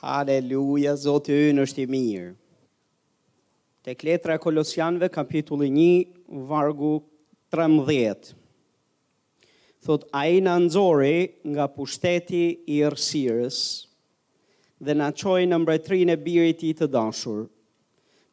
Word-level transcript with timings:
Haleluja, 0.00 0.94
Zotë 0.96 1.36
ju 1.42 1.58
është 1.60 1.82
i 1.84 1.88
mirë. 1.92 2.30
Te 3.84 3.94
kletra 4.00 4.38
kolosianve, 4.40 5.08
kapitulli 5.12 5.66
1, 5.70 6.16
vargu 6.48 6.94
13. 7.52 8.32
Thot, 9.84 10.04
a 10.12 10.22
i 10.28 10.40
në 10.44 10.54
nëzori 10.66 11.44
nga 11.52 11.66
pushteti 11.72 12.40
i 12.68 12.80
rësirës 12.84 13.60
dhe 14.80 14.96
në 14.96 15.08
qoj 15.22 15.40
në 15.48 15.58
mbretrin 15.62 16.12
e 16.14 16.18
birit 16.20 16.64
i 16.68 16.72
të 16.76 16.88
dashur, 16.94 17.42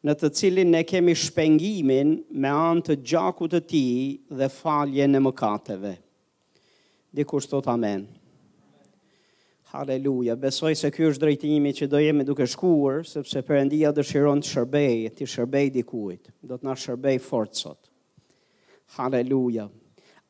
në 0.04 0.14
të 0.20 0.30
cilin 0.38 0.70
ne 0.76 0.82
kemi 0.88 1.16
shpengimin 1.16 2.14
me 2.32 2.52
anë 2.54 2.84
të 2.88 2.98
gjakut 3.12 3.52
të 3.56 3.62
ti 3.74 3.84
dhe 4.40 4.48
falje 4.56 5.08
në 5.08 5.24
mëkateve. 5.28 5.94
Dikur 7.16 7.44
shtot 7.44 7.68
amenë. 7.72 8.08
Haleluja, 9.68 10.32
besoj 10.40 10.72
se 10.80 10.88
kjo 10.94 11.10
është 11.12 11.20
drejtimi 11.26 11.74
që 11.76 11.86
do 11.92 11.98
jemi 12.00 12.24
duke 12.24 12.46
shkuar, 12.48 13.02
sepse 13.04 13.42
përëndia 13.44 13.90
dëshiron 13.92 14.40
të 14.40 14.48
shërbej, 14.48 15.02
të 15.18 15.26
shërbej 15.28 15.66
dikujt, 15.74 16.30
do 16.48 16.56
të 16.56 16.64
nga 16.70 16.76
shërbej 16.84 17.18
fort 17.24 17.58
sot. 17.60 17.90
Haleluja. 18.96 19.66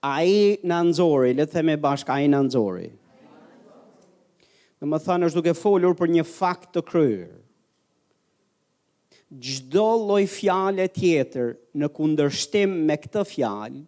A 0.02 0.14
i 0.26 0.40
në 0.66 0.80
nëzori, 0.88 1.36
le 1.38 1.46
theme 1.52 1.76
bashkë, 1.84 2.10
a 2.10 2.18
i 2.24 2.32
në 2.32 2.40
nëzori. 2.48 2.90
Në 4.82 4.88
më 4.90 5.00
thanë 5.06 5.28
është 5.30 5.38
duke 5.44 5.54
folur 5.58 5.94
për 6.00 6.12
një 6.16 6.24
fakt 6.32 6.72
të 6.74 6.82
kryrë. 6.88 7.30
Gjdo 9.38 9.86
loj 10.08 10.24
fjale 10.34 10.88
tjetër 10.98 11.54
në 11.78 11.90
kundërshtim 11.94 12.74
me 12.90 12.98
këtë 13.06 13.22
fjalë, 13.36 13.84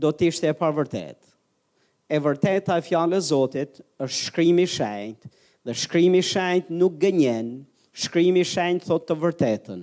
do 0.00 0.14
të 0.16 0.32
ishte 0.32 0.48
e 0.48 0.56
parvërtetë 0.64 1.31
e 2.10 2.18
vërteta 2.22 2.78
e 2.78 2.84
fjallë 2.86 3.18
e 3.18 3.22
Zotit 3.26 3.78
është 4.04 4.26
shkrimi 4.30 4.66
shenjt, 4.68 5.26
dhe 5.62 5.74
shkrimi 5.84 6.20
shenjt 6.26 6.70
nuk 6.74 6.96
gënjen, 7.02 7.52
shkrimi 8.04 8.44
shenjt 8.48 8.86
thot 8.88 9.06
të 9.08 9.16
vërtetën. 9.22 9.82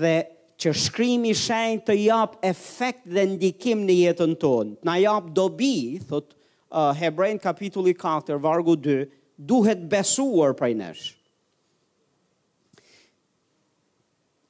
Dhe 0.00 0.14
që 0.60 0.72
shkrimi 0.84 1.32
shenjt 1.36 1.86
të 1.88 1.96
jap 2.04 2.36
efekt 2.46 3.08
dhe 3.10 3.24
ndikim 3.34 3.82
në 3.88 3.96
jetën 4.04 4.36
tonë, 4.42 4.76
na 4.86 4.96
jap 5.02 5.28
dobi, 5.34 6.00
thot 6.08 6.34
uh, 6.34 6.92
Hebrejnë 6.96 7.42
kapitulli 7.42 7.94
4, 7.98 8.38
vargu 8.44 8.76
2, 8.78 9.02
duhet 9.34 9.82
besuar 9.90 10.54
prej 10.56 10.74
nëshë. 10.78 11.12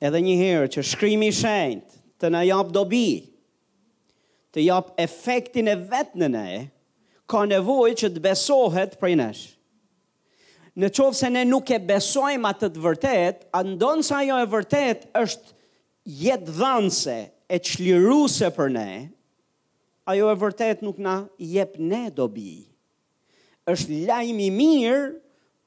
Edhe 0.04 0.20
një 0.20 0.32
herë 0.36 0.68
që 0.74 0.82
shkrimi 0.84 1.30
shenjt 1.32 1.94
të 2.20 2.28
na 2.34 2.42
jap 2.44 2.68
dobi, 2.74 3.06
të 4.54 4.62
jap 4.70 4.92
efektin 5.02 5.66
e 5.72 5.74
vetë 5.90 6.20
në 6.22 6.28
ne, 6.30 6.48
ka 7.28 7.42
nevoj 7.48 7.90
që 7.98 8.12
të 8.14 8.22
besohet 8.22 8.94
prej 9.00 9.16
nesh. 9.18 9.42
Në 10.78 10.88
qovë 10.94 11.16
se 11.20 11.28
ne 11.30 11.42
nuk 11.46 11.70
e 11.74 11.80
besojmë 11.86 12.48
atë 12.52 12.68
të 12.74 12.82
vërtet, 12.86 13.44
a 13.54 13.60
ndonë 13.66 14.06
sa 14.06 14.22
jo 14.26 14.38
e 14.38 14.50
vërtet 14.54 15.04
është 15.18 15.56
jetë 16.24 16.54
dhanëse 16.58 17.18
e 17.54 17.58
qliruse 17.70 18.50
për 18.56 18.70
ne, 18.74 18.88
ajo 20.10 20.30
e 20.32 20.38
vërtet 20.42 20.82
nuk 20.86 20.98
na 21.06 21.20
jep 21.52 21.74
ne 21.78 22.06
dobi. 22.18 22.62
është 23.72 24.02
lajmë 24.10 24.42
i 24.44 24.50
mirë, 24.52 25.04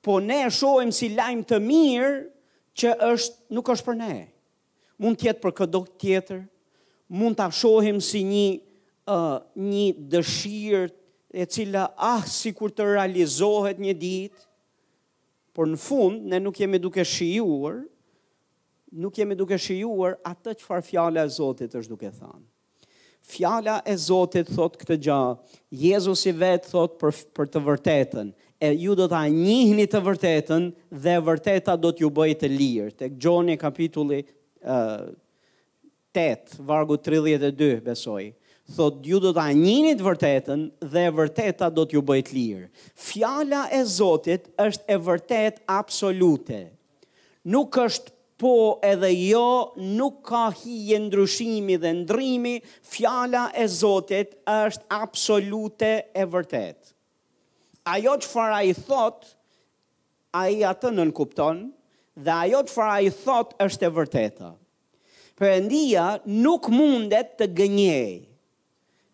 po 0.05 0.19
ne 0.21 0.43
shojmë 0.53 0.93
si 0.93 1.07
lajmë 1.17 1.47
të 1.49 1.57
mirë, 1.63 2.11
që 2.77 2.91
është, 3.07 3.35
nuk 3.57 3.69
është 3.73 3.85
për 3.87 3.95
ne. 3.97 4.15
Mund 5.01 5.17
tjetë 5.17 5.41
për 5.41 5.53
këdo 5.57 5.81
tjetër, 5.99 6.43
mund 7.17 7.39
të 7.39 7.47
shohim 7.57 7.97
si 8.05 8.21
një 8.29 8.43
uh, 9.09 9.39
një 9.55 9.85
dëshirë 10.11 10.91
e 11.41 11.45
cila 11.51 11.87
ah 11.99 12.23
si 12.27 12.53
kur 12.55 12.71
të 12.71 12.87
realizohet 12.95 13.79
një 13.83 13.95
ditë, 14.03 14.41
por 15.57 15.67
në 15.71 15.79
fund 15.81 16.27
ne 16.29 16.39
nuk 16.43 16.59
jemi 16.61 16.79
duke 16.81 17.03
shijuar, 17.07 17.79
nuk 18.93 19.17
jemi 19.19 19.35
duke 19.37 19.57
shijuar 19.59 20.17
atë 20.27 20.53
që 20.59 20.65
farë 20.69 20.87
fjala 20.91 21.23
e 21.27 21.33
Zotit 21.33 21.73
është 21.79 21.91
duke 21.95 22.11
thanë. 22.13 22.43
Fjala 23.27 23.79
e 23.83 23.93
Zotit 23.99 24.47
thot 24.55 24.77
këtë 24.79 24.97
gja, 25.03 25.17
Jezus 25.75 26.21
i 26.29 26.31
vetë 26.39 26.69
thot 26.71 26.93
për, 27.01 27.15
për 27.35 27.49
të 27.51 27.61
vërtetën, 27.65 28.29
e 28.63 28.69
ju 28.79 28.95
do 28.97 29.09
të 29.11 29.19
njihni 29.33 29.85
të 29.91 30.01
vërtetën 30.07 30.67
dhe 31.03 31.15
vërteta 31.27 31.75
do 31.77 31.91
t'ju 31.93 32.09
bëjë 32.15 32.37
të 32.45 32.51
lirë. 32.53 32.93
Tek 32.97 33.17
Gjoni 33.21 33.57
kapitulli 33.61 34.21
uh, 34.63 35.09
8, 36.17 36.61
vargu 36.65 36.95
32, 37.01 37.75
besojë 37.85 38.31
thot 38.75 39.01
ju 39.05 39.19
do 39.23 39.31
ta 39.35 39.45
njihni 39.55 39.93
të 39.95 40.03
vërtetën 40.05 40.63
dhe 40.91 41.03
e 41.07 41.11
vërteta 41.15 41.69
do 41.71 41.85
t'ju 41.87 42.01
bëjë 42.03 42.25
të 42.27 42.33
lirë. 42.35 42.65
Fjala 43.07 43.61
e 43.77 43.81
Zotit 43.87 44.49
është 44.63 44.83
e 44.91 44.97
vërtet 45.07 45.61
absolute. 45.71 46.59
Nuk 47.47 47.71
është 47.85 48.11
po 48.37 48.51
edhe 48.85 49.09
jo, 49.23 49.73
nuk 49.97 50.19
ka 50.27 50.49
hije 50.59 50.99
ndryshimi 51.07 51.77
dhe 51.81 51.93
ndrimi, 52.03 52.57
fjala 52.91 53.45
e 53.55 53.65
Zotit 53.71 54.35
është 54.51 54.85
absolute 54.97 55.93
e 56.21 56.27
vërtet. 56.33 56.91
Ajo 57.93 58.17
që 58.19 58.27
fara 58.33 58.59
i 58.67 58.75
thot, 58.75 59.25
a 60.41 60.51
i 60.51 60.59
atë 60.67 60.91
në 60.91 61.11
dhe 62.17 62.31
ajo 62.33 62.59
që 62.67 62.73
fara 62.73 62.99
i 63.01 63.09
thot 63.13 63.55
është 63.63 63.85
e 63.87 63.89
vërteta. 63.95 64.49
Përëndia 65.37 66.05
nuk 66.41 66.65
mundet 66.73 67.35
të 67.39 67.45
gënjej, 67.59 68.09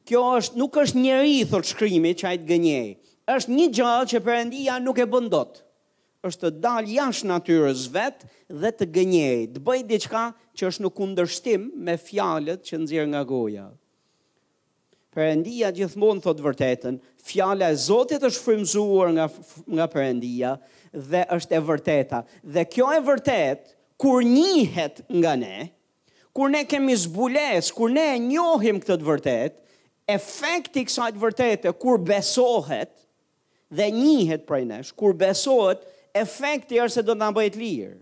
Kjo 0.04 0.22
është 0.38 0.58
nuk 0.60 0.76
është 0.82 1.00
njeri, 1.00 1.36
thot 1.48 1.68
shkrimi 1.70 2.12
që 2.20 2.28
ai 2.32 2.40
të 2.42 2.48
gënjej. 2.50 2.88
Është 3.34 3.54
një 3.56 3.68
gjallë 3.78 4.10
që 4.14 4.20
Perëndia 4.26 4.76
nuk 4.84 5.00
e 5.00 5.06
bën 5.14 5.30
dot. 5.32 5.62
Është 6.28 6.44
të 6.50 6.62
dalë 6.64 6.92
jashtë 6.98 7.30
natyrës 7.32 7.86
vet 7.94 8.26
dhe 8.64 8.72
të 8.76 8.88
gënjej, 8.98 9.40
të 9.56 9.62
bëj 9.68 9.80
diçka 9.90 10.26
që 10.56 10.70
është 10.72 10.84
në 10.86 10.92
kundërshtim 10.98 11.70
me 11.88 11.96
fjalët 12.00 12.68
që 12.68 12.82
nëzirë 12.84 13.08
nga 13.14 13.22
goja. 13.32 13.66
Perëndia 15.16 15.72
gjithmonë 15.78 16.24
thot 16.26 16.40
vërtetën. 16.44 17.00
Fjala 17.30 17.68
e 17.72 17.80
Zotit 17.86 18.24
është 18.28 18.44
frymzuar 18.44 19.12
nga 19.16 19.28
nga 19.78 19.88
Perëndia 19.94 20.56
dhe 21.12 21.22
është 21.38 21.56
e 21.60 21.66
vërteta. 21.72 22.24
Dhe 22.56 22.64
kjo 22.74 22.88
e 22.92 23.00
vërtet 23.08 23.72
kur 24.04 24.20
njihet 24.26 25.04
nga 25.14 25.36
ne, 25.44 25.60
kur 26.36 26.50
ne 26.52 26.64
kemi 26.68 26.96
zbules, 26.98 27.72
kur 27.78 27.92
ne 27.94 28.08
e 28.18 28.20
njohim 28.26 28.82
këtë 28.84 28.98
të 29.04 29.12
vërtetë, 29.14 29.58
efekti 30.12 30.84
kësaj 30.88 31.12
të 31.16 31.22
vërtetë 31.22 31.72
kur 31.80 32.00
besohet 32.06 32.92
dhe 33.74 33.88
njihet 33.96 34.46
prej 34.48 34.64
nesh, 34.70 34.92
kur 34.96 35.16
besohet, 35.18 35.82
efekti 36.14 36.78
është 36.84 36.98
se 37.02 37.06
do 37.08 37.16
të 37.16 37.22
nëmbëjt 37.24 37.56
lirë. 37.58 37.96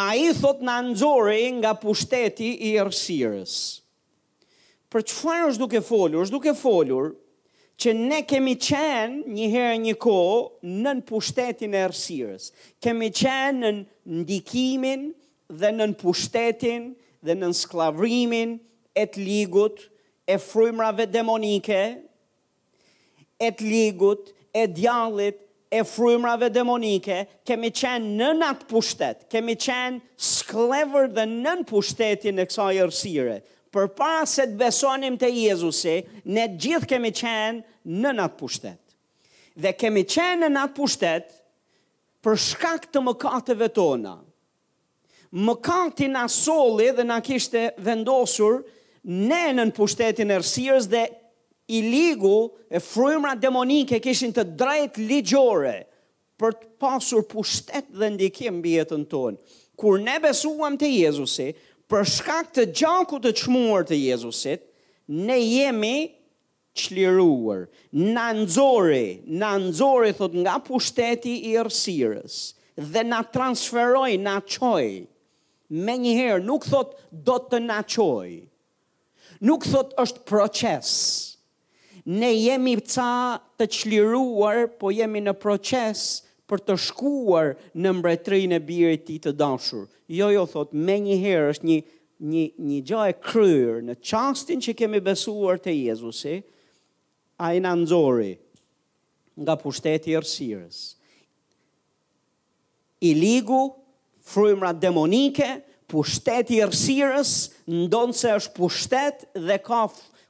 A 0.00 0.14
i 0.16 0.30
thot 0.32 0.62
në 0.64 0.76
nëzori 0.86 1.42
nga 1.58 1.74
pushteti 1.76 2.54
i 2.70 2.76
rësirës. 2.80 3.54
Për 4.90 5.04
që 5.06 5.18
farë 5.18 5.50
është 5.50 5.60
duke 5.66 5.82
folur? 5.86 6.22
është 6.24 6.34
duke 6.38 6.54
folur 6.56 7.10
që 7.80 7.92
ne 7.98 8.22
kemi 8.28 8.54
qenë 8.60 9.28
një 9.34 9.50
herë 9.52 9.76
një 9.84 9.94
ko 10.00 10.16
nën 10.62 11.04
pushtetin 11.08 11.76
e 11.76 11.84
rësirës. 11.92 12.48
Kemi 12.84 13.10
qenë 13.16 13.66
në 13.76 13.84
ndikimin 14.22 15.04
dhe 15.62 15.74
nën 15.76 15.92
pushtetin 16.00 16.92
dhe 17.20 17.36
nën 17.36 17.52
skllavrimin 17.54 18.56
e 18.96 19.04
të 19.06 19.22
ligut, 19.24 19.82
e 20.26 20.36
frymrave 20.38 21.08
demonike, 21.10 21.78
e 23.40 23.48
të 23.54 23.66
ligut, 23.66 24.30
e 24.54 24.64
djallit, 24.68 25.38
e 25.70 25.84
frymrave 25.86 26.48
demonike, 26.50 27.20
kemi 27.46 27.70
qenë 27.76 28.08
në 28.18 28.30
natë 28.40 28.66
pushtet, 28.72 29.20
kemi 29.30 29.54
qenë 29.54 30.00
sklever 30.18 31.06
dhe 31.14 31.26
nën 31.30 31.62
pushtetin 31.68 32.42
e 32.42 32.46
kësa 32.50 32.70
jërësire. 32.80 33.36
Për 33.70 33.86
para 33.94 34.24
se 34.26 34.48
të 34.50 34.58
besonim 34.58 35.14
të 35.20 35.28
Jezusi, 35.30 36.00
ne 36.26 36.48
gjithë 36.58 36.90
kemi 36.90 37.12
qenë 37.14 37.86
në 37.86 38.14
natë 38.18 38.38
pushtet. 38.40 38.80
Dhe 39.60 39.72
kemi 39.78 40.02
qenë 40.10 40.42
në 40.42 40.48
natë 40.56 40.74
pushtet 40.80 41.30
për 42.24 42.40
shkak 42.48 42.88
të 42.92 43.04
mëkateve 43.06 43.70
tona. 43.74 44.16
Mëkatin 45.30 46.16
na 46.18 46.26
dhe 46.96 47.04
na 47.04 47.20
kishte 47.22 47.70
vendosur 47.78 48.60
nështë, 48.64 48.78
ne 49.08 49.42
në 49.56 49.64
pushtetin 49.76 50.30
e 50.34 50.38
rësirës 50.40 50.88
dhe 50.92 51.04
i 51.72 51.80
ligu 51.86 52.50
e 52.74 52.80
frujmëra 52.82 53.36
demonike 53.40 54.00
kishin 54.02 54.32
të 54.34 54.44
drejt 54.58 54.98
ligjore 54.98 55.76
për 56.40 56.56
të 56.60 56.68
pasur 56.80 57.24
pushtet 57.28 57.88
dhe 57.94 58.08
ndikim 58.16 58.60
bjetën 58.64 59.04
tonë. 59.12 59.36
Kur 59.80 60.00
ne 60.00 60.18
besuam 60.20 60.76
të 60.80 60.88
Jezusi, 60.98 61.50
për 61.90 62.06
shkak 62.08 62.50
të 62.56 62.64
gjaku 62.80 63.18
të 63.22 63.32
qmuar 63.42 63.86
të 63.88 63.96
Jezusit, 64.00 64.66
ne 65.08 65.36
jemi 65.40 66.10
qliruar, 66.78 67.64
në 67.92 68.26
nëzori, 68.42 69.06
në 69.40 69.48
nëzori, 69.64 70.12
thot 70.16 70.36
nga 70.42 70.58
pushteti 70.64 71.36
i 71.52 71.56
rësirës, 71.58 72.36
dhe 72.78 73.02
na 73.08 73.22
transferoj, 73.34 74.14
na 74.22 74.36
qoj, 74.44 75.08
me 75.74 75.98
njëherë, 76.04 76.42
nuk 76.48 76.66
thot 76.68 76.94
do 77.12 77.36
të 77.50 77.62
na 77.68 77.80
qoj, 77.82 78.28
nuk 79.48 79.64
thot 79.68 79.94
është 80.02 80.22
proces. 80.28 80.90
Ne 82.10 82.30
jemi 82.34 82.76
ca 82.80 83.10
të 83.60 83.66
qliruar, 83.74 84.66
po 84.80 84.90
jemi 84.92 85.22
në 85.22 85.34
proces 85.42 86.04
për 86.50 86.62
të 86.66 86.76
shkuar 86.82 87.52
në 87.78 87.92
mbretrin 87.98 88.54
e 88.56 88.60
birit 88.66 89.04
ti 89.08 89.18
të 89.22 89.34
dashur. 89.38 89.84
Jo, 90.10 90.30
jo, 90.34 90.46
thot, 90.50 90.72
me 90.74 90.96
një 90.98 91.18
herë 91.22 91.50
është 91.54 91.68
një, 91.68 91.76
një, 92.32 92.44
një 92.70 92.78
gja 92.88 93.04
e 93.12 93.18
kryrë 93.22 93.84
në 93.86 93.98
qastin 94.02 94.64
që 94.64 94.74
kemi 94.80 95.02
besuar 95.04 95.60
të 95.62 95.74
Jezusi, 95.76 96.40
a 97.40 97.52
i 97.56 97.60
në 97.62 97.74
nëzori 97.84 98.32
nga 99.40 99.54
pushteti 99.60 100.12
i 100.12 100.18
rësirës. 100.18 100.80
I 103.08 103.14
ligu, 103.16 103.60
frymra 104.30 104.74
demonike, 104.76 105.54
pushteti 105.90 106.60
i 106.60 106.66
rësirës, 106.66 107.32
ndonë 107.68 108.14
se 108.16 108.30
është 108.38 108.56
pushtet 108.56 109.24
dhe 109.48 109.56
ka, 109.64 109.82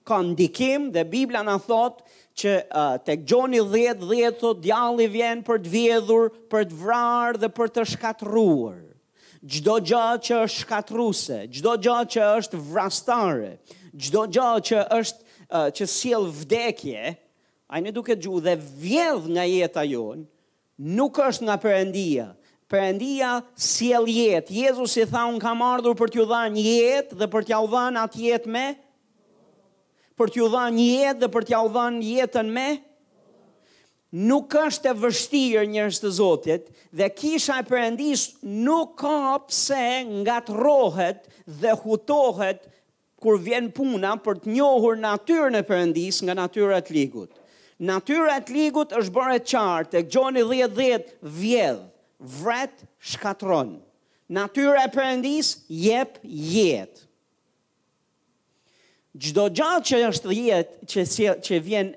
ka 0.09 0.19
ndikim 0.25 0.89
dhe 0.95 1.05
Biblia 1.12 1.43
në 1.47 1.57
thotë 1.67 2.19
që 2.41 2.55
uh, 2.62 2.97
tek 3.05 3.27
gjoni 3.29 3.61
10, 3.67 4.05
10 4.09 4.39
thotë 4.41 4.65
djalli 4.65 5.09
vjen 5.12 5.43
për 5.47 5.61
të 5.65 5.73
vjedhur, 5.75 6.31
për 6.53 6.71
të 6.71 6.79
vrarë 6.83 7.43
dhe 7.43 7.51
për 7.59 7.73
të 7.75 7.85
shkatruar. 7.95 8.79
Gjdo 9.41 9.79
gjatë 9.89 10.27
që 10.29 10.39
është 10.47 10.62
shkatruse, 10.65 11.43
gjdo 11.59 11.77
gjatë 11.85 12.15
që 12.17 12.31
është 12.39 12.61
vrastare, 12.71 13.53
gjdo 13.97 14.25
gjatë 14.37 14.67
që 14.71 14.81
është 15.01 15.25
uh, 15.25 15.69
që 15.77 15.89
siel 15.93 16.29
vdekje, 16.43 17.13
a 17.71 17.79
në 17.79 17.93
duke 17.95 18.17
gjuhë 18.19 18.43
dhe 18.49 18.56
vjedh 18.83 19.29
nga 19.37 19.45
jeta 19.47 19.85
jonë, 19.87 20.25
nuk 20.97 21.19
është 21.29 21.47
nga 21.47 21.56
përëndia, 21.63 22.29
Perëndia 22.70 23.31
sjell 23.58 24.05
jetë. 24.06 24.52
Jezusi 24.55 25.02
tha, 25.11 25.25
un 25.26 25.40
kam 25.43 25.58
ardhur 25.67 25.96
për 25.99 26.12
t'ju 26.14 26.26
dhënë 26.31 26.62
jetë 26.62 27.17
dhe 27.19 27.26
për 27.32 27.46
t'ju 27.49 27.58
dhënë 27.72 28.05
atë 28.06 28.20
jetë 28.28 28.52
me 28.55 28.67
për 30.20 30.31
t'ju 30.37 30.46
dhënë 30.52 30.76
një 30.76 30.87
jetë 31.00 31.25
dhe 31.25 31.31
për 31.34 31.49
t'ju 31.49 31.62
dhënë 31.78 32.11
jetën 32.12 32.52
me 32.58 32.69
Nuk 34.26 34.55
është 34.58 34.90
e 34.90 34.93
vështirë 35.05 35.64
njërës 35.70 35.99
të 36.02 36.11
Zotit 36.14 36.70
dhe 36.99 37.08
kisha 37.14 37.58
e 37.62 37.67
përëndis 37.69 38.25
nuk 38.67 38.96
ka 38.99 39.19
pse 39.49 39.82
nga 40.22 40.40
të 40.46 40.55
rohet 40.58 41.28
dhe 41.62 41.75
hutohet 41.84 42.64
kur 43.22 43.38
vjen 43.44 43.69
puna 43.76 44.17
për 44.25 44.40
të 44.44 44.55
njohur 44.56 44.99
natyrën 44.99 45.58
e 45.61 45.64
përëndis 45.69 46.22
nga 46.26 46.34
natyrën 46.43 46.75
e 46.82 46.87
të 46.88 46.96
ligut. 46.99 47.31
Natyrën 47.87 48.32
e 48.40 48.49
të 48.49 48.58
ligut 48.58 48.96
është 48.99 49.14
bërë 49.20 49.38
e 49.38 49.44
qartë, 49.52 50.02
e 50.02 50.08
gjoni 50.11 50.43
dhjetë 50.50 50.78
dhjetë 50.81 51.17
vjedhë 51.38 51.90
vret 52.20 52.70
shkatron. 53.00 53.81
Natyra 54.31 54.84
e 54.87 54.90
Perëndis 54.94 55.49
jep 55.69 56.20
jetë. 56.25 57.05
Çdo 59.19 59.49
gjallë 59.58 59.84
që 59.88 59.99
është 60.08 60.37
jetë, 60.37 60.76
që 60.90 61.06
si, 61.11 61.25
që 61.44 61.61
vjen 61.67 61.88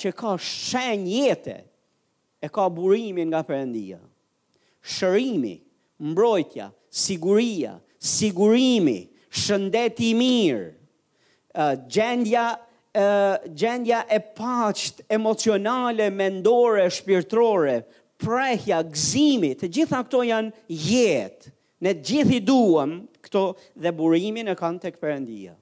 që 0.00 0.12
ka 0.16 0.30
shenjë 0.46 1.22
jetë, 1.26 1.56
e 2.38 2.50
ka 2.54 2.68
burimin 2.72 3.32
nga 3.32 3.42
Perëndia. 3.48 3.98
Shërimi, 4.94 5.56
mbrojtja, 5.98 6.68
siguria, 6.88 7.74
sigurimi, 7.98 9.00
shëndet 9.42 9.98
i 10.06 10.12
mirë, 10.20 10.68
gjendja 11.92 12.46
gjendja 13.52 13.98
e 14.08 14.16
paqt, 14.36 15.02
emocionale, 15.12 16.06
mendore, 16.16 16.86
shpirtrore, 16.88 17.82
prehja, 18.18 18.80
gzimi, 18.84 19.54
të 19.58 19.68
gjitha 19.76 20.00
këto 20.06 20.22
janë 20.24 20.72
jetë. 20.72 21.52
Ne 21.84 21.92
gjithë 21.92 22.38
i 22.38 22.40
duëm 22.40 22.92
këto 23.26 23.42
dhe 23.76 23.90
burimin 23.92 24.48
e 24.48 24.54
kanë 24.56 24.78
të 24.80 24.92
këpërëndia. 24.94 25.52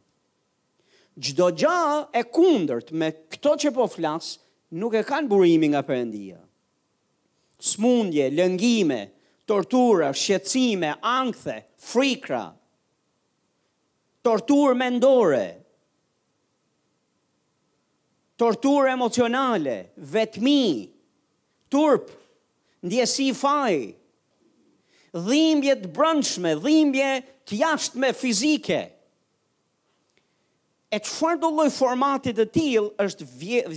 Gjdo 1.18 1.48
gja 1.58 1.78
e 2.18 2.22
kundërt 2.30 2.92
me 2.98 3.08
këto 3.34 3.56
që 3.64 3.72
po 3.76 3.88
flasë, 3.90 4.38
nuk 4.78 4.94
e 4.98 5.02
kanë 5.06 5.30
burimin 5.30 5.74
nga 5.74 5.82
përëndia. 5.86 6.38
Smundje, 7.64 8.28
lëngime, 8.34 9.00
tortura, 9.48 10.12
shqecime, 10.18 10.92
angthe, 11.06 11.60
frikra, 11.82 12.46
tortur 14.26 14.74
mendore, 14.78 15.46
tortur 18.40 18.90
emocionale, 18.92 19.76
vetmi, 20.14 20.66
turpë, 21.70 22.20
ndjesi 22.84 23.26
i 23.32 23.36
faj, 23.36 23.76
dhimbje 25.16 25.74
të 25.84 25.90
brëndshme, 25.96 26.52
dhimbje 26.60 27.08
të 27.48 27.58
jashtme 27.62 28.10
fizike. 28.16 28.82
E 30.94 31.00
qëfar 31.02 31.40
do 31.42 31.50
formatit 31.74 32.38
e 32.38 32.46
tilë 32.54 32.92
është 33.02 33.26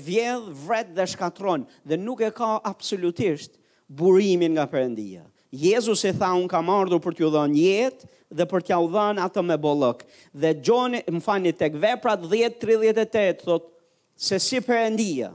vjedh, 0.03 0.51
vret 0.67 0.91
dhe 0.97 1.05
shkatron, 1.09 1.63
dhe 1.87 1.97
nuk 1.97 2.21
e 2.21 2.29
ka 2.37 2.57
absolutisht 2.69 3.55
burimin 3.87 4.53
nga 4.57 4.67
përëndia. 4.69 5.23
Jezus 5.55 6.03
e 6.05 6.11
tha 6.19 6.33
unë 6.37 6.51
ka 6.51 6.59
ardhur 6.75 6.99
për 7.01 7.15
t'ju 7.17 7.29
dhënë 7.33 7.61
jetë 7.63 8.09
dhe 8.35 8.45
për 8.51 8.65
t'ja 8.67 8.77
u 8.83 8.89
dhënë 8.91 9.23
atë 9.23 9.43
me 9.47 9.55
bollok. 9.57 10.03
Dhe 10.35 10.51
Gjoni, 10.59 10.99
më 11.07 11.21
fani 11.23 11.53
tek 11.55 11.79
veprat 11.79 12.19
10:38 12.29 13.39
thot 13.47 13.71
se 14.19 14.35
si 14.39 14.59
Perëndia 14.61 15.31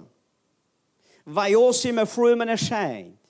vajosi 1.24 1.92
me 1.94 2.04
frymën 2.04 2.52
e 2.54 2.58
shenjtë 2.58 3.21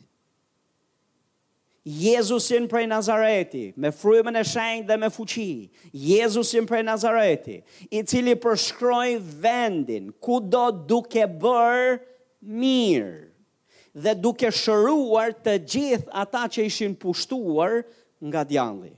Jezusin 1.83 2.69
prej 2.71 2.87
Nazareti, 2.87 3.73
me 3.75 3.91
frymën 3.91 4.39
e 4.39 4.43
shenjtë 4.47 4.87
dhe 4.87 4.99
me 5.03 5.09
fuqi. 5.11 5.67
Jezusin 5.91 6.67
prej 6.69 6.85
Nazareti, 6.87 7.57
i 7.91 8.03
cili 8.07 8.37
përshkroi 8.39 9.17
vendin 9.19 10.13
ku 10.23 10.39
do 10.39 10.69
duke 10.71 11.27
bër 11.43 11.97
mirë 12.39 13.99
dhe 13.99 14.15
duke 14.15 14.47
shëruar 14.55 15.35
të 15.43 15.57
gjithë 15.69 16.15
ata 16.23 16.45
që 16.55 16.69
ishin 16.71 16.95
pushtuar 17.03 17.83
nga 18.23 18.47
djalli. 18.49 18.95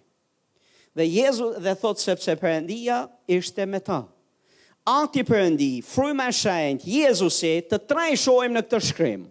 Dhe 0.95 1.07
Jezu 1.09 1.55
dhe 1.65 1.73
thot 1.75 1.99
sepse 1.99 2.37
Perëndia 2.39 3.09
ishte 3.27 3.65
me 3.67 3.81
ta. 3.83 4.03
Ati 4.87 5.25
Perëndi, 5.27 5.81
fryma 5.83 6.29
e 6.31 6.37
shenjtë, 6.39 6.85
Jezusi, 6.99 7.55
të 7.67 7.81
trajshojmë 7.91 8.55
në 8.55 8.63
këtë 8.69 8.81
shkrim 8.93 9.25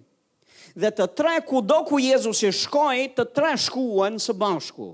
dhe 0.76 0.90
të 0.90 1.06
tre 1.18 1.36
kudo 1.46 1.82
ku 1.88 2.00
Jezusi 2.02 2.50
shkoi, 2.52 3.08
të 3.16 3.28
tre 3.36 3.54
shkuan 3.60 4.18
së 4.22 4.36
bashku. 4.38 4.92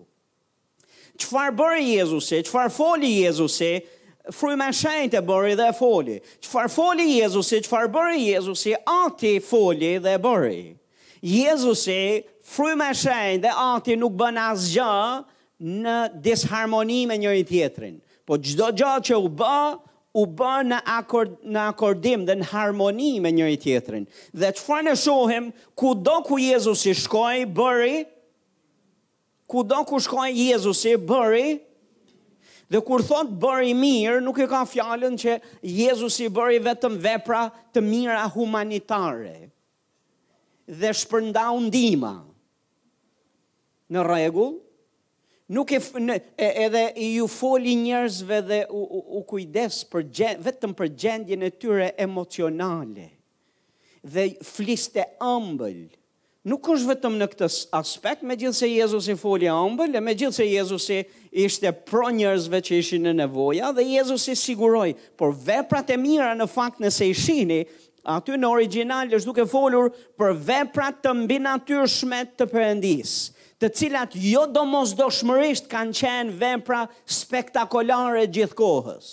Qëfar 1.20 1.54
bërë 1.60 1.80
Jezusi, 1.86 2.40
qëfar 2.48 2.70
foli 2.72 3.14
Jezusi, 3.22 3.72
frujme 4.36 4.70
shenjë 4.76 5.12
të 5.16 5.22
bëri 5.28 5.56
dhe 5.60 5.70
foli. 5.76 6.20
Qëfar 6.44 6.70
foli 6.72 7.10
Jezusi, 7.18 7.62
qëfar 7.66 7.90
bëri 7.92 8.28
Jezusi, 8.30 8.76
ati 8.94 9.34
foli 9.44 9.94
dhe 10.04 10.16
bëri. 10.22 10.76
Jezusi 11.20 12.22
frujme 12.48 12.92
shenjë 12.96 13.44
dhe 13.48 13.52
ati 13.72 13.98
nuk 14.00 14.16
bën 14.20 14.40
asgjë 14.46 14.96
në 15.84 15.98
disharmoni 16.24 17.02
me 17.12 17.18
njëri 17.20 17.44
tjetrin. 17.50 17.98
Po 18.26 18.38
gjdo 18.40 18.70
gjatë 18.80 19.10
që 19.10 19.20
u 19.26 19.32
bë, 19.40 19.58
u 20.18 20.26
bërë 20.26 20.64
në, 20.72 20.78
akord, 20.98 21.36
në 21.54 21.66
akordim 21.70 22.24
dhe 22.26 22.36
në 22.42 22.48
harmoni 22.52 23.12
me 23.22 23.32
njëri 23.36 23.58
tjetërin. 23.62 24.06
Dhe 24.34 24.52
që 24.58 24.62
fa 24.66 24.80
në 24.86 24.96
shohim, 24.98 25.50
ku 25.78 25.94
do 25.94 26.20
ku 26.26 26.40
Jezusi 26.42 26.96
shkoj, 26.98 27.44
bëri, 27.56 28.04
ku 29.50 29.64
do 29.64 29.84
ku 29.88 30.00
shkoj 30.02 30.32
Jezusi, 30.34 30.96
bëri, 30.98 31.60
dhe 32.70 32.82
kur 32.86 33.02
thot 33.06 33.30
bëri 33.42 33.74
mirë, 33.78 34.20
nuk 34.26 34.42
e 34.44 34.50
ka 34.52 34.64
fjallën 34.70 35.18
që 35.22 35.38
Jezusi 35.64 36.30
bëri 36.34 36.62
vetëm 36.66 36.98
vepra 37.06 37.44
të 37.74 37.84
mira 37.86 38.24
humanitare, 38.34 39.38
dhe 40.70 40.92
shpërnda 41.02 41.50
undima. 41.58 42.16
Në 43.90 44.04
regullë, 44.06 44.58
nuk 45.50 45.72
e, 45.74 45.80
e 46.38 46.48
edhe 46.66 46.82
i 47.02 47.08
ju 47.18 47.28
foli 47.28 47.74
njerëzve 47.78 48.42
dhe 48.48 48.60
u, 48.70 48.82
u, 48.84 49.00
u 49.20 49.22
kujdes 49.28 49.82
për 49.90 50.04
gjen, 50.14 50.44
vetëm 50.46 50.76
për 50.78 50.90
gjendjen 51.02 51.46
e 51.46 51.50
tyre 51.52 51.90
emocionale 52.00 53.08
dhe 54.00 54.28
fliste 54.46 55.02
ëmbël 55.26 55.88
nuk 56.50 56.70
është 56.72 56.90
vetëm 56.94 57.18
në 57.20 57.28
këtë 57.34 57.50
aspekt 57.80 58.22
me 58.30 58.38
gjithë 58.40 58.60
se 58.62 58.70
Jezus 58.70 59.08
i 59.12 59.16
foli 59.20 59.50
ëmbël 59.52 59.98
e 60.00 60.04
me 60.06 60.14
gjithë 60.18 60.38
se 60.38 60.46
Jezus 60.48 60.86
i 60.96 61.02
ishte 61.46 61.74
pro 61.90 62.12
njerëzve 62.16 62.62
që 62.70 62.80
ishin 62.84 63.10
në 63.10 63.16
nevoja 63.26 63.74
dhe 63.76 63.88
Jezus 63.96 64.28
i 64.32 64.38
siguroi 64.40 64.94
por 65.20 65.34
veprat 65.50 65.90
e 65.94 65.98
mira 66.00 66.30
në 66.40 66.46
fakt 66.54 66.78
nëse 66.86 67.10
ishini 67.10 67.64
aty 68.16 68.38
në 68.40 68.54
original 68.56 69.10
është 69.14 69.26
duke 69.34 69.50
folur 69.52 69.90
për 70.18 70.38
veprat 70.54 71.02
të 71.04 71.18
mbinatyrshme 71.26 72.24
të 72.40 72.48
Perëndisë 72.54 73.39
të 73.60 73.68
cilat 73.76 74.14
jo 74.16 74.46
do 74.48 74.64
mos 74.66 74.94
do 74.96 75.10
shmërisht 75.12 75.66
kanë 75.72 75.96
qenë 76.00 76.36
vempra 76.40 76.86
spektakolare 77.12 78.24
gjithë 78.32 78.56
kohës. 78.56 79.10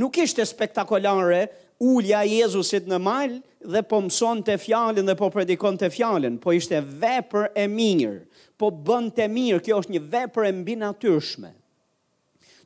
Nuk 0.00 0.18
ishte 0.24 0.44
spektakolare 0.44 1.44
ullja 1.80 2.24
Jezusit 2.26 2.88
në 2.90 2.98
malë 2.98 3.38
dhe 3.74 3.84
po 3.86 4.00
mëson 4.04 4.42
të 4.46 4.58
fjallin 4.64 5.06
dhe 5.08 5.14
po 5.20 5.30
predikon 5.32 5.78
të 5.80 5.92
fjallin, 5.94 6.40
po 6.42 6.52
ishte 6.58 6.82
vepër 7.00 7.52
e 7.64 7.68
mirë, 7.70 8.18
po 8.58 8.72
bën 8.74 9.08
të 9.14 9.28
mirë, 9.30 9.62
kjo 9.64 9.78
është 9.82 9.94
një 9.94 10.02
vepër 10.14 10.48
e 10.50 10.52
mbi 10.58 10.76
natyrshme. 10.82 11.54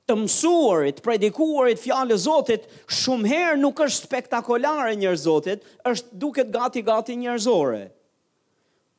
Të 0.08 0.16
mësuarit, 0.18 1.00
predikuarit 1.04 1.78
fjallë 1.78 2.16
zotit, 2.18 2.64
shumë 3.02 3.28
herë 3.30 3.58
nuk 3.60 3.80
është 3.84 4.08
spektakolare 4.08 4.96
njërë 4.98 5.20
zotit, 5.28 5.68
është 5.86 6.18
duket 6.24 6.48
gati-gati 6.56 7.20
njërzore 7.20 7.84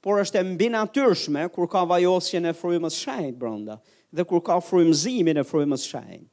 por 0.03 0.19
është 0.19 0.39
e 0.41 0.45
mbi 0.51 0.67
natyrshme 0.71 1.45
kur 1.55 1.69
ka 1.71 1.85
vajosjen 1.87 2.49
e 2.49 2.51
frymës 2.59 2.97
shajt 3.05 3.37
brenda 3.39 3.77
dhe 4.11 4.25
kur 4.27 4.41
ka 4.43 4.57
frymëzimin 4.59 5.39
e 5.39 5.43
frymës 5.47 5.85
shajt. 5.87 6.27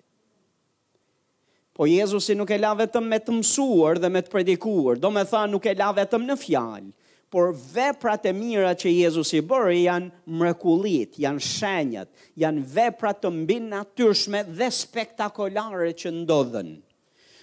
Po 1.78 1.86
Jezusi 1.86 2.34
nuk 2.34 2.50
e 2.50 2.58
la 2.58 2.72
vetëm 2.76 3.06
me 3.12 3.20
të 3.22 3.36
mësuar 3.38 4.00
dhe 4.02 4.10
me 4.10 4.24
të 4.26 4.32
predikuar, 4.34 4.98
do 4.98 5.12
me 5.14 5.22
tha 5.30 5.44
nuk 5.52 5.70
e 5.70 5.76
la 5.78 5.92
vetëm 5.96 6.26
në 6.26 6.36
fjalë, 6.42 6.90
por 7.30 7.54
veprat 7.76 8.26
e 8.26 8.34
mira 8.34 8.72
që 8.74 8.90
Jezusi 8.96 9.38
bëri 9.46 9.84
janë 9.86 10.34
mrekullit, 10.40 11.14
janë 11.22 11.46
shenjat, 11.46 12.10
janë 12.42 12.66
veprat 12.74 13.22
të 13.22 13.30
mbi 13.38 13.60
natyrshme 13.70 14.42
dhe 14.58 14.70
spektakolare 14.82 15.94
që 16.00 16.16
ndodhen 16.22 16.74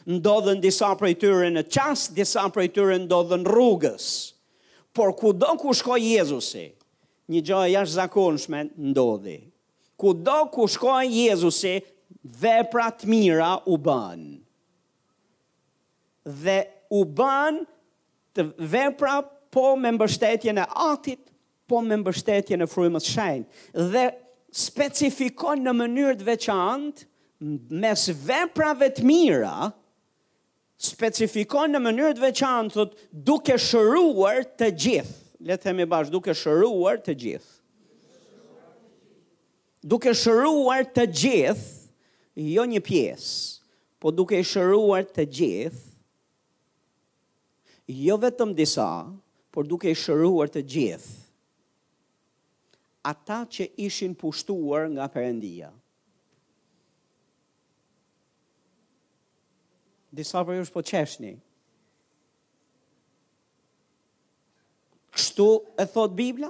ndodhen 0.07 0.61
disa 0.63 0.93
prej 0.95 1.17
tyre 1.19 1.47
në 1.51 1.65
çast, 1.67 2.13
disa 2.15 2.45
prej 2.55 2.69
tyre 2.77 2.95
ndodhen 3.03 3.41
rrugës 3.47 4.05
por 4.97 5.13
ku 5.13 5.29
do 5.33 5.53
ku 5.61 5.69
shkoj 5.77 6.01
Jezusi, 6.01 6.65
një 7.29 7.41
gjojë 7.45 7.69
jash 7.75 7.93
zakonshme 7.93 8.63
ndodhi. 8.89 9.37
Ku 9.99 10.13
do 10.17 10.39
ku 10.53 10.65
shkoj 10.73 11.05
Jezusi, 11.13 11.75
të 12.41 12.89
mira 13.11 13.51
u 13.69 13.77
ban. 13.77 14.23
Dhe 16.25 16.57
u 16.97 17.03
ban 17.17 17.61
të 18.35 18.47
vepra 18.73 19.19
po 19.53 19.75
me 19.79 19.93
mbështetjen 19.95 20.57
e 20.63 20.67
atit, 20.89 21.21
po 21.69 21.79
me 21.85 21.97
mbështetjen 22.01 22.63
e 22.63 22.67
frujmës 22.71 23.07
shajnë. 23.13 23.45
Dhe 23.93 24.05
specifikon 24.65 25.63
në 25.67 25.75
mënyrë 25.81 26.17
të 26.21 26.27
veçantë, 26.33 27.07
mes 27.81 28.07
veprave 28.25 28.89
të 28.97 29.05
mira, 29.07 29.69
specifikon 30.77 31.73
në 31.73 31.79
mënyrë 31.81 32.15
të 32.17 32.21
veçantë 32.23 32.83
duke 33.25 33.55
shëruar 33.59 34.43
të 34.57 34.67
gjithë. 34.83 35.15
Le 35.47 35.53
të 35.57 35.65
themi 35.67 35.85
bash 35.89 36.11
duke 36.13 36.33
shëruar 36.37 36.99
të 37.05 37.15
gjithë. 37.23 37.53
Duke 39.87 40.13
shëruar 40.17 40.87
të 40.93 41.03
gjithë, 41.15 41.91
jo 42.45 42.63
një 42.67 42.81
pjesë, 42.83 43.37
po 44.01 44.11
duke 44.13 44.39
shëruar 44.45 45.05
të 45.15 45.25
gjithë. 45.37 45.83
Jo 47.97 48.17
vetëm 48.19 48.51
disa, 48.57 48.87
por 49.53 49.65
duke 49.69 49.93
shëruar 49.95 50.49
të 50.51 50.65
gjithë. 50.73 51.13
Ata 53.07 53.41
që 53.47 53.69
ishin 53.87 54.13
pushtuar 54.19 54.89
nga 54.91 55.05
Perëndia. 55.07 55.69
disa 60.17 60.41
për 60.47 60.57
jush 60.57 60.73
po 60.73 60.81
qeshni. 60.87 61.35
Kështu 65.13 65.49
e 65.77 65.85
thot 65.93 66.15
Biblia? 66.17 66.49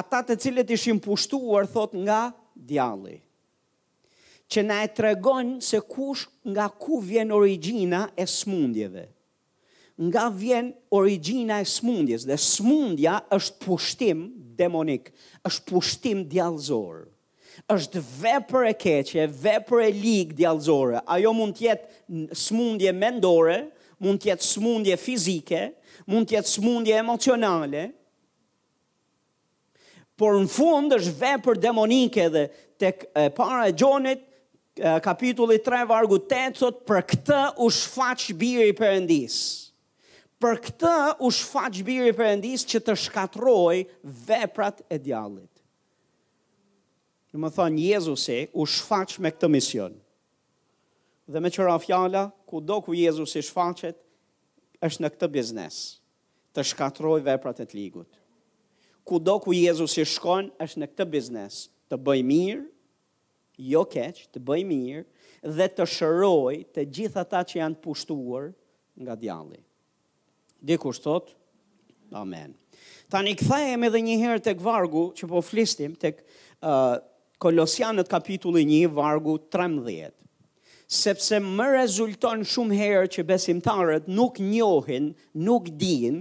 Ata 0.00 0.22
të 0.28 0.38
cilët 0.40 0.72
ishim 0.72 1.00
pushtuar, 1.04 1.66
thot 1.68 1.92
nga 2.06 2.22
djalli. 2.56 3.18
Që 4.52 4.64
na 4.68 4.78
e 4.84 4.88
tregon 4.96 5.58
se 5.64 5.78
kush 5.88 6.26
nga 6.52 6.66
ku 6.82 6.98
vjen 7.08 7.32
origjina 7.36 8.06
e 8.20 8.24
smundjeve. 8.38 9.06
Nga 10.08 10.24
vjen 10.40 10.72
origjina 10.96 11.60
e 11.64 11.68
smundjes, 11.76 12.24
dhe 12.28 12.36
smundja 12.52 13.18
është 13.36 13.60
pushtim 13.66 14.24
demonik, 14.58 15.12
është 15.48 15.68
pushtim 15.68 16.24
djalëzorë 16.32 17.11
është 17.70 18.00
vepër 18.22 18.64
e 18.70 18.72
keqe, 18.78 19.26
vepër 19.44 19.82
e 19.86 19.90
ligë 19.94 20.36
djallëzore. 20.40 21.02
Ajo 21.14 21.32
mund 21.34 21.56
të 21.58 21.66
jetë 21.68 22.24
smundje 22.36 22.92
mendore, 22.96 23.60
mund 24.02 24.22
të 24.22 24.30
jetë 24.32 24.46
smundje 24.48 24.96
fizike, 25.00 25.60
mund 26.10 26.28
të 26.30 26.38
jetë 26.38 26.52
smundje 26.56 26.96
emocionale. 26.98 27.84
Por 30.18 30.36
në 30.42 30.50
fund 30.52 30.94
është 30.98 31.14
vepër 31.22 31.62
demonike 31.62 32.26
dhe 32.34 32.44
tek 32.82 33.06
e 33.16 33.28
para 33.36 33.68
e 33.70 33.76
Gjonit 33.78 34.28
kapitulli 35.04 35.58
3 35.60 35.84
vargu 35.90 36.18
8 36.20 36.56
thot 36.58 36.82
për 36.88 37.02
këtë 37.12 37.42
u 37.62 37.68
shfaq 37.76 38.30
biri 38.40 38.70
i 38.72 38.76
Perëndis. 38.78 39.38
Për 40.42 40.58
këtë 40.66 40.94
u 41.22 41.30
shfaq 41.30 41.80
biri 41.86 42.10
i 42.10 42.16
Perëndis 42.18 42.64
që 42.68 42.82
të 42.88 42.96
shkatrojë 43.04 43.86
veprat 44.26 44.80
e 44.90 44.98
djallit. 44.98 45.51
Në 47.32 47.40
më 47.40 47.50
thonë, 47.56 47.80
Jezusi 47.88 48.38
u 48.60 48.66
shfaqë 48.68 49.22
me 49.24 49.30
këtë 49.32 49.48
mision. 49.48 49.94
Dhe 51.32 51.40
me 51.40 51.50
qëra 51.54 51.78
fjala, 51.80 52.26
ku 52.46 52.60
do 52.60 52.76
ku 52.84 52.92
Jezusi 52.96 53.40
shfaqët, 53.46 53.96
është 54.84 55.00
në 55.04 55.10
këtë 55.14 55.28
biznes, 55.32 55.76
të 56.52 56.64
shkatroj 56.72 57.20
veprat 57.24 57.62
e 57.62 57.64
të 57.70 57.78
ligut. 57.78 58.18
Ku 59.08 59.16
do 59.18 59.38
ku 59.42 59.54
Jezusi 59.56 60.04
shkon, 60.06 60.50
është 60.60 60.82
në 60.82 60.88
këtë 60.90 61.06
biznes, 61.14 61.60
të 61.88 61.96
bëj 62.04 62.20
mirë, 62.28 62.64
jo 63.72 63.82
keqë, 63.92 64.26
të 64.34 64.42
bëj 64.48 64.62
mirë, 64.68 65.04
dhe 65.56 65.68
të 65.72 65.86
shëroj 65.90 66.56
të 66.74 66.84
gjitha 66.98 67.24
ta 67.32 67.40
që 67.48 67.60
janë 67.62 67.80
pushtuar 67.84 68.50
nga 69.02 69.16
djalli. 69.18 69.62
Dikë 70.62 70.90
ushtë 70.92 71.06
thot, 71.08 71.32
amen. 72.18 72.52
Tani 73.10 73.32
këthajem 73.40 73.88
edhe 73.88 74.04
njëherë 74.08 74.44
të 74.46 74.54
këvargu 74.60 75.06
që 75.18 75.30
po 75.32 75.40
flistim 75.46 75.96
të 76.00 76.12
këtë, 76.18 76.38
Kolosianët 77.42 78.06
kapitulli 78.06 78.62
1, 78.86 78.92
vargu 78.94 79.32
13. 79.50 80.14
Sepse 80.86 81.40
më 81.42 81.64
rezulton 81.74 82.44
shumë 82.46 82.76
herë 82.78 83.08
që 83.16 83.24
besimtarët 83.26 84.06
nuk 84.18 84.38
njohin, 84.52 85.08
nuk 85.46 85.66
din, 85.80 86.20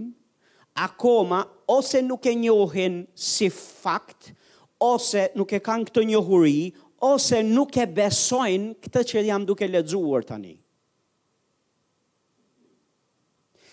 akoma 0.87 1.43
ose 1.75 2.01
nuk 2.07 2.25
e 2.25 2.33
njohin 2.41 2.95
si 3.13 3.51
fakt, 3.53 4.31
ose 4.89 5.27
nuk 5.37 5.53
e 5.53 5.61
kanë 5.69 5.91
këtë 5.91 6.05
njohuri, 6.09 6.57
ose 7.11 7.43
nuk 7.53 7.77
e 7.77 7.85
besojnë 7.99 8.79
këtë 8.85 9.05
që 9.13 9.25
jam 9.29 9.45
duke 9.45 9.69
ledzuar 9.69 10.25
tani. 10.31 10.55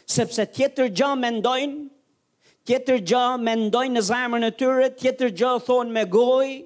Sepse 0.09 0.45
tjetër 0.57 0.93
gjë 1.01 1.15
mendojnë, 1.25 1.81
tjetër 2.69 3.01
gjë 3.09 3.27
mendojnë 3.49 3.97
në 3.97 4.05
zemrën 4.13 4.45
e 4.51 4.55
tyre, 4.61 4.93
tjetër 5.01 5.33
gjë 5.41 5.57
thonë 5.69 5.97
me 5.97 6.05
gojë, 6.21 6.59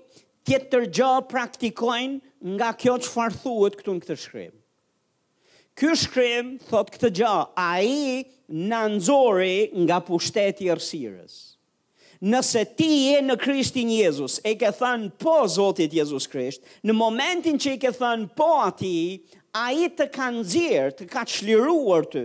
tjetër 0.47 0.87
gjë 0.95 1.13
praktikojnë 1.31 2.57
nga 2.57 2.73
kjo 2.79 2.97
që 3.05 3.27
thuët 3.41 3.77
këtu 3.79 3.95
në 3.97 4.05
këtë 4.05 4.17
shkrim. 4.25 4.55
Ky 5.79 5.93
shkrim 5.97 6.49
thot 6.69 6.91
këtë 6.93 7.11
gjë, 7.19 7.37
a 7.57 7.71
i 7.81 8.25
në 8.69 8.81
nëzori 8.97 9.73
nga 9.87 9.97
pushteti 10.05 10.69
rësirës. 10.69 11.37
Nëse 12.33 12.63
ti 12.79 12.91
je 13.09 13.23
në 13.25 13.35
Krishtin 13.41 13.89
Jezus, 13.91 14.37
e 14.47 14.53
ke 14.55 14.69
thënë 14.79 15.15
po 15.19 15.41
Zotit 15.51 15.95
Jezus 15.97 16.29
Krisht, 16.31 16.63
në 16.87 16.95
momentin 16.95 17.57
që 17.59 17.73
i 17.77 17.81
ke 17.83 17.91
thënë 17.97 18.29
po 18.39 18.51
ati, 18.67 18.93
a 19.59 19.73
i 19.75 19.89
të 19.91 20.07
kanë 20.15 20.45
zirë, 20.47 20.93
të 21.01 21.09
ka 21.11 21.25
qliruar 21.27 22.07
të, 22.13 22.23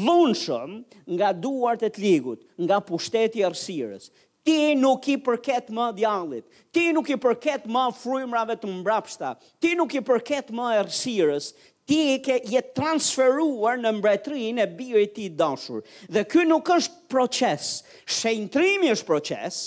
dhunëshëm 0.00 0.74
nga 1.18 1.30
duart 1.44 1.84
e 1.86 1.92
të 1.94 2.02
ligut, 2.02 2.42
nga 2.64 2.80
pushteti 2.88 3.44
arsirës 3.46 4.08
ti 4.44 4.74
nuk 4.76 5.06
i 5.08 5.16
përket 5.24 5.70
më 5.74 5.86
djallit, 5.98 6.44
ti 6.74 6.90
nuk 6.94 7.08
i 7.10 7.16
përket 7.20 7.64
më 7.72 7.84
frujmrave 7.96 8.56
të 8.60 8.70
mbrapshta, 8.82 9.34
ti 9.62 9.72
nuk 9.78 9.94
i 9.96 10.02
përket 10.04 10.52
më 10.54 10.74
ersirës, 10.82 11.50
ti 11.88 11.98
ke 12.24 12.38
je 12.48 12.60
transferuar 12.76 13.80
në 13.80 13.94
mbretërinë 13.98 14.62
e 14.64 14.68
birit 14.76 15.14
të 15.16 15.28
dashur. 15.40 15.82
Dhe 16.08 16.24
ky 16.28 16.44
nuk 16.48 16.68
është 16.68 17.08
proces, 17.12 17.70
shëntrimi 18.18 18.92
është 18.92 19.08
proces. 19.08 19.62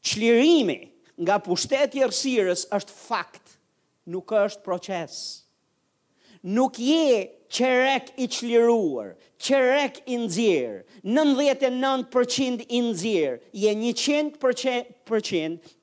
Çlirimi 0.00 0.78
nga 1.20 1.36
pushteti 1.44 2.00
i 2.00 2.04
errësirës 2.06 2.66
është 2.72 2.94
fakt, 2.96 3.56
nuk 4.10 4.32
është 4.42 4.64
proces. 4.64 5.18
Nuk 6.40 6.78
je 6.80 7.28
qerek 7.52 8.14
i 8.16 8.24
çliruar, 8.32 9.10
që 9.40 9.58
rek 9.64 10.00
i 10.12 10.18
nëzirë, 10.20 10.82
99% 11.16 12.64
i 12.76 12.80
nëzirë, 12.84 13.36
je 13.56 13.70
100% 13.72 14.36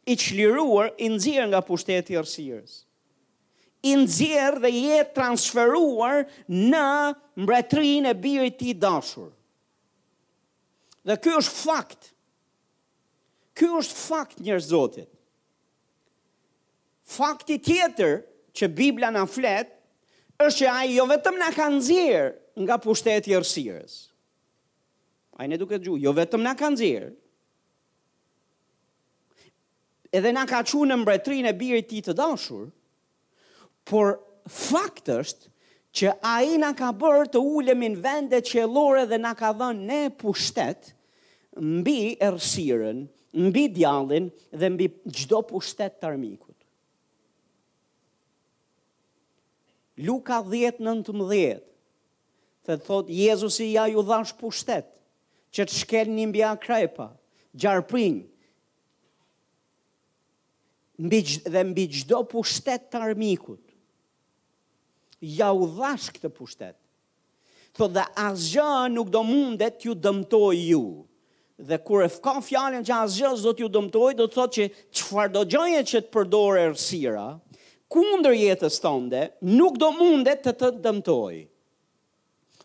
i 0.06 0.14
qliruar 0.22 0.92
i 1.02 1.10
nëzirë 1.14 1.48
nga 1.54 1.62
pushteti 1.66 2.18
rësirës. 2.20 2.74
I 3.90 3.92
nëzirë 4.04 4.58
dhe 4.64 4.72
je 4.76 5.00
transferuar 5.16 6.16
në 6.46 7.16
mbretrin 7.42 8.04
e 8.10 8.14
birit 8.18 8.58
ti 8.62 8.72
dashur. 8.78 9.32
Dhe 11.08 11.16
kjo 11.24 11.36
është 11.42 11.56
fakt. 11.64 12.02
Kjo 13.58 13.74
është 13.82 13.96
fakt 13.98 14.38
njërë 14.44 14.66
zotit. 14.68 15.10
Fakti 17.08 17.58
tjetër 17.64 18.20
që 18.58 18.68
Biblia 18.76 19.08
në 19.16 19.24
fletë, 19.32 19.74
është 20.46 20.60
që 20.60 20.70
ajo 20.78 21.08
vetëm 21.10 21.34
në 21.42 21.50
kanë 21.56 21.80
zirë, 21.88 22.28
nga 22.66 22.78
pushteti 22.82 23.32
e 23.34 23.38
rësirës. 23.42 23.96
A 25.38 25.46
i 25.46 25.50
në 25.52 25.60
duke 25.62 25.78
gjuhë, 25.78 26.00
jo 26.08 26.14
vetëm 26.18 26.42
na 26.46 26.56
kanë 26.58 26.80
zirë. 26.82 27.10
Edhe 30.18 30.32
na 30.34 30.46
ka 30.50 30.64
qunë 30.66 30.90
në 30.94 30.98
mbretri 31.02 31.42
e 31.46 31.52
birit 31.60 31.90
ti 31.92 32.00
të 32.02 32.16
dashur, 32.18 32.70
por 33.88 34.16
faktë 34.50 35.20
është 35.24 35.54
që 35.98 36.14
a 36.32 36.38
i 36.48 36.58
nga 36.62 36.72
ka 36.78 36.90
bërë 36.96 37.30
të 37.34 37.42
ulemin 37.52 37.98
vende 38.02 38.40
që 38.46 38.64
e 38.64 38.66
lore 38.72 39.06
dhe 39.12 39.20
nga 39.22 39.34
ka 39.40 39.52
dhënë 39.60 39.86
ne 39.92 40.00
pushtet 40.22 40.94
mbi 41.62 42.16
e 42.22 42.32
mbi 43.38 43.64
djallin 43.76 44.30
dhe 44.56 44.70
mbi 44.72 44.88
gjdo 45.14 45.44
pushtet 45.50 46.00
të 46.00 46.08
armikut. 46.14 46.56
Luka 50.06 50.40
10, 50.46 50.78
19, 50.86 51.64
dhe 52.68 52.76
thot, 52.84 53.08
Jezusi 53.10 53.72
ja 53.74 53.88
ju 53.88 54.02
dhash 54.04 54.36
pushtet, 54.40 54.86
që 55.56 55.66
të 55.66 55.76
shkel 55.80 56.12
një 56.12 56.26
mbja 56.32 56.52
krepa, 56.62 57.08
gjarëprinj, 57.58 58.20
mbi, 61.08 61.20
dhe 61.54 61.62
mbi 61.72 61.86
gjdo 62.02 62.20
pushtet 62.30 62.90
të 62.92 63.02
armikut, 63.08 63.64
ja 65.22 65.48
u 65.56 65.70
dhash 65.78 66.12
këtë 66.18 66.34
pushtet, 66.38 66.76
Thotë 67.78 67.94
dhe 67.94 68.04
asgjë 68.26 68.88
nuk 68.90 69.12
do 69.14 69.20
mundet 69.28 69.84
ju 69.86 69.94
dëmtoj 70.02 70.56
ju, 70.72 70.80
dhe 71.70 71.78
kur 71.86 72.02
e 72.02 72.08
fka 72.10 72.32
fjallin 72.42 72.82
që 72.88 72.96
asgjë 73.04 73.34
do 73.44 73.52
t'ju 73.54 73.68
dëmtoj, 73.76 74.08
do 74.18 74.26
të 74.26 74.34
thotë 74.34 74.56
që 74.56 74.66
qëfar 74.98 75.30
do 75.36 75.44
gjënje 75.52 75.84
që 75.92 76.02
të 76.06 76.10
përdore 76.16 76.64
rësira, 76.72 77.28
kundër 77.94 78.34
jetës 78.34 78.80
tënde, 78.82 79.22
nuk 79.60 79.78
do 79.84 79.92
mundet 80.00 80.42
të 80.48 80.56
të 80.58 80.72
dëmtojë 80.88 81.44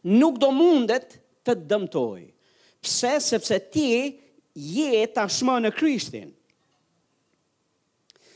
nuk 0.02 0.38
do 0.40 0.50
mundet 0.50 1.16
të 1.46 1.56
dëmtoj. 1.70 2.22
Pse? 2.82 3.16
Sepse 3.22 3.58
ti 3.70 3.86
je 4.58 5.02
tashmë 5.14 5.56
në 5.64 5.72
Krishtin. 5.76 6.30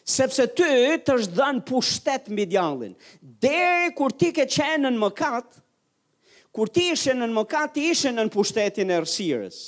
Sepse 0.06 0.44
ty 0.54 0.68
të 1.02 1.16
është 1.18 1.34
dhënë 1.34 1.64
pushtet 1.66 2.28
mbi 2.30 2.44
djallin. 2.52 2.92
Deri 3.42 3.90
kur 3.98 4.14
ti 4.14 4.28
ke 4.36 4.44
qenë 4.46 4.86
në 4.86 5.00
mëkat, 5.02 5.56
kur 6.54 6.70
ti 6.72 6.86
ishe 6.94 7.14
në 7.18 7.26
mëkat, 7.34 7.72
ti 7.74 7.88
ishe 7.90 8.12
në 8.14 8.28
pushtetin 8.32 8.90
e 8.94 9.00
rësirës. 9.02 9.58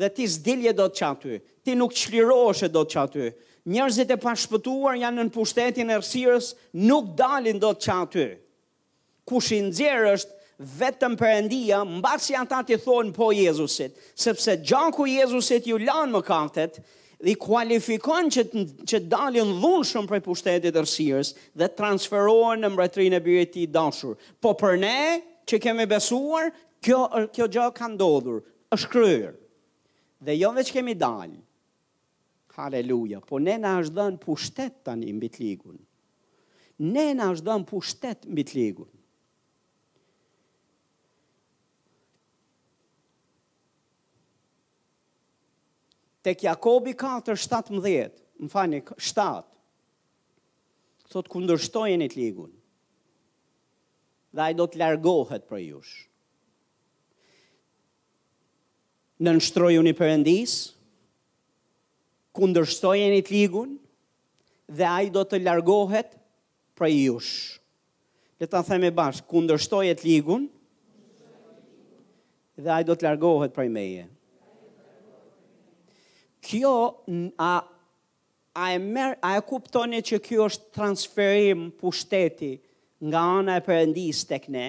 Dhe 0.00 0.08
ti 0.14 0.26
zdilje 0.30 0.72
do 0.78 0.86
të 0.88 0.98
qatë 1.02 1.32
ty. 1.32 1.40
Ti 1.62 1.74
nuk 1.78 1.94
qliroshe 1.98 2.70
do 2.74 2.86
të 2.86 2.92
qatë 2.96 3.18
ty. 3.18 3.32
Njerëzit 3.70 4.10
e 4.14 4.18
pashpëtuar 4.22 4.96
janë 5.02 5.26
në 5.26 5.34
pushtetin 5.34 5.90
e 5.94 5.98
rësirës, 5.98 6.52
nuk 6.88 7.10
dalin 7.18 7.58
do 7.62 7.74
të 7.74 7.84
qatë 7.88 8.10
ty. 8.14 8.28
Kushin 9.30 9.68
zjerë 9.74 10.14
është 10.16 10.40
vetëm 10.78 11.14
endia, 11.26 11.82
mba 11.84 12.16
janë 12.20 12.46
ata 12.54 12.60
të 12.68 12.78
thonë 12.84 13.12
po 13.16 13.30
Jezusit, 13.34 13.96
sepse 14.20 14.56
gjaku 14.66 15.08
Jezusit 15.10 15.66
ju 15.68 15.78
lanë 15.80 16.12
më 16.14 16.20
kaktet, 16.26 16.78
dhe 17.22 17.34
i 17.34 17.36
kualifikon 17.38 18.30
që 18.34 18.42
të 18.86 19.04
dalin 19.10 19.52
dhunë 19.62 19.84
shumë 19.90 20.10
për 20.10 20.22
pushtetit 20.26 20.78
ërsirës 20.82 21.34
dhe 21.60 21.68
transferohen 21.78 22.64
në 22.64 22.70
mbretrin 22.74 23.14
e 23.14 23.20
birit 23.22 23.52
ti 23.54 23.66
dashur. 23.74 24.16
Po 24.42 24.54
për 24.58 24.78
ne 24.82 24.96
që 25.48 25.60
kemi 25.62 25.86
besuar, 25.90 26.50
kjo, 26.82 27.04
kjo 27.34 27.46
gjë 27.46 27.68
ka 27.78 27.86
ndodhur, 27.94 28.42
është 28.74 28.92
kryrë. 28.94 29.32
Dhe 30.22 30.34
jo 30.38 30.50
dhe 30.56 30.66
që 30.68 30.78
kemi 30.80 30.98
dalë, 30.98 31.38
Haleluja, 32.52 33.22
po 33.24 33.38
ne 33.40 33.54
në 33.56 33.70
është 33.80 33.94
dhënë 33.96 34.18
pushtet 34.20 34.74
tani 34.84 35.08
mbit 35.16 35.38
ligun. 35.40 35.78
Ne 36.84 37.06
në 37.16 37.30
është 37.32 37.46
dhënë 37.48 37.68
pushtet 37.70 38.26
mbit 38.28 38.52
ligun. 38.58 38.91
tek 46.22 46.42
Jakobi 46.44 46.94
4:17, 46.96 48.10
më 48.42 48.48
falni, 48.52 48.80
7. 49.02 49.44
Thot 51.12 51.28
kundërshtojeni 51.28 52.06
të 52.08 52.16
ligun. 52.22 52.52
Dhe 54.32 54.40
ai 54.46 54.54
do 54.56 54.64
të 54.70 54.80
largohet 54.80 55.44
për 55.50 55.60
jush. 55.66 55.96
Në 59.22 59.34
nështroju 59.36 59.82
i 59.90 59.94
përëndis, 59.98 60.54
kundërshtojeni 62.38 63.18
të 63.28 63.34
ligun, 63.36 63.74
dhe 64.78 64.86
ai 64.88 65.10
do 65.14 65.20
të 65.28 65.42
largohet 65.42 66.16
për 66.78 66.90
jush. 66.96 67.34
Dhe 68.40 68.48
ta 68.50 68.62
themi 68.66 68.90
bashkë, 68.90 69.28
kundërshtojet 69.34 70.02
ligun, 70.08 70.48
dhe 72.62 72.70
ai 72.78 72.82
do 72.88 72.96
të 72.96 73.04
largohet 73.10 73.52
për 73.56 73.68
meje 73.76 74.08
kjo 76.46 76.76
a 77.38 77.52
a 78.54 78.64
e 78.72 78.78
mer 78.78 79.14
a 79.24 79.30
e 79.38 79.40
kuptoni 79.40 80.02
që 80.04 80.18
ky 80.26 80.36
është 80.44 80.74
transferim 80.76 81.70
pushteti 81.80 82.50
nga 83.08 83.22
ana 83.40 83.54
e 83.56 83.62
Perëndis 83.64 84.26
tek 84.28 84.48
ne. 84.52 84.66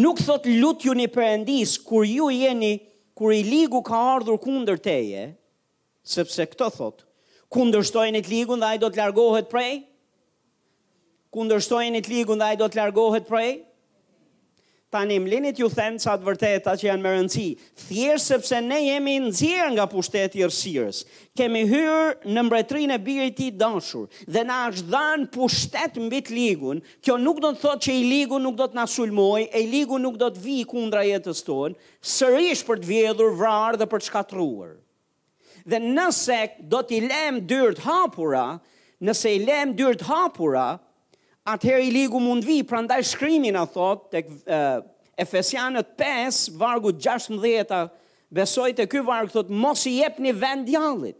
Nuk 0.00 0.22
thot 0.24 0.46
lutjuni 0.48 1.04
Perëndis 1.12 1.74
kur 1.84 2.06
ju 2.08 2.30
jeni 2.32 2.78
kur 3.14 3.34
i 3.36 3.42
ligu 3.44 3.82
ka 3.84 3.98
ardhur 4.14 4.40
kundër 4.40 4.80
teje, 4.80 5.34
sepse 6.02 6.46
këto 6.50 6.70
thot, 6.74 7.04
kundërshtojnë 7.52 8.24
të 8.24 8.32
ligun 8.32 8.64
dhe 8.64 8.70
ai 8.72 8.78
do 8.82 8.88
të 8.90 8.98
largohet 9.04 9.52
prej 9.52 9.74
kundërshtojnë 11.34 12.00
të 12.02 12.10
ligun 12.14 12.40
dhe 12.40 12.48
ai 12.54 12.58
do 12.58 12.66
të 12.68 12.80
largohet 12.80 13.28
prej 13.28 13.52
Tanim, 14.94 15.26
linit 15.26 15.58
ju 15.58 15.66
them 15.74 15.96
sa 15.98 16.12
të 16.14 16.22
vërteta 16.28 16.76
që 16.78 16.86
janë 16.86 17.02
më 17.02 17.12
rëndësi. 17.12 17.48
Thjesht 17.88 18.30
sepse 18.30 18.60
ne 18.62 18.76
jemi 18.78 19.16
nxjerr 19.24 19.72
nga 19.74 19.88
pushteti 19.90 20.38
i 20.38 20.46
rësirës. 20.46 21.00
Kemi 21.36 21.64
hyrë 21.66 22.30
në 22.30 22.44
mbretërinë 22.46 22.94
e 22.94 23.02
birit 23.08 23.34
të 23.40 23.48
dashur 23.58 24.04
dhe 24.30 24.44
na 24.46 24.60
është 24.70 24.92
dhanë 24.92 25.26
pushtet 25.34 25.98
mbi 26.04 26.20
ligun. 26.30 26.78
Kjo 27.02 27.16
nuk 27.24 27.42
do 27.42 27.50
të 27.56 27.62
thotë 27.64 27.84
që 27.88 27.96
i 28.04 28.06
ligu 28.12 28.38
nuk 28.44 28.54
do 28.60 28.68
të 28.70 28.78
na 28.78 28.86
e 29.42 29.64
i 29.64 29.66
ligu 29.74 29.98
nuk 30.04 30.14
do 30.22 30.30
të 30.36 30.42
vi 30.46 30.58
kundra 30.74 31.02
jetës 31.08 31.42
tonë, 31.48 31.74
sërish 32.14 32.62
për 32.68 32.78
të 32.84 32.92
vjedhur, 32.94 33.34
vrarë 33.42 33.78
dhe 33.82 33.90
për 33.90 33.98
të 34.04 34.12
shkatruar. 34.12 34.76
Dhe 35.66 35.78
nëse 35.90 36.38
do 36.70 36.84
t'i 36.86 37.00
lem 37.02 37.42
dyrt 37.50 37.82
hapura, 37.88 38.46
nëse 39.02 39.26
i 39.26 39.42
lem 39.42 39.74
dyrt 39.74 40.06
hapura, 40.06 40.68
atëherë 41.44 41.84
i 41.86 41.90
ligu 41.92 42.20
mund 42.22 42.44
vi, 42.46 42.62
pra 42.64 42.80
ndaj 42.84 43.02
shkrymin 43.10 43.56
a 43.60 43.66
thot, 43.68 44.06
të 44.12 44.22
uh, 44.24 44.84
efesianët 45.20 45.90
5, 46.00 46.46
vargu 46.60 46.94
16 46.96 47.76
besoj 48.34 48.70
të 48.78 48.86
ky 48.90 49.02
vargë 49.04 49.34
thot, 49.36 49.50
mos 49.62 49.84
i 49.90 49.98
jep 49.98 50.16
një 50.24 50.32
vendjallit, 50.40 51.18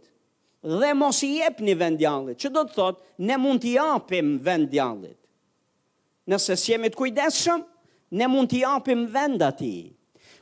dhe 0.65 0.89
mos 0.97 1.21
i 1.27 1.35
jep 1.37 1.61
një 1.63 1.75
vendjallit, 1.83 2.39
që 2.41 2.51
do 2.55 2.63
të 2.65 2.77
thot, 2.79 3.03
ne 3.29 3.37
mund 3.41 3.61
t'i 3.63 3.75
apim 3.83 4.33
vendjallit. 4.47 5.19
Nëse 6.31 6.57
s'jemi 6.57 6.89
të 6.89 6.97
kujdesshëm 7.03 7.61
ne 8.17 8.25
mund 8.31 8.49
t'i 8.49 8.63
apim 8.65 9.05
atij 9.45 9.91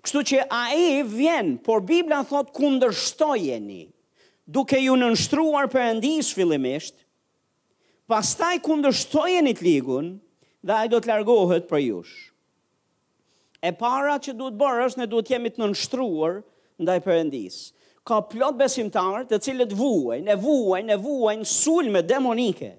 Kështu 0.04 0.22
që 0.30 0.40
a 0.52 0.62
e 0.76 1.04
vjen, 1.08 1.54
por 1.64 1.80
Biblia 1.88 2.22
thot 2.28 2.50
kundërshtojeni 2.58 3.84
duke 4.52 4.80
ju 4.84 4.96
në 5.00 5.12
nështruar 5.14 5.70
për 5.72 5.82
endis 5.92 6.28
fillimisht, 6.36 7.03
pastaj 8.12 8.58
kundërshtoje 8.66 9.42
një 9.46 9.54
të 9.60 9.66
ligun, 9.68 10.10
dhe 10.66 10.76
ajo 10.78 10.90
do 10.96 11.00
të 11.04 11.12
largohet 11.14 11.70
për 11.72 11.82
jush. 11.88 12.16
E 13.64 13.72
para 13.80 14.18
që 14.20 14.34
duhet 14.36 14.58
bërë 14.60 14.88
është 14.90 15.02
ne 15.04 15.10
duhet 15.12 15.30
jemi 15.32 15.52
të 15.56 15.62
nënshtruar 15.64 16.42
ndaj 16.84 16.98
Perëndis. 17.06 17.62
Ka 18.04 18.18
plot 18.28 18.58
besimtarë 18.60 19.28
të 19.30 19.40
cilët 19.46 19.76
vuajnë, 19.80 20.28
e 20.28 20.40
vuajnë, 20.42 20.92
e 20.92 21.00
vuajnë 21.06 21.48
sulme 21.48 22.02
demonike. 22.04 22.74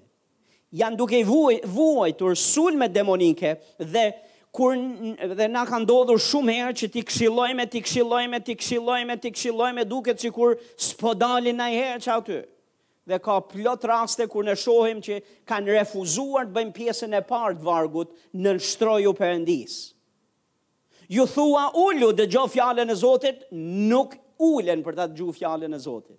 Jan 0.75 0.97
duke 0.99 1.23
vuaj, 1.25 1.57
vuajtur 1.73 2.35
sulme 2.37 2.89
demonike 2.93 3.55
dhe 3.79 4.05
kur 4.55 4.75
dhe 5.35 5.47
na 5.51 5.63
ka 5.67 5.79
ndodhur 5.83 6.19
shumë 6.23 6.53
herë 6.59 6.73
që 6.81 6.89
ti 6.93 7.01
këshillojmë, 7.09 7.65
ti 7.73 7.81
këshillojmë, 7.85 8.39
ti 8.45 8.53
këshillojmë, 8.61 9.17
ti 9.25 9.31
këshillojmë 9.35 9.85
duket 9.89 10.21
sikur 10.23 10.55
s'po 10.87 11.15
dalin 11.19 11.59
ai 11.63 11.73
herë 11.75 12.03
që 12.05 12.19
ty 12.29 12.39
dhe 13.07 13.17
ka 13.23 13.39
plot 13.49 13.85
raste 13.89 14.25
kur 14.31 14.43
në 14.47 14.55
shohim 14.57 15.01
që 15.07 15.19
kanë 15.49 15.75
refuzuar 15.77 16.47
të 16.49 16.55
bëjmë 16.57 16.73
pjesën 16.77 17.13
e 17.13 17.21
partë 17.29 17.65
vargut 17.67 18.13
në 18.41 18.55
nështroju 18.57 19.13
përëndis. 19.19 19.75
Ju 21.13 21.25
thua 21.29 21.67
ullu 21.77 22.09
dhe 22.17 22.25
gjo 22.33 22.47
fjallën 22.49 22.89
e 22.89 22.95
Zotit, 22.97 23.43
nuk 23.91 24.15
ullen 24.41 24.81
për 24.87 24.95
ta 24.97 25.05
gjo 25.13 25.29
fjallën 25.37 25.69
e 25.69 25.79
Zotit. 25.83 26.17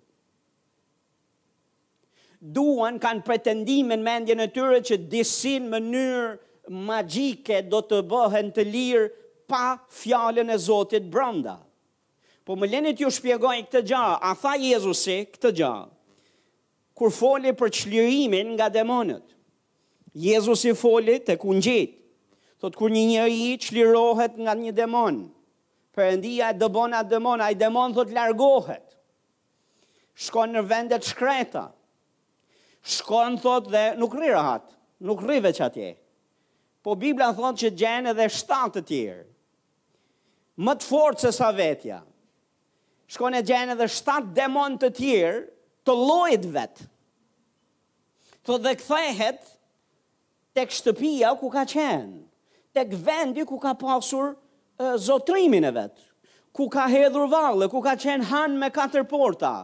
Duan 2.39 2.99
kanë 3.03 3.25
pretendimin 3.27 3.99
me 4.05 4.13
endjen 4.21 4.39
e 4.39 4.47
tyre 4.53 4.79
që 4.85 4.99
disin 5.11 5.67
mënyrë 5.71 6.71
magjike 6.87 7.63
do 7.71 7.83
të 7.89 7.99
bëhen 8.11 8.53
të 8.55 8.63
lirë 8.67 9.09
pa 9.51 9.63
fjallën 10.01 10.53
e 10.55 10.59
Zotit 10.69 11.09
branda. 11.11 11.57
Po 12.47 12.55
më 12.55 12.69
lenit 12.71 13.01
ju 13.03 13.11
shpjegoj 13.11 13.57
këtë 13.67 13.83
gjahë, 13.91 14.15
a 14.23 14.31
tha 14.39 14.53
Jezusi 14.61 15.17
këtë 15.33 15.51
gjahë 15.59 15.85
kur 16.97 17.11
foli 17.13 17.51
për 17.53 17.69
qlirimin 17.81 18.55
nga 18.55 18.71
demonët. 18.73 19.21
Jezus 20.17 20.63
i 20.65 20.71
foli 20.79 21.19
të 21.21 21.35
kun 21.37 21.59
gjitë. 21.61 21.93
Thot, 22.57 22.73
kur 22.73 22.89
një 22.89 23.03
njeri 23.05 23.35
i 23.53 23.57
qlirohet 23.61 24.39
nga 24.41 24.55
një 24.61 24.71
demon, 24.79 25.19
Perëndia 25.97 26.47
e 26.53 26.57
dëbon 26.61 26.93
atë 26.97 27.09
demon, 27.11 27.41
a 27.41 27.47
i 27.53 27.57
demon 27.57 27.93
thot 27.95 28.09
largohet. 28.13 28.91
Shkon 30.17 30.51
në 30.55 30.61
vendet 30.69 31.05
shkreta. 31.09 31.63
Shkon 32.85 33.37
thot 33.41 33.69
dhe 33.73 33.93
nuk 33.97 34.13
rri 34.17 34.29
rahat, 34.33 34.67
nuk 35.05 35.21
rri 35.25 35.37
veç 35.45 35.57
atje. 35.65 35.89
Po 36.83 36.93
Biblia 36.97 37.29
thot 37.37 37.57
që 37.63 37.71
gjenë 37.81 38.13
edhe 38.13 38.25
shtatë 38.29 38.73
të 38.77 38.83
tjerë. 38.91 39.25
Më 40.65 40.75
të 40.81 40.85
fortë 40.89 41.23
se 41.27 41.33
sa 41.39 41.49
vetja. 41.57 42.01
Shkon 43.09 43.37
e 43.39 43.43
gjenë 43.49 43.73
edhe 43.77 43.89
shtatë 43.99 44.33
demon 44.37 44.77
të 44.81 44.93
tjerë, 44.99 45.41
të 45.87 45.95
lojt 45.95 46.45
vetë. 46.51 46.85
Të 48.47 48.57
dhe 48.63 48.73
këthehet 48.79 49.39
tek 50.57 50.73
shtëpia 50.75 51.31
ku 51.39 51.49
ka 51.53 51.63
qenë, 51.71 52.19
tek 52.75 52.91
vendi 53.05 53.45
ku 53.49 53.57
ka 53.63 53.73
pasur 53.79 54.33
uh, 54.33 54.95
zotrimin 55.07 55.65
e 55.67 55.71
vetë, 55.75 56.03
ku 56.55 56.67
ka 56.73 56.87
hedhur 56.91 57.27
valë, 57.31 57.67
ku 57.71 57.81
ka 57.87 57.95
qenë 58.03 58.27
han 58.31 58.55
me 58.61 58.69
katër 58.77 59.07
porta. 59.09 59.55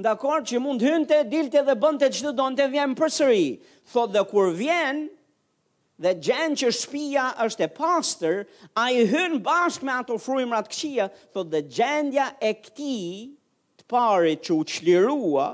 Ndakor 0.00 0.44
që 0.48 0.60
mund 0.64 0.80
hynte, 0.82 1.20
dilte 1.30 1.60
dhe 1.66 1.76
bënte 1.82 2.08
që 2.10 2.22
të 2.24 2.32
donë 2.38 2.58
të 2.58 2.70
vjenë 2.72 2.96
për 3.00 3.12
sëri. 3.16 3.46
Thot 3.92 4.10
dhe 4.16 4.22
kur 4.32 4.48
vjenë, 4.58 5.04
dhe 6.02 6.12
gjenë 6.26 6.58
që 6.62 6.70
shpia 6.80 7.26
është 7.44 7.66
e 7.68 7.68
pastër, 7.76 8.40
a 8.82 8.86
i 8.96 9.04
hynë 9.12 9.38
bashkë 9.46 9.86
me 9.86 9.94
ato 10.00 10.16
frujmë 10.24 10.56
ratë 10.56 10.72
këqia, 10.74 11.06
thot 11.36 11.52
dhe 11.52 11.60
gjendja 11.76 12.30
e 12.48 12.54
këti, 12.64 12.96
pari 13.92 14.38
që 14.40 14.54
u 14.56 14.62
qlirua, 14.68 15.50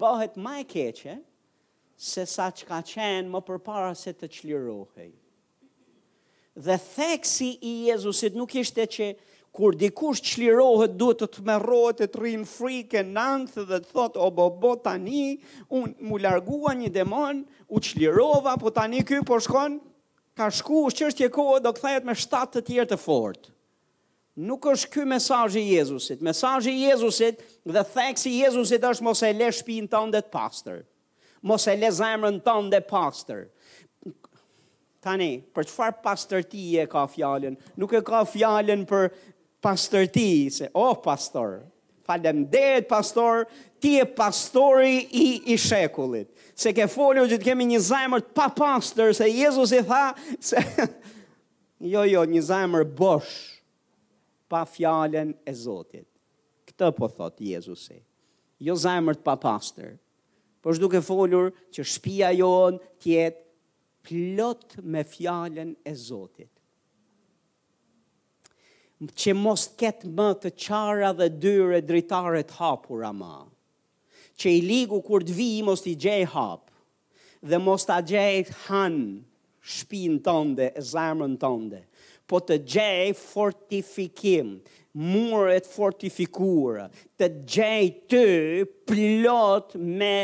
bëhet 0.00 0.34
ma 0.42 0.56
e 0.62 0.66
keqe, 0.66 1.12
se 1.96 2.24
sa 2.26 2.48
që 2.52 2.64
ka 2.68 2.80
qenë 2.88 3.30
më 3.30 3.42
përpara 3.46 3.92
se 3.96 4.10
të 4.18 4.28
qlirohej. 4.38 5.12
Dhe 6.66 6.76
theksi 6.88 7.50
i 7.68 7.72
Jezusit 7.90 8.34
nuk 8.36 8.52
ishte 8.58 8.86
që 8.96 9.08
kur 9.56 9.76
dikush 9.78 10.20
qlirohet 10.26 10.96
duhet 11.00 11.22
të 11.22 11.28
të 11.36 11.46
merrohet 11.48 12.02
të 12.12 12.20
rrinë 12.20 12.48
frike 12.50 13.02
në 13.06 13.24
angth 13.36 13.58
dhe 13.70 13.78
të 13.84 13.92
thotë 13.94 14.20
o 14.20 14.28
bo 14.40 14.48
bo 14.62 14.74
tani 14.86 15.22
un 15.78 15.92
mu 16.08 16.18
largua 16.26 16.74
një 16.82 16.90
demon 16.98 17.44
u 17.76 17.80
qlirova 17.86 18.56
po 18.60 18.72
tani 18.80 19.04
ky 19.08 19.22
po 19.28 19.38
shkon 19.46 19.78
ka 20.36 20.50
shku 20.58 20.82
është 20.90 21.04
çështje 21.04 21.30
kohë 21.38 21.62
do 21.68 21.72
kthehet 21.78 22.08
me 22.10 22.16
shtat 22.26 22.56
të 22.56 22.64
tjerë 22.68 22.90
të 22.94 23.00
fortë 23.06 23.55
nuk 24.36 24.66
është 24.68 24.90
ky 24.92 25.04
mesazhi 25.08 25.62
i 25.64 25.70
Jezusit. 25.78 26.20
Mesazhi 26.22 26.72
i 26.76 26.82
Jezusit 26.90 27.38
dhe 27.72 27.82
theksi 27.92 28.30
i 28.34 28.42
Jezusit 28.44 28.82
është 28.84 29.06
mos 29.06 29.22
e 29.24 29.30
lësh 29.32 29.62
shtëpinë 29.62 29.90
tënde 29.94 30.20
të 30.26 30.32
pastër. 30.34 30.82
Mos 31.46 31.64
e 31.70 31.76
lësh 31.80 31.96
zemrën 32.02 32.38
tënde 32.44 32.80
të 32.84 32.88
pastër. 32.90 33.46
Tani, 35.06 35.30
për 35.54 35.68
çfarë 35.70 36.00
pastërti 36.04 36.64
e 36.82 36.84
ka 36.90 37.04
fjalën? 37.12 37.54
Nuk 37.78 37.94
e 37.94 38.00
ka 38.04 38.24
fjalën 38.28 38.82
për 38.90 39.08
pastërti 39.64 40.28
se 40.52 40.68
oh 40.74 40.94
pastor. 41.04 41.62
Falem 42.06 42.44
dhejt 42.50 42.86
pastor, 42.90 43.46
ti 43.82 43.96
e 43.98 44.04
pastori 44.06 44.98
i 45.10 45.26
i 45.52 45.56
shekullit. 45.58 46.28
Se 46.54 46.70
ke 46.76 46.86
folio 46.90 47.24
që 47.30 47.34
të 47.40 47.48
kemi 47.48 47.64
një 47.72 47.80
zajmër 47.88 48.24
pa 48.36 48.46
pastor, 48.54 49.10
se 49.16 49.26
Jezus 49.32 49.72
i 49.74 49.80
tha, 49.88 50.04
se... 50.38 50.60
jo, 51.94 52.04
jo, 52.06 52.22
një 52.30 52.42
zajmër 52.46 52.84
bosh, 53.00 53.55
pa 54.48 54.62
fjallën 54.64 55.30
e 55.46 55.52
Zotit. 55.64 56.06
Këtë 56.68 56.88
po 56.96 57.08
thotë 57.14 57.50
Jezusi, 57.52 57.98
jo 58.66 58.74
zemërt 58.82 59.22
pa 59.26 59.36
pastër, 59.38 59.92
po 60.62 60.74
shdu 60.74 60.88
folur 61.06 61.52
që 61.74 61.84
shpia 61.94 62.32
jonë 62.34 62.80
tjetë 63.04 63.44
plot 64.06 64.76
me 64.92 65.02
fjallën 65.06 65.70
e 65.84 65.92
Zotit. 65.94 66.50
Që 69.12 69.34
mos 69.36 69.66
ketë 69.76 70.08
më 70.16 70.28
të 70.42 70.50
qara 70.66 71.10
dhe 71.18 71.26
dyre 71.42 71.82
dritarët 71.84 72.54
hapur 72.58 73.04
ama, 73.04 73.36
që 74.40 74.52
i 74.56 74.62
ligu 74.64 75.02
kur 75.04 75.24
të 75.24 75.34
vi 75.36 75.50
mos 75.64 75.84
t'i 75.84 75.94
gjej 76.00 76.22
hap, 76.32 76.70
dhe 77.48 77.58
mos 77.60 77.84
t'a 77.86 77.98
gjej 78.08 78.46
hanë, 78.64 79.20
shpinë 79.76 80.20
tënde, 80.26 80.70
zemën 80.92 81.34
tënde, 81.42 81.80
po 82.30 82.40
të 82.42 82.56
gjej 82.72 83.12
fortifikim, 83.18 84.56
muret 84.98 85.68
fortifikura, 85.70 86.88
të 87.18 87.28
gjej 87.54 87.84
të 88.10 88.24
plot 88.88 89.76
me 89.82 90.16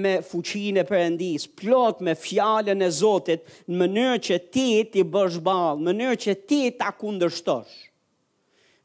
me 0.00 0.12
fuqinë 0.22 0.84
e 0.84 1.46
plot 1.58 2.02
me 2.06 2.12
fjallën 2.14 2.84
e 2.86 2.90
Zotit, 2.94 3.40
në 3.66 3.78
mënyrë 3.80 4.18
që 4.22 4.36
ti 4.54 4.66
ti 4.92 5.02
bësh 5.10 5.40
në 5.42 5.80
mënyrë 5.88 6.18
që 6.24 6.34
ti 6.46 6.60
ta 6.78 6.92
kundërshtosh. 6.94 7.72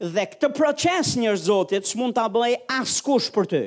Dhe 0.02 0.24
këtë 0.32 0.50
proces 0.58 1.12
njër 1.20 1.36
Zotit 1.38 1.86
s'mund 1.86 2.18
ta 2.18 2.26
bëj 2.34 2.56
askush 2.80 3.30
për 3.36 3.46
ty. 3.50 3.62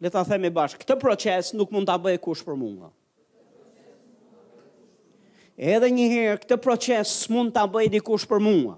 Le 0.00 0.08
ta 0.10 0.24
themi 0.24 0.48
bashkë, 0.50 0.86
këtë 0.86 0.96
proces 1.04 1.52
nuk 1.52 1.68
mund 1.70 1.84
ta 1.92 1.98
bëj 2.00 2.16
kush 2.24 2.40
për 2.48 2.56
mua 2.56 2.88
edhe 5.58 5.88
një 5.92 6.06
herë 6.12 6.38
këtë 6.42 6.58
proces 6.64 7.10
mund 7.30 7.52
ta 7.54 7.66
bëj 7.68 7.88
dikush 7.96 8.24
për 8.28 8.40
mua. 8.42 8.76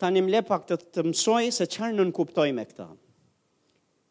Tanë 0.00 0.22
më 0.24 0.32
le 0.32 0.40
pak 0.48 0.62
të 0.68 0.78
të 0.96 1.04
mësoj 1.10 1.44
se 1.52 1.66
çfarë 1.68 1.98
në 1.98 2.12
kuptoj 2.16 2.48
me 2.56 2.64
këtë. 2.64 2.86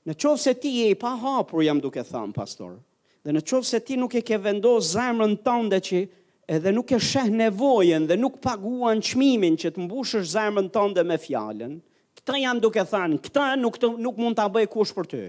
Në 0.09 0.15
qovë 0.21 0.41
se 0.41 0.53
ti 0.57 0.69
je 0.79 0.91
i 0.91 0.95
pa 0.97 1.11
hapur, 1.21 1.61
jam 1.65 1.79
duke 1.81 2.01
thamë, 2.05 2.31
pastor, 2.33 2.77
dhe 3.25 3.33
në 3.35 3.41
qovë 3.45 3.67
se 3.67 3.79
ti 3.85 3.97
nuk 3.97 4.13
e 4.17 4.21
ke 4.25 4.37
vendosë 4.41 4.93
zemrën 4.95 5.33
tënde 5.45 5.79
që 5.85 6.01
edhe 6.49 6.71
nuk 6.73 6.93
e 6.95 6.99
sheh 7.01 7.27
nevojen 7.29 8.05
dhe 8.09 8.15
nuk 8.17 8.37
paguan 8.41 9.01
qmimin 9.05 9.57
që 9.59 9.73
të 9.75 9.83
mbushësh 9.85 10.29
zemrën 10.31 10.69
tënde 10.73 11.03
me 11.05 11.17
fjallën, 11.21 11.75
këta 12.21 12.39
jam 12.41 12.61
duke 12.63 12.85
thamë, 12.89 13.19
këta 13.27 13.45
nuk, 13.61 13.77
të, 13.81 13.89
nuk 14.01 14.17
mund 14.17 14.37
të 14.39 14.45
abëj 14.47 14.69
kush 14.73 14.93
për 14.95 15.09
të. 15.11 15.23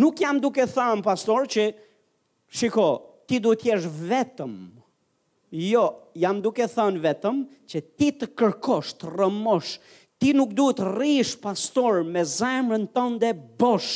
Nuk 0.00 0.20
jam 0.22 0.38
duke 0.40 0.64
thamë, 0.70 1.04
pastor, 1.04 1.48
që 1.50 1.68
Shiko, 2.50 3.02
ti 3.30 3.38
du 3.40 3.52
t'jesh 3.54 3.84
vetëm, 3.86 4.54
jo, 5.70 5.84
jam 6.18 6.40
duke 6.42 6.66
thënë 6.70 7.02
vetëm, 7.04 7.38
që 7.70 7.82
ti 7.98 8.08
të 8.20 8.28
kërkosh, 8.38 8.96
të 8.98 9.10
rëmosh, 9.14 9.74
ti 10.20 10.32
nuk 10.34 10.50
duhet 10.58 10.80
të 10.80 10.88
rish 10.96 11.36
pastor 11.42 12.02
me 12.06 12.24
zemrën 12.26 12.88
tënde 12.94 13.22
dhe 13.22 13.44
bosh, 13.62 13.92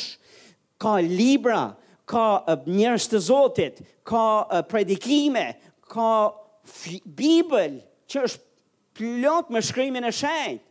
ka 0.81 0.97
libra, 1.03 1.73
ka 2.11 2.29
njërës 2.71 3.09
të 3.11 3.21
zotit, 3.27 3.81
ka 4.07 4.23
predikime, 4.71 5.49
ka 5.95 6.09
bibël, 7.19 7.81
që 8.07 8.23
është 8.29 8.43
plot 8.95 9.51
me 9.51 9.65
shkrymin 9.67 10.07
e 10.07 10.13
shenjtë. 10.21 10.63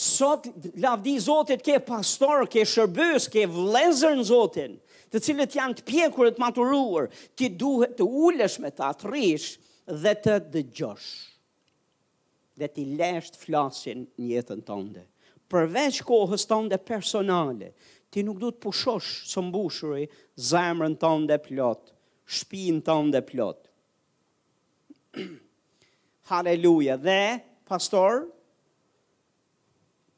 Sot, 0.00 0.46
lavdi 0.80 1.16
zotit, 1.20 1.60
ke 1.66 1.80
pastor, 1.84 2.46
ke 2.48 2.62
shërbës, 2.64 3.26
ke 3.32 3.42
vlezër 3.52 4.14
në 4.20 4.24
zotinë, 4.30 4.78
të 5.10 5.20
cilët 5.26 5.54
janë 5.58 5.78
të 5.80 5.84
pjekur 5.90 6.28
e 6.30 6.34
të 6.34 6.42
maturuar, 6.42 7.08
ti 7.36 7.48
duhet 7.58 7.96
të 7.98 8.06
ulesh 8.06 8.58
me 8.62 8.70
ta, 8.74 8.92
të 8.94 9.10
rish 9.10 9.48
dhe 10.02 10.12
të 10.24 10.36
dëgjosh. 10.54 11.08
Dhe 12.60 12.68
ti 12.74 12.84
lesht 12.98 13.38
flasin 13.40 14.04
njëtën 14.20 14.60
tënde. 14.68 15.04
Përveç 15.50 16.00
kohës 16.06 16.44
tënde 16.46 16.78
personale, 16.86 17.72
ti 18.12 18.22
nuk 18.22 18.38
du 18.42 18.52
të 18.52 18.62
pushosh 18.62 19.10
së 19.32 19.42
mbushuri 19.48 20.06
zemrën 20.50 20.94
tënde 21.02 21.38
plot, 21.42 21.90
shpin 22.36 22.78
tënde 22.86 23.24
plot. 23.26 23.66
Haleluja. 26.30 26.94
Dhe, 27.02 27.22
pastor, 27.66 28.28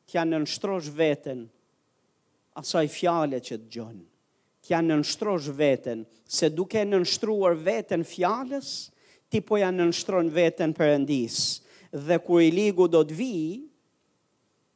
t'ja 0.09 0.27
nënështrosh 0.29 0.93
veten 0.99 1.47
asaj 2.61 2.89
fjale 2.93 3.41
që 3.41 3.63
të 3.63 3.71
gjonë 3.79 4.09
janë 4.73 4.93
nënshtrosh 4.93 5.51
veten, 5.59 6.05
se 6.29 6.49
duke 6.53 6.83
nënshtruar 6.89 7.57
veten 7.61 8.05
fjalës, 8.07 8.73
ti 9.33 9.41
po 9.45 9.59
ja 9.61 9.71
nënshtron 9.73 10.31
veten 10.35 10.75
Perëndis. 10.77 11.61
Dhe 11.93 12.17
kur 12.25 12.41
i 12.41 12.51
ligu 12.55 12.89
do 12.89 13.03
të 13.05 13.17
vijë, 13.19 13.57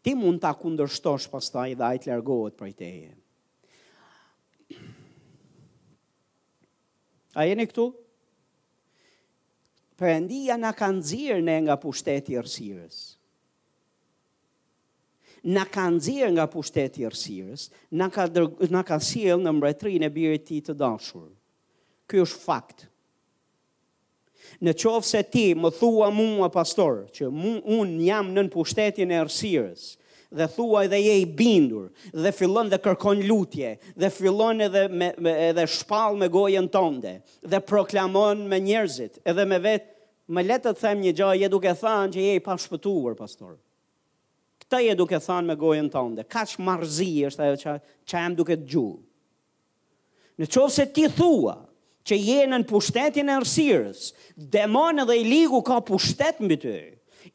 ti 0.04 0.12
mund 0.14 0.42
ta 0.42 0.52
kundërshtosh 0.54 1.28
pastaj 1.32 1.72
dhe 1.80 1.86
ai 1.88 2.00
të 2.00 2.12
largohet 2.12 2.56
prej 2.60 2.72
teje. 2.78 3.14
A 7.36 7.44
jeni 7.44 7.66
këtu? 7.68 7.88
Perëndia 9.96 10.56
na 10.60 10.72
ka 10.76 10.88
zirë 10.92 11.40
në 11.44 11.56
nga 11.66 11.76
pushteti 11.80 12.36
i 12.36 12.38
na 15.54 15.62
ka 15.72 15.84
nxjerr 15.94 16.32
nga 16.34 16.46
pushteti 16.54 16.98
i 17.06 17.06
errësirës, 17.06 17.68
na 17.98 18.06
ka 18.14 18.24
na 18.74 18.82
ka 18.88 18.96
sjell 19.08 19.38
në 19.44 19.52
mbretërinë 19.54 20.08
e 20.08 20.12
birit 20.16 20.42
të 20.42 20.48
tij 20.50 20.62
të 20.66 20.74
dashur. 20.80 21.28
Ky 22.10 22.22
është 22.24 22.40
fakt. 22.46 22.86
Në 24.62 24.72
qovë 24.78 25.04
se 25.10 25.20
ti 25.32 25.46
më 25.58 25.70
thua 25.78 26.08
mua 26.14 26.48
pastor, 26.54 27.04
që 27.14 27.30
mu, 27.30 27.52
unë 27.78 28.02
jam 28.08 28.32
nën 28.34 28.50
pushtetin 28.54 29.12
e 29.14 29.20
rësirës, 29.26 29.84
dhe 30.38 30.48
thua 30.56 30.82
edhe 30.88 30.98
je 31.04 31.14
i 31.22 31.26
bindur, 31.38 31.86
dhe 32.22 32.32
fillon 32.38 32.70
dhe 32.70 32.80
kërkon 32.86 33.22
lutje, 33.30 33.76
dhe 34.02 34.10
fillon 34.16 34.64
edhe, 34.66 34.84
me, 34.90 35.12
me, 35.24 35.36
edhe 35.52 35.66
shpal 35.76 36.18
me 36.20 36.30
gojën 36.34 36.66
tonde, 36.74 37.20
dhe 37.50 37.60
proklamon 37.70 38.42
me 38.50 38.58
njerëzit, 38.66 39.20
edhe 39.30 39.46
me 39.52 39.62
vetë, 39.66 39.92
më 40.34 40.42
letët 40.48 40.74
të 40.74 40.82
them 40.82 41.06
një 41.06 41.14
gjë, 41.22 41.30
je 41.44 41.52
duke 41.54 41.76
thënë 41.84 42.12
që 42.16 42.26
je 42.30 42.34
i 42.34 42.42
pashpëtuar, 42.50 43.14
pastor. 43.18 43.54
Këta 44.66 44.80
je 44.82 44.94
duke 44.98 45.18
thanë 45.22 45.46
me 45.46 45.54
gojën 45.56 45.86
të 45.92 46.00
ndë, 46.10 46.22
ka 46.26 46.42
që 46.50 46.62
marzi 46.66 47.08
është 47.28 47.42
ajo 47.44 47.58
që, 47.60 47.74
që 48.10 48.14
jam 48.18 48.32
duke 48.34 48.54
të 48.58 48.64
gjullë. 48.72 49.04
Në 50.42 50.48
qovë 50.52 50.72
se 50.76 50.86
ti 50.92 51.04
thua 51.14 51.54
që 52.06 52.18
jenë 52.18 52.58
në 52.64 52.66
pushtetin 52.70 53.30
e 53.32 53.36
rësirës, 53.44 54.08
demonë 54.54 55.04
dhe 55.08 55.16
i 55.20 55.28
ligu 55.28 55.60
ka 55.68 55.76
pushtet 55.86 56.42
mbi 56.42 56.58
të, 56.64 56.74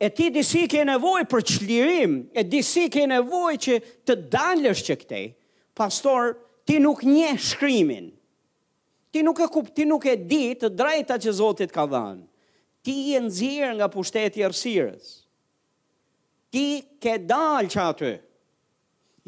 e 0.04 0.12
ti 0.18 0.28
disi 0.36 0.66
ke 0.72 0.84
nevoj 0.92 1.24
për 1.32 1.46
qlirim, 1.54 2.18
e 2.36 2.44
disi 2.52 2.90
ke 2.94 3.08
nevoj 3.12 3.56
që 3.64 3.80
të 4.08 4.20
dalësh 4.36 4.84
që 4.90 5.00
këtej, 5.06 5.24
pastor, 5.80 6.36
ti 6.68 6.82
nuk 6.84 7.04
nje 7.08 7.32
shkrymin, 7.48 8.12
ti 9.12 9.24
nuk 9.26 9.40
e 9.40 9.48
kup, 9.56 9.72
ti 9.76 9.88
nuk 9.88 10.04
e 10.14 10.18
di 10.20 10.44
të 10.56 10.74
drejta 10.80 11.16
që 11.24 11.38
Zotit 11.40 11.72
ka 11.76 11.88
dhanë, 11.96 12.28
ti 12.84 13.00
je 13.16 13.24
nëzirë 13.28 13.76
nga 13.80 13.92
pushteti 13.98 14.44
e 14.44 14.52
rësirës 14.52 15.21
ti 16.52 16.68
ke 17.02 17.16
dalë 17.24 17.72
që 17.72 17.82
aty, 17.86 18.12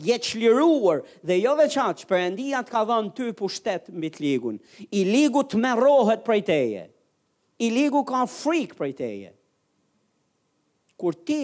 je 0.03 0.15
që 0.25 0.39
liruar 0.41 1.03
dhe 1.25 1.37
jo 1.39 1.53
veçat 1.59 2.01
që 2.01 2.09
përëndia 2.09 2.61
të 2.65 2.73
ka 2.73 2.81
dhënë 2.89 3.13
ty 3.17 3.27
pushtet 3.37 3.87
mbi 3.93 4.09
të 4.15 4.23
ligun, 4.25 4.55
i 4.89 5.03
ligu 5.07 5.43
të 5.47 5.59
me 5.63 5.73
rohet 5.79 6.23
për 6.27 6.41
teje, 6.49 6.85
i 7.63 7.69
ligu 7.71 8.01
ka 8.09 8.23
frik 8.33 8.73
për 8.79 8.91
teje, 8.99 9.31
kur 10.99 11.15
ti 11.27 11.39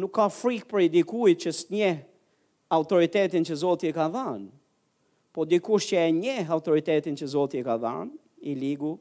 nuk 0.00 0.14
ka 0.16 0.28
frik 0.32 0.68
për 0.70 0.86
dikujt 0.94 1.44
që 1.46 1.52
s'nje 1.62 1.90
autoritetin 2.72 3.44
që 3.48 3.58
zotë 3.64 3.90
i 3.90 3.96
ka 3.96 4.06
dhënë, 4.14 4.50
po 5.32 5.48
dikush 5.48 5.88
që 5.90 6.04
e 6.06 6.08
nje 6.20 6.36
autoritetin 6.54 7.16
që 7.18 7.28
zotë 7.34 7.62
i 7.62 7.66
ka 7.66 7.78
dhënë, 7.86 8.14
i 8.52 8.56
ligu 8.58 8.94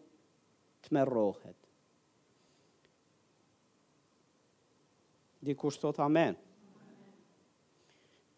të 0.87 0.95
me 0.95 1.03
rohet. 1.09 1.57
Dikush 5.43 5.77
thot 5.81 5.99
amen. 5.99 6.35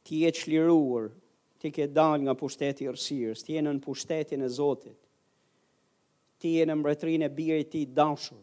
Ti 0.03 0.25
e 0.25 0.31
çliruar, 0.31 1.11
ti 1.59 1.71
ke 1.71 1.85
dal 1.95 2.19
nga 2.23 2.33
pushteti 2.41 2.83
i 2.87 3.33
ti 3.33 3.53
je 3.57 3.61
në 3.61 3.73
pushtetin 3.85 4.41
e 4.41 4.47
Zotit. 4.49 4.99
Ti 6.39 6.47
je 6.57 6.65
në 6.67 6.75
mbretërinë 6.79 7.25
e 7.25 7.29
birit 7.37 7.69
të 7.71 7.81
dashur. 7.95 8.39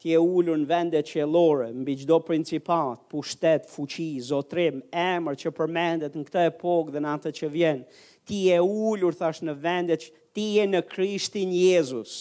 Ti 0.00 0.12
e 0.14 0.18
ulur 0.20 0.56
në 0.56 0.68
vendet 0.70 1.08
qellore 1.10 1.70
mbi 1.80 1.94
çdo 2.02 2.20
principat, 2.24 3.00
pushtet, 3.10 3.64
fuqi, 3.72 4.10
zotrim, 4.28 4.82
emër 4.92 5.34
që 5.40 5.50
përmendet 5.58 6.14
në 6.16 6.24
këtë 6.28 6.44
epokë 6.52 6.92
dhe 6.94 7.02
në 7.02 7.12
atë 7.16 7.32
që 7.38 7.48
vjen. 7.56 7.82
Ti 8.26 8.38
e 8.54 8.60
ulur 8.86 9.14
thash 9.18 9.42
në 9.44 9.54
vendet 9.64 10.04
që 10.06 10.10
ti 10.34 10.44
je 10.56 10.66
në 10.72 10.84
Krishtin 10.92 11.50
Jezus. 11.56 12.14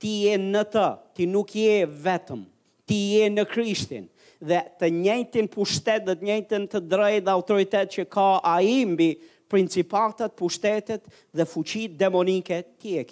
Ti 0.00 0.12
je 0.28 0.34
në 0.42 0.62
ta, 0.74 0.88
ti 1.14 1.26
nuk 1.26 1.52
je 1.58 1.82
vetëm. 2.06 2.42
Ti 2.86 2.98
je 3.18 3.28
në 3.34 3.44
Krishtin 3.50 4.08
dhe 4.40 4.58
të 4.80 4.88
njëjtin 4.92 5.46
pushtet 5.52 6.04
dhe 6.06 6.14
të 6.20 6.26
njëjtin 6.28 6.66
të 6.70 6.80
drejtë 6.90 7.24
dhe 7.24 7.32
autoritet 7.32 7.92
që 7.94 8.04
ka 8.12 8.26
ai 8.44 8.82
mbi 8.88 9.10
principatat, 9.50 10.34
pushtetet 10.38 11.04
dhe 11.36 11.44
fuqit 11.46 11.96
demonike 11.98 12.62
ti 12.78 12.96
e 12.98 13.04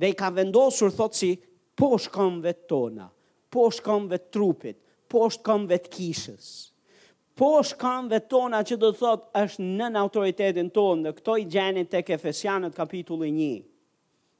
Dhe 0.00 0.08
i 0.08 0.16
ka 0.18 0.30
vendosur 0.34 0.90
thotë 0.90 1.14
si 1.14 1.28
poshtë 1.76 2.08
shkon 2.08 2.40
vet 2.42 2.66
tona, 2.68 3.10
po 3.52 3.70
shkon 3.70 4.06
vet 4.08 4.30
trupit, 4.32 4.76
po 5.08 5.28
shkon 5.30 5.66
vet 5.68 5.88
kishës. 5.92 6.70
Po 7.34 7.60
kanë 7.64 8.10
vetë 8.10 8.28
tona 8.28 8.60
që 8.62 8.76
do 8.76 8.90
thotë 8.92 9.40
është 9.42 9.62
nën 9.62 9.96
autoritetin 9.96 10.68
tonë, 10.74 11.02
dhe 11.04 11.12
këto 11.16 11.36
i 11.40 11.46
gjenit 11.48 11.88
të 11.92 12.02
kefesianët 12.08 12.74
kapitulli 12.76 13.30
një, 13.32 13.54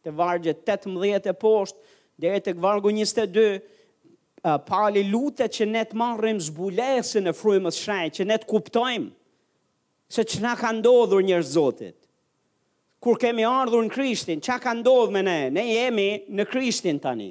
të 0.04 0.12
vargjët 0.18 0.60
18 0.74 1.30
e 1.30 1.32
poshtë, 1.42 1.80
dhe 2.20 2.32
e 2.36 2.42
të 2.44 2.54
këvargu 2.58 2.92
22, 2.92 3.81
pali 4.42 5.04
lutet 5.10 5.54
që 5.54 5.66
ne 5.70 5.82
të 5.86 5.98
marrim 5.98 6.40
zbulesën 6.42 7.28
e 7.30 7.34
frymës 7.36 7.78
shaj, 7.78 8.08
që 8.18 8.24
ne 8.26 8.38
të 8.42 8.48
kuptojmë 8.50 9.12
se 10.12 10.24
që 10.28 10.54
ka 10.60 10.72
ndodhur 10.76 11.22
njërë 11.24 11.46
zotit. 11.48 11.94
Kur 13.02 13.16
kemi 13.18 13.46
ardhur 13.48 13.82
në 13.86 13.90
krishtin, 13.94 14.42
që 14.44 14.58
ka 14.62 14.74
ndodhur 14.76 15.12
me 15.14 15.22
ne? 15.26 15.36
Ne 15.56 15.62
jemi 15.72 16.08
në 16.36 16.44
krishtin 16.50 16.98
tani. 17.02 17.30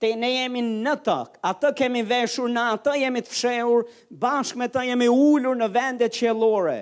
Te 0.00 0.14
ne 0.16 0.30
jemi 0.32 0.62
në 0.64 0.94
tëk, 1.04 1.34
atë 1.44 1.72
kemi 1.76 2.04
veshur 2.08 2.48
në 2.48 2.62
atë, 2.76 2.94
jemi 3.02 3.20
të 3.26 3.34
fshehur, 3.34 3.82
bashkë 4.22 4.62
me 4.62 4.68
të 4.72 4.84
jemi 4.92 5.10
ullur 5.12 5.58
në 5.60 5.68
vendet 5.74 6.14
qëllore. 6.16 6.78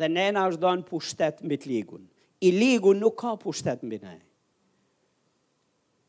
Dhe 0.00 0.08
ne 0.14 0.30
në 0.36 0.46
është 0.48 0.64
do 0.64 0.72
në 0.80 0.88
pushtet 0.88 1.44
mbi 1.46 1.60
ligun. 1.70 2.08
I 2.44 2.50
ligun 2.52 2.98
nuk 3.00 3.18
ka 3.22 3.36
pushtet 3.40 3.84
mbi 3.86 4.00
ne 4.02 4.16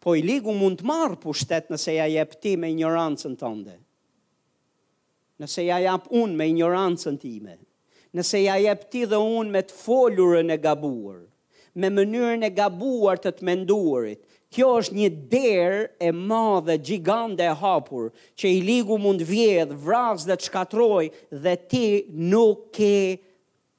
po 0.08 0.14
i 0.16 0.22
ligu 0.24 0.54
mund 0.56 0.80
të 0.80 0.86
marë 0.88 1.18
pushtet 1.20 1.66
nëse 1.74 1.92
ja 1.98 2.06
jep 2.08 2.38
ti 2.40 2.54
me 2.58 2.70
ignorancën 2.72 3.34
tënde. 3.36 3.74
Nëse 5.44 5.66
ja 5.68 5.82
jep 5.84 6.06
unë 6.16 6.32
me 6.40 6.46
ignorancën 6.48 7.18
time. 7.20 7.58
Nëse 8.16 8.40
ja 8.40 8.56
jep 8.64 8.86
ti 8.94 9.02
dhe 9.12 9.20
unë 9.20 9.52
me 9.52 9.66
të 9.68 9.76
folurën 9.82 10.56
e 10.56 10.58
gabuar. 10.64 11.26
Me 11.76 11.92
mënyrën 11.92 12.48
e 12.48 12.52
gabuar 12.56 13.20
të 13.22 13.34
të 13.36 13.48
menduarit. 13.52 14.22
Kjo 14.56 14.70
është 14.80 14.96
një 15.02 15.10
derë 15.36 15.84
e 16.08 16.14
madhe, 16.16 16.78
gjigande 16.88 17.44
e 17.44 17.52
hapur, 17.60 18.08
që 18.40 18.48
i 18.56 18.62
ligu 18.64 18.96
mund 19.04 19.20
vjedh, 19.28 19.76
vrazë 19.84 20.30
dhe 20.30 20.38
të 20.40 20.48
shkatroj, 20.48 21.06
dhe 21.44 21.58
ti 21.72 21.86
nuk 22.32 22.70
ke 22.80 22.94
mështë 22.96 23.27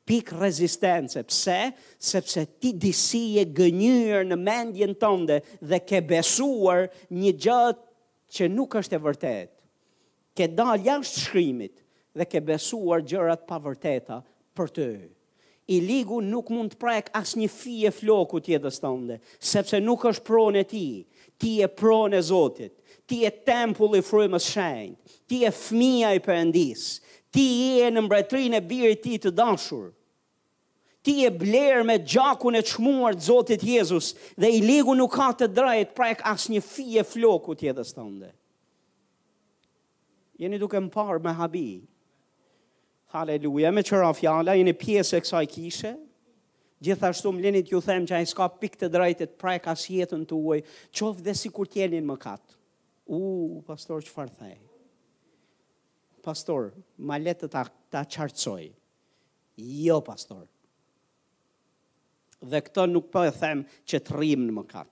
pikë 0.09 0.38
rezistence. 0.40 1.21
Pse? 1.29 1.59
Sepse 2.01 2.44
ti 2.62 2.73
disi 2.81 3.37
e 3.42 3.47
gënyër 3.57 4.25
në 4.31 4.38
mendjen 4.40 4.97
tënde 5.01 5.40
dhe 5.68 5.81
ke 5.87 6.01
besuar 6.11 6.87
një 7.12 7.35
gjatë 7.44 7.87
që 8.38 8.49
nuk 8.55 8.79
është 8.81 8.97
e 8.99 9.05
vërtet. 9.05 9.53
Ke 10.38 10.49
dalë 10.55 10.87
jashtë 10.88 11.23
shkrimit 11.27 11.79
dhe 12.18 12.27
ke 12.31 12.42
besuar 12.49 13.05
gjërat 13.09 13.44
pa 13.49 13.61
vërteta 13.62 14.21
për 14.59 14.73
të. 14.77 14.88
I 15.68 15.83
ligu 15.85 16.23
nuk 16.25 16.49
mund 16.55 16.73
të 16.73 16.79
prek 16.81 17.11
as 17.18 17.35
një 17.37 17.51
fije 17.53 17.90
floku 17.92 18.40
tjetës 18.40 18.79
tënde, 18.81 19.18
sepse 19.44 19.77
nuk 19.85 20.07
është 20.09 20.25
pronë 20.25 20.62
e 20.62 20.68
ti, 20.71 20.85
ti 21.37 21.59
e 21.61 21.68
pronë 21.68 22.16
e 22.16 22.25
Zotit, 22.25 22.73
ti 23.05 23.18
e 23.29 23.33
tempull 23.44 23.99
i 23.99 24.01
frymës 24.07 24.47
shenjë, 24.55 24.94
ti 25.29 25.42
e 25.44 25.53
fmija 25.53 26.14
i 26.16 26.23
përëndisë, 26.25 26.97
ti 27.35 27.44
e 27.85 27.90
në 27.92 28.07
mbretrin 28.07 28.57
e 28.57 28.62
birë 28.64 28.97
ti 29.05 29.18
të 29.21 29.35
dashurë, 29.37 29.92
ti 31.04 31.14
e 31.26 31.30
blerë 31.34 31.84
me 31.87 31.98
gjakun 32.02 32.58
e 32.58 32.62
qmuar 32.66 33.16
të 33.18 33.26
Zotit 33.28 33.62
Jezus 33.64 34.12
dhe 34.38 34.50
i 34.56 34.62
ligu 34.64 34.94
nuk 34.98 35.14
ka 35.14 35.28
të 35.38 35.50
drejtë 35.56 35.94
prajk 35.98 36.24
as 36.30 36.48
një 36.50 36.62
fije 36.66 37.04
floku 37.06 37.54
tjetës 37.61 37.92
të 37.94 38.04
ndë. 38.08 38.32
Jeni 40.42 40.58
duke 40.62 40.78
më 40.80 40.92
parë 40.94 41.22
me 41.24 41.32
habi. 41.34 41.66
Haleluja, 43.14 43.70
me 43.74 43.82
qëra 43.82 44.11
fjala, 44.14 44.54
jeni 44.58 44.74
pjesë 44.76 45.16
e 45.18 45.24
kësa 45.24 45.40
i 45.42 45.48
kishe. 45.50 45.94
Gjithashtu 46.84 47.32
më 47.34 47.42
lenit 47.46 47.72
ju 47.72 47.80
them 47.82 48.04
që 48.06 48.14
a 48.20 48.20
i 48.22 48.28
s'ka 48.30 48.46
pik 48.61 48.76
të 48.78 48.90
drajtet 48.94 49.32
prajk 49.40 49.64
as 49.72 49.87
jetën 49.90 50.22
të 50.30 50.37
uaj, 50.38 50.61
qovë 50.94 51.24
dhe 51.26 51.34
si 51.34 51.50
kur 51.50 51.66
tjenin 51.66 52.06
më 52.06 52.18
katë. 52.22 52.54
U, 53.18 53.22
pastor, 53.66 54.04
që 54.06 54.12
farë 54.14 54.34
thej? 54.42 54.54
Pastor, 56.22 56.70
ma 57.08 57.18
letë 57.18 57.46
të 57.46 57.50
ta, 57.56 57.64
ta 57.90 58.04
qartësoj. 58.04 58.68
Jo, 59.58 59.98
pastor, 60.06 60.44
dhe 62.40 62.61
këto 62.62 62.85
nuk 62.87 63.09
po 63.12 63.24
e 63.27 63.31
them 63.35 63.64
që 63.88 64.01
të 64.07 64.16
rrim 64.16 64.44
në 64.48 64.55
mëkat. 64.57 64.90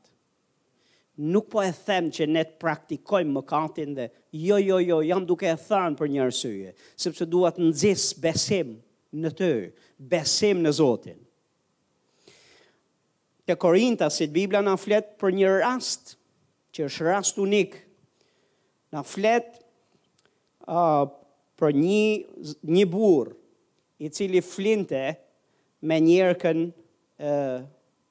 Nuk 1.32 1.46
po 1.52 1.62
e 1.64 1.70
them 1.86 2.08
që 2.12 2.26
ne 2.28 2.42
të 2.44 2.58
praktikojmë 2.62 3.32
mëkatin 3.36 3.94
dhe 3.96 4.08
jo 4.36 4.58
jo 4.60 4.78
jo 4.84 4.98
jam 5.06 5.24
duke 5.26 5.46
e 5.48 5.56
thënë 5.56 5.96
për 5.96 6.10
një 6.12 6.24
arsye, 6.26 6.74
sepse 7.00 7.24
dua 7.26 7.52
të 7.56 7.68
nxjesh 7.70 8.10
besim 8.22 8.74
në 9.22 9.30
ty, 9.38 9.52
besim 9.96 10.60
në 10.64 10.74
Zotin. 10.76 11.20
Te 13.46 13.54
Korinta 13.62 14.08
se 14.10 14.26
Bibla 14.26 14.60
na 14.66 14.74
flet 14.76 15.14
për 15.20 15.36
një 15.38 15.52
rast 15.62 16.16
që 16.74 16.84
është 16.90 17.04
rast 17.06 17.38
unik. 17.38 17.78
Na 18.92 19.04
flet 19.06 19.46
uh, 20.66 21.06
për 21.58 21.76
një 21.76 22.64
një 22.76 22.82
burr 22.90 23.30
i 24.04 24.10
cili 24.12 24.42
flinte 24.44 25.14
me 25.86 25.96
njerkën 26.02 26.66
e, 27.16 27.32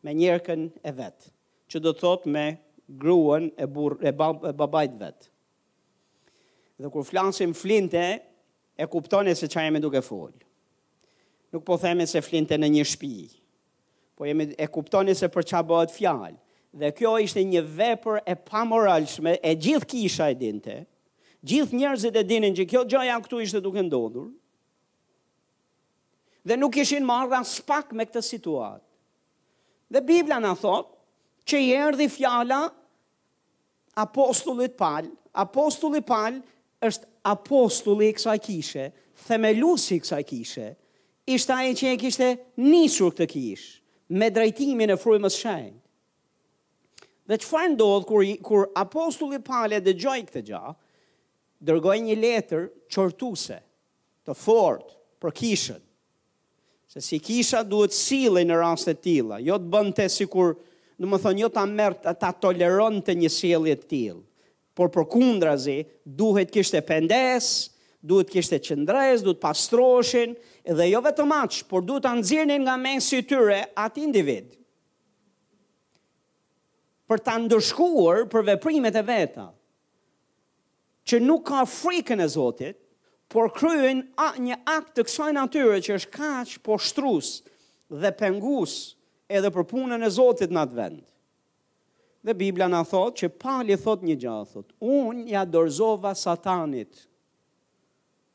me 0.05 0.13
njerëkën 0.13 0.67
e 0.85 0.91
vetë, 0.93 1.31
që 1.71 1.81
do 1.81 1.93
të 1.93 2.01
thotë 2.03 2.31
me 2.33 2.45
gruën 3.01 3.49
e, 3.55 3.67
bur, 3.69 3.97
e, 4.01 4.13
bab, 4.13 4.45
e 4.45 4.53
babajt 4.57 4.97
vetë. 5.01 5.29
Dhe 6.83 6.89
kur 6.91 7.05
flansim 7.07 7.53
flinte, 7.55 8.05
e 8.75 8.87
kuptoni 8.91 9.31
se 9.39 9.47
qa 9.47 9.63
jemi 9.63 9.79
duke 9.81 10.01
folë. 10.03 10.41
Nuk 11.55 11.63
po 11.63 11.77
theme 11.79 12.03
se 12.11 12.19
flinte 12.21 12.57
në 12.59 12.67
një 12.73 12.85
shpi, 12.91 13.13
po 14.19 14.27
jemi, 14.27 14.49
e 14.59 14.65
kuptoni 14.67 15.15
se 15.15 15.29
për 15.31 15.47
qa 15.51 15.61
bëhet 15.63 15.93
fjalë. 15.95 16.35
Dhe 16.75 16.89
kjo 16.91 17.13
ishte 17.23 17.39
një 17.47 17.61
vepër 17.77 18.17
e 18.27 18.33
pamoralshme, 18.35 19.37
e 19.39 19.51
gjithë 19.55 19.87
kisha 19.93 20.27
e 20.27 20.35
dinte, 20.35 20.75
gjithë 21.47 21.79
njerëzit 21.79 22.17
e 22.19 22.25
dinin 22.27 22.57
që 22.57 22.65
kjo 22.67 22.81
gjë 22.91 23.05
janë 23.07 23.25
këtu 23.29 23.39
ishte 23.45 23.61
duke 23.63 23.79
ndodhur. 23.87 24.27
Dhe 26.45 26.59
nuk 26.59 26.75
ishin 26.83 27.07
marra 27.07 27.39
spak 27.47 27.95
me 27.95 28.03
këtë 28.09 28.21
situatë. 28.27 28.83
Dhe 29.93 30.01
Biblia 30.01 30.39
në 30.41 30.55
thot, 30.59 30.89
që 31.45 31.57
i 31.61 31.71
erdi 31.77 32.07
fjala 32.09 32.63
apostullit 34.01 34.73
pal, 34.79 35.11
apostullit 35.37 36.05
pal 36.09 36.39
është 36.87 37.05
apostulli 37.29 38.09
kësa 38.17 38.33
kishe, 38.41 38.87
themelusi 39.27 39.99
kësa 40.01 40.19
kishe, 40.27 40.71
ishtë 41.31 41.57
ajë 41.61 41.75
që 41.81 41.91
e 41.93 41.99
kishte 42.01 42.31
nisur 42.65 43.13
këtë 43.13 43.27
kishë, 43.31 43.77
me 44.21 44.29
drejtimin 44.33 44.93
e 44.93 44.97
frujmës 45.01 45.37
shenjë. 45.41 45.77
Dhe 47.25 47.39
që 47.41 47.47
farë 47.49 47.71
ndodhë, 47.75 48.05
kur, 48.09 48.25
kur 48.49 48.65
apostullit 48.77 49.45
pal 49.47 49.73
e 49.73 49.79
dhe 49.81 49.95
gjoj 49.97 50.17
këtë 50.27 50.43
gja, 50.49 50.63
dërgoj 51.65 51.97
një 52.05 52.19
letër 52.21 52.67
qërtuse, 52.93 53.57
të 54.25 54.33
fort, 54.43 54.93
për 55.21 55.33
kishët, 55.41 55.84
Se 56.95 57.01
si 57.01 57.17
kisha 57.19 57.59
duhet 57.67 57.91
sile 57.91 58.39
në 58.47 58.55
rast 58.55 58.87
e 58.87 58.93
tila. 58.95 59.35
Jo 59.43 59.57
të 59.59 59.67
bënd 59.67 59.89
jo 59.91 59.95
të 59.99 60.05
si 60.13 60.25
kur, 60.31 60.53
në 60.95 61.09
më 61.11 61.17
thënë, 61.25 61.39
jo 61.43 61.49
të 61.51 61.59
amert 61.59 62.05
ta 62.21 62.29
toleron 62.39 63.01
të 63.03 63.15
një 63.19 63.31
sile 63.35 63.73
e 63.75 63.75
tila. 63.83 64.21
Por 64.75 64.87
për 64.95 65.03
kundra 65.11 65.57
zi, 65.59 65.75
duhet 66.07 66.53
kishte 66.55 66.79
pendes, 66.87 67.49
duhet 67.99 68.31
kishte 68.31 68.61
qëndres, 68.63 69.25
duhet 69.27 69.41
pastroshin, 69.43 70.37
edhe 70.63 70.87
jo 70.87 71.01
vetë 71.03 71.27
maqë, 71.27 71.65
por 71.67 71.83
duhet 71.83 72.05
të 72.07 72.13
nëzirnin 72.21 72.63
nga 72.69 72.77
mesi 72.79 73.19
tyre 73.27 73.59
atë 73.75 74.05
individ. 74.07 74.55
Për 77.11 77.25
të 77.27 77.35
ndërshkuar 77.49 78.23
për 78.31 78.47
veprimet 78.53 78.95
e 78.95 79.03
veta, 79.11 79.49
që 81.03 81.19
nuk 81.27 81.43
ka 81.51 81.65
frikën 81.69 82.23
e 82.23 82.31
Zotit, 82.37 82.79
por 83.35 83.51
kryen 83.51 83.99
një 84.39 84.55
akt 84.71 84.93
të 84.95 85.03
kësaj 85.09 85.33
natyre 85.35 85.81
që 85.83 85.95
është 85.99 86.11
kaq 86.13 86.53
po 86.63 86.77
shtrus 86.79 87.33
dhe 87.91 88.11
pengus 88.15 88.75
edhe 89.27 89.49
për 89.51 89.65
punën 89.73 90.05
e 90.07 90.11
Zotit 90.15 90.53
në 90.55 90.61
atë 90.63 90.77
vend. 90.77 91.01
Dhe 92.25 92.33
Biblia 92.39 92.69
na 92.71 92.79
thot 92.87 93.19
që 93.19 93.33
pali 93.43 93.75
thot 93.77 94.05
një 94.07 94.15
gjatë 94.23 94.51
thot, 94.53 94.69
unë 94.79 95.27
ja 95.33 95.41
dorzova 95.45 96.13
satanit 96.17 97.03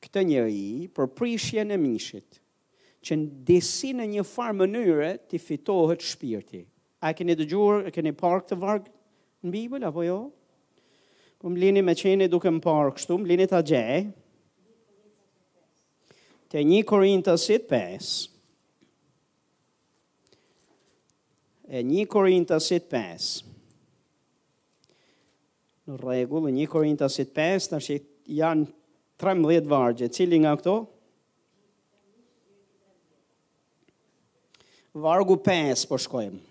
këtë 0.04 0.26
njëri 0.28 0.90
për 0.96 1.08
prishje 1.16 1.64
në 1.64 1.80
mishit, 1.80 2.36
që 3.00 3.16
në 3.16 3.30
disi 3.48 3.94
në 3.96 4.04
një 4.18 4.26
farë 4.28 4.58
mënyre 4.60 5.10
të 5.30 5.40
fitohet 5.46 6.04
shpirti. 6.10 6.60
A 7.00 7.14
keni 7.16 7.32
dëgjur, 7.40 7.88
a 7.88 7.90
keni 7.94 8.12
park 8.20 8.50
të 8.50 8.60
varg 8.60 8.88
në 9.48 9.56
Biblia, 9.56 9.88
apo 9.88 10.04
jo? 10.04 10.20
Këmë 11.40 11.56
po 11.56 11.60
lini 11.64 11.82
me 11.88 11.96
qeni 11.96 12.28
duke 12.28 12.52
më 12.52 12.60
park 12.68 13.00
shtu, 13.00 13.16
më 13.16 13.32
lini 13.32 13.48
të 13.48 13.60
gjej, 13.70 14.00
të 16.50 16.62
një 16.66 16.82
korintësit 16.90 17.68
5, 17.70 18.10
e 21.70 21.82
një 21.86 22.04
korintësit 22.10 22.88
5, 22.90 23.28
në 25.90 25.98
regullë, 26.00 26.50
një 26.58 26.66
korintësit 26.72 27.30
5, 27.36 27.68
në 27.74 27.80
shikë 27.86 28.34
janë 28.40 28.66
13 29.22 29.70
vargje, 29.70 30.08
cili 30.14 30.40
nga 30.42 30.56
këto? 30.58 30.74
Vargu 35.00 35.36
5, 35.38 35.84
po 35.90 36.00
shkojmë. 36.02 36.42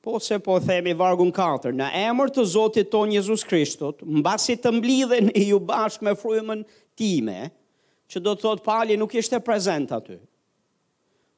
Po 0.00 0.16
se 0.24 0.38
po 0.40 0.54
themi 0.64 0.94
vargun 0.96 1.28
4, 1.36 1.74
në 1.76 1.90
emër 2.06 2.30
të 2.32 2.46
Zotit 2.48 2.88
ton 2.94 3.10
Jezus 3.12 3.42
Krishtut, 3.44 3.98
mbasi 4.22 4.54
të 4.56 4.72
mblidhen 4.78 5.26
i 5.36 5.50
ju 5.50 5.58
bashkë 5.68 6.06
me 6.06 6.14
frymën 6.16 6.62
time, 6.96 7.42
që 8.10 8.22
do 8.26 8.32
të 8.34 8.42
thotë 8.44 8.64
pali 8.66 8.96
nuk 8.98 9.14
ishte 9.20 9.38
prezent 9.46 9.92
aty. 9.94 10.16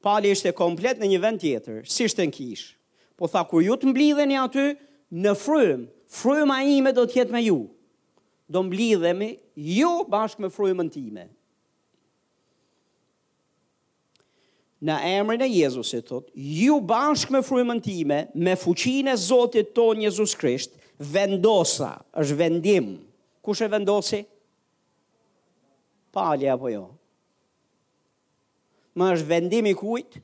Pali 0.03 0.31
ishte 0.35 0.51
komplet 0.57 0.99
në 0.99 1.11
një 1.13 1.19
vend 1.23 1.41
tjetër, 1.43 1.83
si 1.87 2.09
shte 2.11 2.25
në 2.27 2.33
kish. 2.35 2.63
Po 3.15 3.29
tha, 3.29 3.43
kur 3.47 3.61
ju 3.63 3.77
të 3.79 3.91
mblidheni 3.91 4.39
aty, 4.41 4.65
në 5.13 5.35
frym, 5.37 5.83
fryma 6.19 6.57
ime 6.67 6.91
do 6.97 7.05
të 7.07 7.21
jetë 7.21 7.35
me 7.35 7.43
ju. 7.45 7.59
Do 8.51 8.65
mblidhemi 8.67 9.29
ju 9.77 9.91
bashkë 10.11 10.43
me 10.43 10.49
frymën 10.51 10.89
time. 10.91 11.27
Në 14.83 14.97
emrën 15.21 15.45
e 15.45 15.47
Jezusit, 15.53 16.09
thot, 16.09 16.27
ju 16.35 16.81
bashkë 16.89 17.37
me 17.37 17.43
frymën 17.47 17.79
time, 17.85 18.17
me 18.35 18.57
fuqin 18.59 19.07
e 19.13 19.15
Zotit 19.15 19.71
ton 19.77 20.01
Jezus 20.03 20.33
Krisht, 20.35 20.73
vendosa, 20.99 21.93
është 22.19 22.37
vendim. 22.41 22.95
Kush 23.43 23.61
e 23.63 23.69
vendosi? 23.71 24.17
vendosi? 24.17 24.25
palja 26.13 26.53
apo 26.55 26.69
jo. 26.71 26.85
Më 28.93 29.09
është 29.15 29.29
vendimi 29.31 29.71
kujt? 29.77 30.19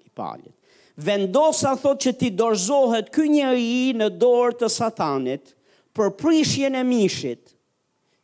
I 0.00 0.08
paljet. 0.16 0.56
Vendosa 1.00 1.74
thot 1.80 2.00
që 2.02 2.12
ti 2.20 2.28
dorzohet 2.36 3.08
ky 3.14 3.26
njeri 3.32 3.92
në 3.96 4.08
dorë 4.20 4.56
të 4.60 4.68
satanit 4.72 5.52
për 5.96 6.10
prishjen 6.20 6.76
e 6.76 6.82
mishit 6.88 7.52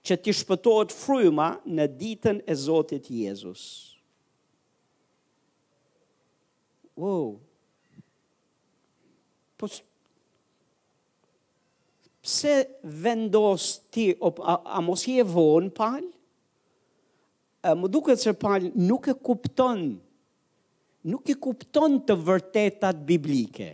që 0.07 0.17
ti 0.23 0.35
shpëtohet 0.37 0.93
fryma 0.95 1.51
në 1.77 1.87
ditën 2.01 2.41
e 2.53 2.57
Zotit 2.57 3.09
Jezus. 3.13 3.63
Wow. 6.97 7.35
Po 9.61 9.69
pse 12.27 12.55
vendos 13.05 13.73
ti 13.93 14.11
op, 14.21 14.41
a, 14.43 14.59
a 14.79 14.85
mos 14.85 15.05
je 15.09 15.25
vonë 15.27 15.73
palë? 15.77 16.13
Eh, 17.67 17.75
më 17.75 17.89
duke 17.91 18.15
që 18.15 18.33
nuk 18.89 19.09
e 19.11 19.15
kupton 19.27 19.81
nuk 21.11 21.29
e 21.29 21.35
kupton 21.35 21.97
të 22.07 22.15
vërtetat 22.29 22.99
biblike. 23.09 23.73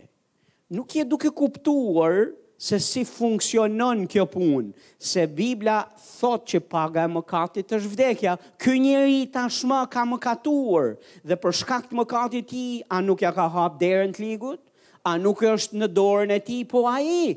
Nuk 0.73 0.95
e 0.97 1.03
duke 1.05 1.29
kuptuar 1.29 2.31
se 2.67 2.79
si 2.81 3.03
funksionon 3.05 4.01
kjo 4.09 4.23
punë, 4.33 4.71
se 4.97 5.25
Biblia 5.39 5.81
thot 6.05 6.45
që 6.51 6.59
paga 6.73 7.03
e 7.05 7.09
mëkatit 7.17 7.73
është 7.77 7.91
vdekja, 7.93 8.35
ky 8.61 8.73
njeri 8.81 9.19
tashmë 9.35 9.81
ka 9.93 10.05
mëkatuar 10.09 10.95
dhe 11.25 11.37
për 11.43 11.57
shkak 11.59 11.89
të 11.89 11.97
mëkatit 11.99 12.53
i, 12.53 12.69
a 12.89 12.97
nuk 13.05 13.21
ja 13.21 13.33
ka 13.35 13.45
hap 13.57 13.77
derën 13.81 14.13
të 14.15 14.23
ligut, 14.25 14.61
a 15.05 15.17
nuk 15.21 15.43
është 15.51 15.81
në 15.81 15.91
dorën 15.99 16.33
e 16.33 16.39
ti, 16.47 16.57
po 16.65 16.85
a 16.89 16.97
i, 17.05 17.35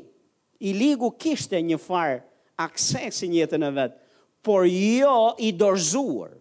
i 0.67 0.73
ligu 0.73 1.11
kishte 1.21 1.57
një 1.69 1.77
farë 1.87 2.17
aksesin 2.65 3.33
jetën 3.37 3.69
e 3.69 3.73
vetë, 3.81 4.01
por 4.45 4.65
jo 4.69 5.17
i 5.49 5.53
dorzuar 5.53 6.33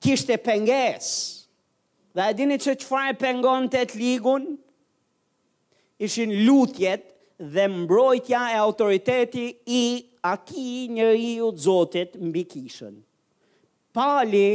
kishte 0.00 0.36
penges. 0.42 1.46
Dhe 2.16 2.26
e 2.30 2.34
dini 2.36 2.56
që 2.60 2.74
qëfar 2.80 3.12
e 3.12 3.16
pengon 3.20 3.68
të 3.70 3.84
të 3.92 4.00
ligun? 4.00 4.46
Ishin 6.06 6.32
lutjet 6.46 7.04
dhe 7.54 7.64
mbrojtja 7.70 8.42
e 8.54 8.58
autoriteti 8.62 9.44
i 9.74 9.82
aki 10.32 10.66
një 10.96 11.08
u 11.46 11.50
të 11.54 11.64
zotit 11.66 12.16
mbi 12.22 12.44
kishën. 12.52 12.96
Pali 13.96 14.48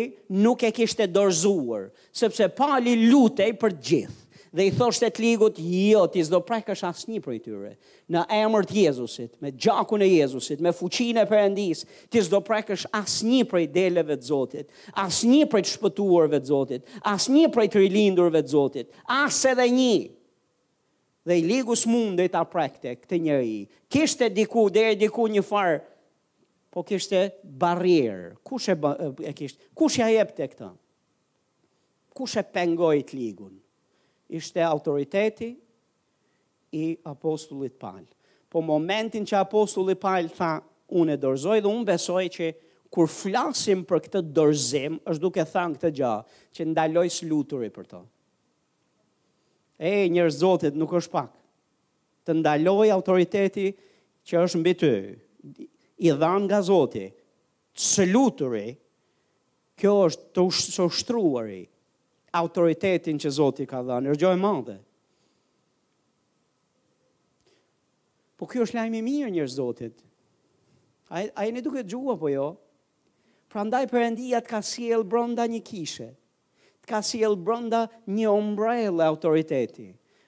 nuk 0.43 0.63
e 0.63 0.69
kishte 0.71 1.07
dorzuar, 1.11 1.89
sepse 2.15 2.47
pali 2.57 2.97
lutej 3.09 3.51
për 3.59 3.79
gjithë 3.87 4.22
dhe 4.53 4.65
i 4.69 4.73
thoshte 4.73 5.07
të 5.09 5.23
ligut, 5.23 5.57
jo, 5.59 6.03
ti 6.13 6.21
zdo 6.27 6.39
prej 6.45 6.61
kësh 6.67 6.83
prej 6.85 7.13
një 7.13 7.21
për 7.25 7.33
i 7.33 7.39
tyre. 7.41 7.71
Në 8.13 8.23
emër 8.37 8.67
të 8.69 8.75
Jezusit, 8.83 9.37
me 9.41 9.51
gjakun 9.51 10.03
e 10.05 10.09
Jezusit, 10.11 10.59
me 10.61 10.71
fuqin 10.75 11.17
e 11.17 11.25
përëndis, 11.31 11.81
ti 12.11 12.21
zdo 12.21 12.41
prej 12.45 12.61
kësh 12.69 12.85
prej 12.93 13.29
një 13.33 13.47
për 13.51 13.63
i 13.63 13.67
deleve 13.73 14.17
të 14.19 14.27
zotit, 14.29 14.75
asë 14.93 15.29
një 15.33 15.47
për 15.51 15.59
i 15.59 15.63
të 15.65 15.71
shpëtuarve 15.73 16.41
të 16.43 16.49
zotit, 16.51 16.91
asë 17.15 17.31
një 17.35 17.49
për 17.55 17.63
i 17.67 17.71
të 17.73 17.81
rilindurve 17.81 18.43
të 18.45 18.53
zotit, 18.53 18.91
asë 19.23 19.51
edhe 19.55 19.67
një. 19.79 19.95
Dhe 21.23 21.37
i 21.39 21.45
ligus 21.47 21.85
mundet 21.87 22.33
ta 22.35 22.43
prekte 22.43 22.91
këtë 22.99 23.17
njëri. 23.25 23.59
Kishte 23.93 24.27
diku, 24.35 24.67
dhe 24.75 24.89
e 24.91 24.97
diku 24.99 25.23
një 25.31 25.41
farë, 25.47 25.79
po 26.73 26.81
kishte 26.83 27.27
barrierë, 27.61 28.35
Kush 28.43 28.69
e, 28.75 28.77
e 29.29 29.33
kishte? 29.37 29.61
Kush 29.77 30.01
ja 30.01 30.09
jepte 30.11 30.47
këta, 30.51 30.73
Kush 32.17 32.35
e 32.41 32.43
pengoi 32.43 33.03
të 33.07 33.19
ligun? 33.21 33.53
ishte 34.35 34.61
autoriteti 34.61 35.49
i 36.69 36.97
apostullit 37.01 37.73
Paul. 37.77 38.03
Po 38.49 38.61
momentin 38.61 39.25
që 39.25 39.37
apostulli 39.39 39.95
Paul 39.97 40.29
tha, 40.33 40.57
unë 40.93 41.15
e 41.15 41.17
dorzoj 41.21 41.59
dhe 41.61 41.69
unë 41.69 41.85
besoj 41.89 42.23
që 42.33 42.47
kur 42.93 43.09
flasim 43.09 43.81
për 43.89 44.01
këtë 44.05 44.21
dorzim, 44.37 44.99
është 45.09 45.21
duke 45.23 45.45
thënë 45.53 45.77
këtë 45.77 45.91
gjë, 45.99 46.13
që 46.53 46.67
ndaloj 46.71 47.07
sluturi 47.15 47.69
për 47.73 47.87
to. 47.93 48.01
E 49.81 49.93
njerëz 50.13 50.37
zotit 50.43 50.77
nuk 50.77 50.93
është 50.99 51.13
pak 51.15 51.31
të 52.27 52.35
ndaloj 52.39 52.89
autoriteti 52.93 53.67
që 54.29 54.43
është 54.45 54.59
mbi 54.61 54.73
ty, 54.79 54.91
i 56.07 56.11
dhanë 56.13 56.45
nga 56.45 56.61
Zoti. 56.63 57.07
luturi, 58.13 58.69
kjo 59.79 59.93
është 60.05 60.27
të 60.35 60.41
ushtruari, 60.85 61.61
autoritetin 62.33 63.19
që 63.21 63.31
Zoti 63.35 63.65
ka 63.69 63.81
dhënë. 63.85 64.11
Është 64.13 64.23
gjë 64.25 64.31
e 64.35 64.39
madhe. 64.41 64.77
Po 68.37 68.47
kjo 68.49 68.65
është 68.65 68.77
lajmi 68.79 68.99
i 68.99 69.05
mirë 69.05 69.29
njër 69.35 69.49
Zotit. 69.53 69.99
Ai 71.13 71.27
ai 71.39 71.51
ne 71.53 71.61
duhet 71.63 71.87
djua 71.87 72.15
apo 72.17 72.31
jo? 72.33 72.47
Prandaj 73.53 73.85
Perëndia 73.91 74.39
të 74.41 74.49
ka 74.49 74.61
sjell 74.65 75.03
brenda 75.05 75.45
një 75.47 75.61
kishe. 75.67 76.07
Të 76.83 76.89
ka 76.89 77.03
sjell 77.05 77.37
brenda 77.37 77.83
një 78.11 78.25
ombrell 78.33 79.03
autoriteti, 79.05 79.85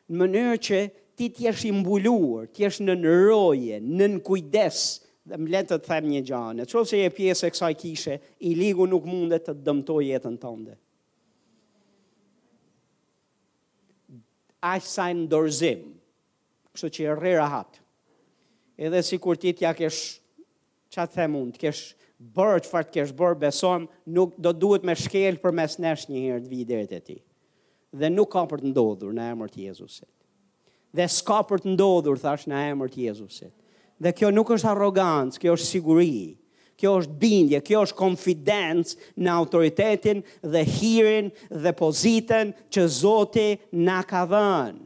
në 0.10 0.20
mënyrë 0.22 0.60
që 0.68 0.80
ti 1.18 1.32
të 1.34 1.48
jesh 1.48 1.66
i 1.68 1.72
mbuluar, 1.76 2.46
të 2.48 2.62
jesh 2.64 2.78
në 2.86 2.96
roje, 3.02 3.82
në 3.82 4.12
kujdes, 4.28 4.80
dhe 5.26 5.42
më 5.42 5.52
letë 5.58 5.74
të 5.82 5.90
them 5.90 6.08
një 6.14 6.22
gjanë, 6.30 6.70
që 6.70 6.80
ose 6.84 7.02
je 7.02 7.12
pjesë 7.18 7.50
e 7.50 7.54
kësaj 7.56 7.74
kishe, 7.82 8.18
i 8.48 8.56
ligu 8.60 8.88
nuk 8.88 9.10
mundet 9.10 9.50
të 9.50 9.58
dëmtoj 9.66 10.04
jetën 10.14 10.40
tënde. 10.46 10.78
ashtë 14.74 14.90
sa 14.92 15.06
në 15.14 15.26
dorëzim, 15.30 15.82
kështë 16.76 16.92
që 16.98 17.06
e 17.10 17.14
rrëra 17.20 17.48
hatë, 17.52 17.82
edhe 18.88 19.02
si 19.06 19.20
kur 19.22 19.38
ti 19.40 19.54
tja 19.58 19.74
kesh, 19.78 20.02
që 20.92 21.04
atë 21.06 21.20
them 21.20 21.38
unë, 21.42 21.54
të 21.58 21.64
kesh 21.66 21.84
bërë 22.36 22.62
që 22.66 22.72
farë 22.72 22.90
t'kesh 22.90 23.14
bërë 23.20 23.40
besom, 23.46 23.86
nuk 24.16 24.36
do 24.42 24.54
duhet 24.64 24.86
me 24.88 24.96
shkel 24.98 25.38
për 25.44 25.56
mes 25.60 25.78
nesh 25.84 26.08
një 26.10 26.24
herë 26.26 26.46
të 26.46 26.52
viderit 26.54 26.94
e 26.96 27.02
ti, 27.10 27.18
dhe 28.00 28.10
nuk 28.14 28.32
ka 28.36 28.46
për 28.54 28.64
të 28.64 28.72
ndodhur 28.72 29.14
në 29.18 29.28
emër 29.36 29.52
të 29.54 29.66
Jezusit, 29.70 30.12
dhe 30.96 31.08
s'ka 31.18 31.42
për 31.50 31.66
të 31.66 31.74
ndodhur 31.76 32.22
thash 32.24 32.48
në 32.50 32.64
emër 32.72 32.94
të 32.96 33.06
Jezusit, 33.10 33.54
dhe 34.04 34.16
kjo 34.16 34.32
nuk 34.34 34.56
është 34.56 34.72
arrogancë, 34.74 35.42
kjo 35.44 35.56
është 35.58 35.70
sigurijë, 35.74 36.34
Kjo 36.76 36.92
është 37.00 37.14
bindje, 37.20 37.60
kjo 37.64 37.82
është 37.86 37.98
konfidenc 38.00 38.92
në 39.24 39.32
autoritetin 39.34 40.22
dhe 40.56 40.64
hirin 40.78 41.30
dhe 41.66 41.72
pozitën 41.80 42.52
që 42.76 42.86
Zoti 42.98 43.48
na 43.88 44.02
ka 44.10 44.26
dhënë. 44.32 44.82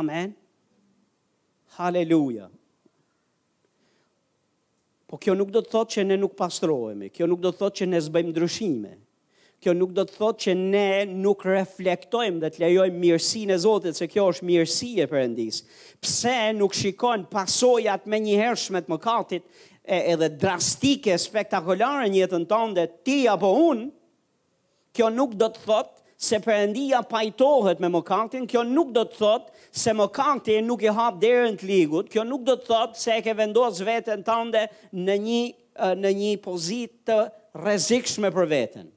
Amen. 0.00 0.32
Halleluja. 1.78 2.46
Po 5.10 5.18
kjo 5.20 5.34
nuk 5.36 5.50
do 5.52 5.60
të 5.60 5.72
thotë 5.74 5.96
që 5.98 6.04
ne 6.06 6.16
nuk 6.22 6.36
pastrohemi, 6.38 7.10
kjo 7.12 7.26
nuk 7.28 7.42
do 7.44 7.50
të 7.52 7.58
thotë 7.64 7.82
që 7.82 7.90
ne 7.90 8.00
s'bëjmë 8.06 8.30
ndryshime 8.32 8.92
kjo 9.62 9.72
nuk 9.78 9.92
do 9.94 10.02
të 10.08 10.16
thotë 10.18 10.42
që 10.42 10.52
ne 10.60 10.86
nuk 11.24 11.44
reflektojmë 11.46 12.40
dhe 12.42 12.48
të 12.50 12.62
lejojmë 12.64 12.98
mirësinë 13.04 13.54
e 13.54 13.58
Zotit, 13.62 13.94
se 13.96 14.08
kjo 14.10 14.24
është 14.32 14.46
mirësi 14.48 14.88
e 15.04 15.08
Perëndis. 15.10 15.60
Pse 16.02 16.32
nuk 16.56 16.74
shikon 16.74 17.28
pasojat 17.30 18.08
më 18.10 18.20
një 18.24 18.34
herëshme 18.40 18.82
të 18.82 18.92
mëkatit 18.96 19.44
e, 19.46 19.98
edhe 20.16 20.32
drastike, 20.42 21.14
spektakolare 21.22 22.08
në 22.10 22.24
jetën 22.24 22.46
tënde 22.50 22.86
ti 23.06 23.20
apo 23.30 23.52
unë? 23.70 23.86
Kjo 24.92 25.10
nuk 25.14 25.36
do 25.40 25.48
të 25.54 25.62
thotë 25.68 26.00
se 26.22 26.40
Perëndia 26.42 27.00
pajtohet 27.10 27.80
me 27.82 27.88
mëkatin, 27.90 28.44
kjo 28.50 28.62
nuk 28.66 28.90
do 28.94 29.04
të 29.10 29.18
thotë 29.20 29.70
se 29.82 29.94
mëkati 29.98 30.56
nuk 30.66 30.82
i 30.86 30.90
hap 30.94 31.20
derën 31.22 31.54
të 31.58 31.68
ligut, 31.70 32.08
kjo 32.12 32.22
nuk 32.26 32.42
do 32.46 32.58
të 32.60 32.66
thotë 32.70 32.98
se 33.02 33.14
e 33.18 33.22
ke 33.26 33.34
vendosur 33.38 33.86
veten 33.88 34.26
tënde 34.26 34.66
në 35.02 35.18
një 35.26 35.42
në 36.02 36.08
një 36.18 36.30
pozitë 36.44 37.14
rrezikshme 37.56 38.28
për 38.34 38.48
veten 38.50 38.90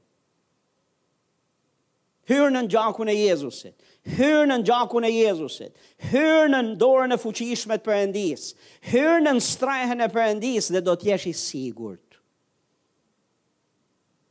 hyrë 2.28 2.50
në 2.54 2.60
gjakun 2.70 3.10
e 3.10 3.14
Jezusit, 3.14 3.76
hyrë 4.16 4.48
në 4.50 4.56
gjakun 4.66 5.06
e 5.06 5.10
Jezusit, 5.12 5.76
hyrë 6.10 6.48
në 6.52 6.60
dorën 6.80 7.14
e 7.14 7.18
fuqishmet 7.22 7.84
për 7.86 8.00
endis, 8.04 8.48
hyrë 8.90 9.20
në 9.24 9.34
strehen 9.44 10.02
e 10.04 10.08
për 10.10 10.24
endis 10.32 10.70
dhe 10.74 10.82
do 10.86 10.96
t'jesh 10.98 11.28
i 11.30 11.34
sigurt. 11.38 12.18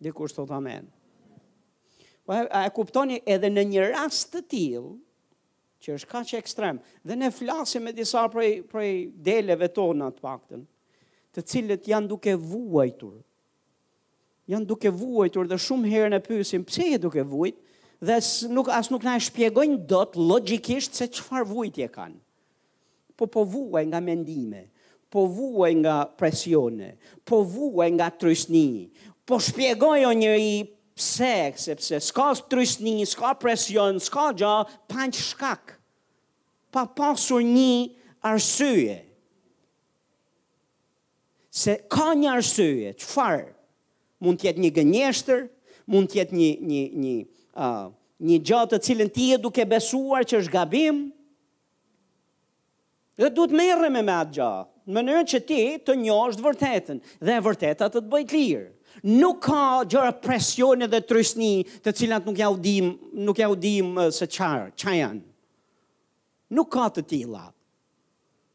Dikur 0.03 0.29
së 0.29 0.41
thot 0.41 0.51
amen. 0.57 0.89
Po 2.27 2.33
a 2.35 2.65
e 2.67 2.71
kuptoni 2.75 3.21
edhe 3.29 3.51
në 3.53 3.63
një 3.71 3.87
rast 3.93 4.31
të 4.33 4.41
tillë 4.51 4.93
që 5.85 5.93
është 5.95 6.09
kaq 6.11 6.31
ekstrem 6.41 6.79
dhe 7.05 7.15
ne 7.19 7.29
flasim 7.33 7.85
me 7.85 7.93
disa 7.95 8.25
prej 8.33 8.63
prej 8.71 8.93
deleve 9.27 9.69
tona 9.71 10.07
atë 10.11 10.23
paktën, 10.25 10.63
të 11.37 11.43
cilët 11.51 11.87
janë 11.93 12.09
duke 12.11 12.33
vuajtur. 12.39 13.21
Janë 14.51 14.67
duke 14.69 14.91
vuajtur 14.93 15.47
dhe 15.49 15.57
shumë 15.59 15.89
herë 15.93 16.17
e 16.19 16.23
pyesim 16.25 16.65
pse 16.69 16.91
je 16.95 16.99
duke 17.07 17.23
vuajt? 17.25 17.61
dhe 18.01 18.19
nuk 18.49 18.67
as 18.69 18.89
nuk 18.91 19.03
na 19.03 19.15
e 19.15 19.19
shpjegojnë 19.23 19.83
dot 19.87 20.15
logjikisht 20.19 20.95
se 20.97 21.07
qëfar 21.09 21.45
vujtje 21.47 21.87
kanë. 21.91 22.17
Po 23.15 23.27
po 23.31 23.45
vuaj 23.47 23.85
nga 23.87 23.99
mendime, 24.03 24.69
po 25.09 25.25
vuaj 25.27 25.73
nga 25.79 25.95
presione, 26.05 26.95
po 27.23 27.43
vuaj 27.43 27.91
nga 27.95 28.09
trysni. 28.11 28.89
Po 29.25 29.39
shpjegoj 29.39 30.05
o 30.05 30.11
njëri 30.13 30.65
pse, 30.97 31.53
sepse 31.55 31.99
s'ka 32.01 32.33
trysni, 32.51 32.99
s'ka 33.05 33.33
presion, 33.39 33.99
s'ka 33.99 34.33
jo 34.35 34.53
punch 34.91 35.19
shkak. 35.31 35.73
Pa 36.71 36.85
pasur 36.85 37.39
një 37.43 37.95
arsye. 38.19 39.01
Se 41.49 41.77
ka 41.87 42.11
një 42.15 42.29
arsye, 42.35 42.91
qëfar? 42.99 43.45
Mund 44.19 44.39
të 44.39 44.47
jetë 44.49 44.63
një 44.63 44.71
gënjeshtër, 44.75 45.41
mund 45.91 46.07
të 46.11 46.17
jetë 46.19 46.35
një 46.35 46.49
një 46.67 46.83
një 47.03 47.17
uh, 47.55 47.89
një 48.29 48.37
gjatë 48.47 48.75
të 48.75 48.81
cilën 48.87 49.11
ti 49.15 49.27
e 49.35 49.39
duke 49.41 49.65
besuar 49.67 50.25
që 50.27 50.39
është 50.43 50.53
gabim, 50.53 51.01
dhe 53.19 53.29
du 53.31 53.45
të 53.47 53.55
merre 53.55 53.89
me 53.93 54.01
me 54.03 54.13
atë 54.15 54.37
gjatë, 54.39 54.71
në 54.85 54.95
mënyrën 54.99 55.29
që 55.31 55.39
ti 55.49 55.59
të 55.87 55.95
njohësht 56.03 56.41
vërtetën, 56.45 56.97
dhe 57.25 57.35
e 57.39 57.43
vërtetat 57.47 57.93
të 57.95 58.01
të 58.01 58.11
bëjt 58.11 58.33
lirë. 58.35 58.65
Nuk 59.05 59.41
ka 59.43 59.63
gjëra 59.91 60.11
presjone 60.23 60.87
dhe 60.89 60.99
trysni 61.09 61.53
të 61.83 61.91
cilat 61.97 62.27
nuk 62.29 62.37
ja 62.39 62.47
udim, 62.53 62.91
nuk 63.27 63.41
ja 63.41 63.49
udim 63.51 63.95
uh, 63.99 64.07
se 64.15 64.27
qarë, 64.27 64.69
qa 64.79 64.93
janë. 64.95 65.23
Nuk 66.55 66.69
ka 66.75 66.87
të 66.95 67.03
tila. 67.09 67.47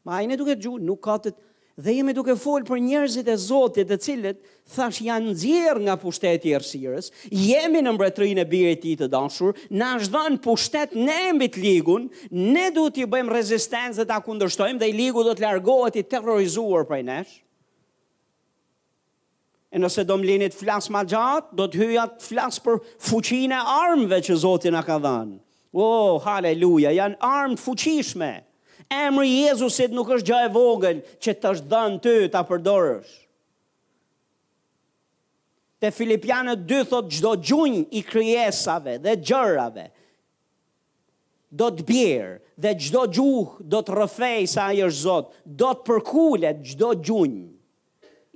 Ma 0.07 0.17
ajne 0.21 0.37
duke 0.39 0.55
gjurë, 0.57 0.81
nuk 0.87 1.01
ka 1.07 1.19
të 1.21 1.35
tila 1.35 1.49
dhe 1.81 1.93
jemi 1.97 2.13
duke 2.13 2.35
folë 2.37 2.67
për 2.67 2.79
njerëzit 2.87 3.29
e 3.31 3.35
Zotit 3.41 3.89
e 3.91 3.97
cilët 4.03 4.41
thash 4.75 5.01
janë 5.05 5.31
nëzirë 5.31 5.83
nga 5.87 5.95
pushtet 5.99 6.45
i 6.47 6.53
ersires, 6.55 7.09
jemi 7.33 7.81
në 7.83 7.93
mbretrin 7.95 8.41
e 8.43 8.47
birit 8.49 8.83
ti 8.85 8.93
të 8.99 9.09
dashur, 9.13 9.57
në 9.81 9.89
është 9.99 10.15
dhënë 10.15 10.41
pushtet 10.45 10.93
në 10.99 11.17
embit 11.31 11.57
ligun, 11.59 12.05
ne 12.53 12.67
du 12.75 12.85
t'i 12.93 13.07
bëjmë 13.13 13.33
rezistencë 13.35 14.01
dhe 14.01 14.07
ta 14.11 14.19
kundërshtojmë 14.25 14.81
dhe 14.83 14.91
i 14.93 14.97
ligu 14.99 15.23
do 15.27 15.33
të 15.35 15.45
largohet 15.47 15.97
i 16.01 16.05
terrorizuar 16.13 16.85
për 16.91 17.03
nesh. 17.07 17.35
E 19.71 19.79
nëse 19.79 20.03
do 20.03 20.17
mlinit 20.19 20.53
flas 20.59 20.89
ma 20.91 21.01
gjatë, 21.07 21.55
do 21.55 21.69
të 21.71 21.89
të 21.95 22.25
flas 22.29 22.59
për 22.59 22.81
fuqin 23.09 23.53
e 23.55 23.57
armëve 23.57 24.19
që 24.27 24.39
zotin 24.43 24.75
a 24.75 24.83
ka 24.83 24.97
dhënë. 24.99 25.37
Oh, 25.79 26.19
haleluja, 26.19 26.91
janë 26.91 27.17
armë 27.23 27.57
fuqishme. 27.67 28.21
Oh, 28.21 28.23
haleluja 28.29 28.47
emri 28.91 29.31
Jezusit 29.45 29.93
nuk 29.95 30.09
është 30.13 30.27
gjë 30.31 30.39
e 30.47 30.51
vogël 30.53 30.99
që 31.23 31.35
të 31.39 31.51
është 31.55 31.69
dhënë 31.73 32.01
ty 32.03 32.15
ta 32.33 32.41
përdorësh. 32.49 33.13
Te 35.81 35.89
Filipianët 35.95 36.65
2 36.69 36.83
thot 36.91 37.07
çdo 37.09 37.31
gjunj 37.41 37.79
i 37.97 38.03
krijesave 38.05 38.99
dhe 39.01 39.15
gjërave 39.25 39.87
do 41.61 41.71
të 41.73 41.85
bjerë 41.87 42.35
dhe 42.63 42.73
çdo 42.85 43.05
gjuhë 43.17 43.65
do 43.73 43.79
të 43.83 43.95
rrëfej 43.97 44.45
se 44.53 44.61
ai 44.65 44.83
është 44.85 45.01
Zot, 45.07 45.31
do 45.45 45.71
të 45.73 45.87
përkulet 45.87 46.61
çdo 46.69 46.91
gjunj 47.05 47.39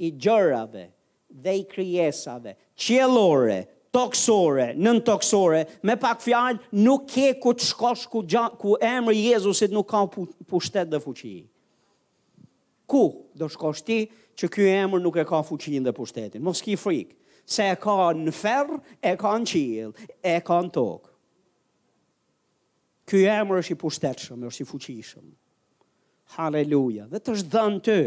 i 0.02 0.10
gjërave 0.24 0.88
dhe 1.46 1.54
i 1.60 1.64
krijesave, 1.70 2.56
qiellore, 2.82 3.60
toksore, 3.96 4.74
nën 4.76 5.00
toksore, 5.08 5.64
me 5.86 5.96
pak 6.00 6.20
fjalë, 6.24 6.60
nuk 6.84 7.06
ke 7.14 7.30
ku 7.42 7.54
të 7.56 7.68
shkosh 7.70 8.08
ku 8.12 8.24
gja, 8.28 8.48
ku 8.60 8.76
emri 8.84 9.16
i 9.22 9.28
Jezusit 9.32 9.72
nuk 9.74 9.88
ka 9.94 10.02
pushtet 10.50 10.90
dhe 10.92 11.00
fuqi. 11.04 11.36
Ku 12.92 13.04
do 13.36 13.48
shkosh 13.52 13.84
ti 13.88 14.00
që 14.36 14.50
ky 14.52 14.68
emër 14.82 15.00
nuk 15.06 15.18
e 15.18 15.26
ka 15.30 15.40
fuqinë 15.48 15.86
dhe 15.88 15.96
pushtetin? 15.96 16.44
Mos 16.44 16.60
ki 16.66 16.76
frik, 16.82 17.16
se 17.48 17.70
e 17.72 17.78
ka 17.80 17.96
në 18.20 18.34
ferr, 18.36 18.74
e 19.02 19.16
ka 19.22 19.32
në 19.40 19.50
qiell, 19.54 19.94
e 20.22 20.38
ka 20.50 20.60
në 20.66 20.74
tokë. 20.76 21.12
Ky 23.06 23.22
emër 23.40 23.62
është 23.62 23.74
i 23.74 23.80
pushtetshëm, 23.84 24.44
është 24.50 24.64
i 24.64 24.68
fuqishëm. 24.74 25.26
Halleluja. 26.36 27.06
Dhe 27.14 27.20
të 27.22 27.36
është 27.38 27.52
dhënë 27.56 27.82
ty, 27.86 28.00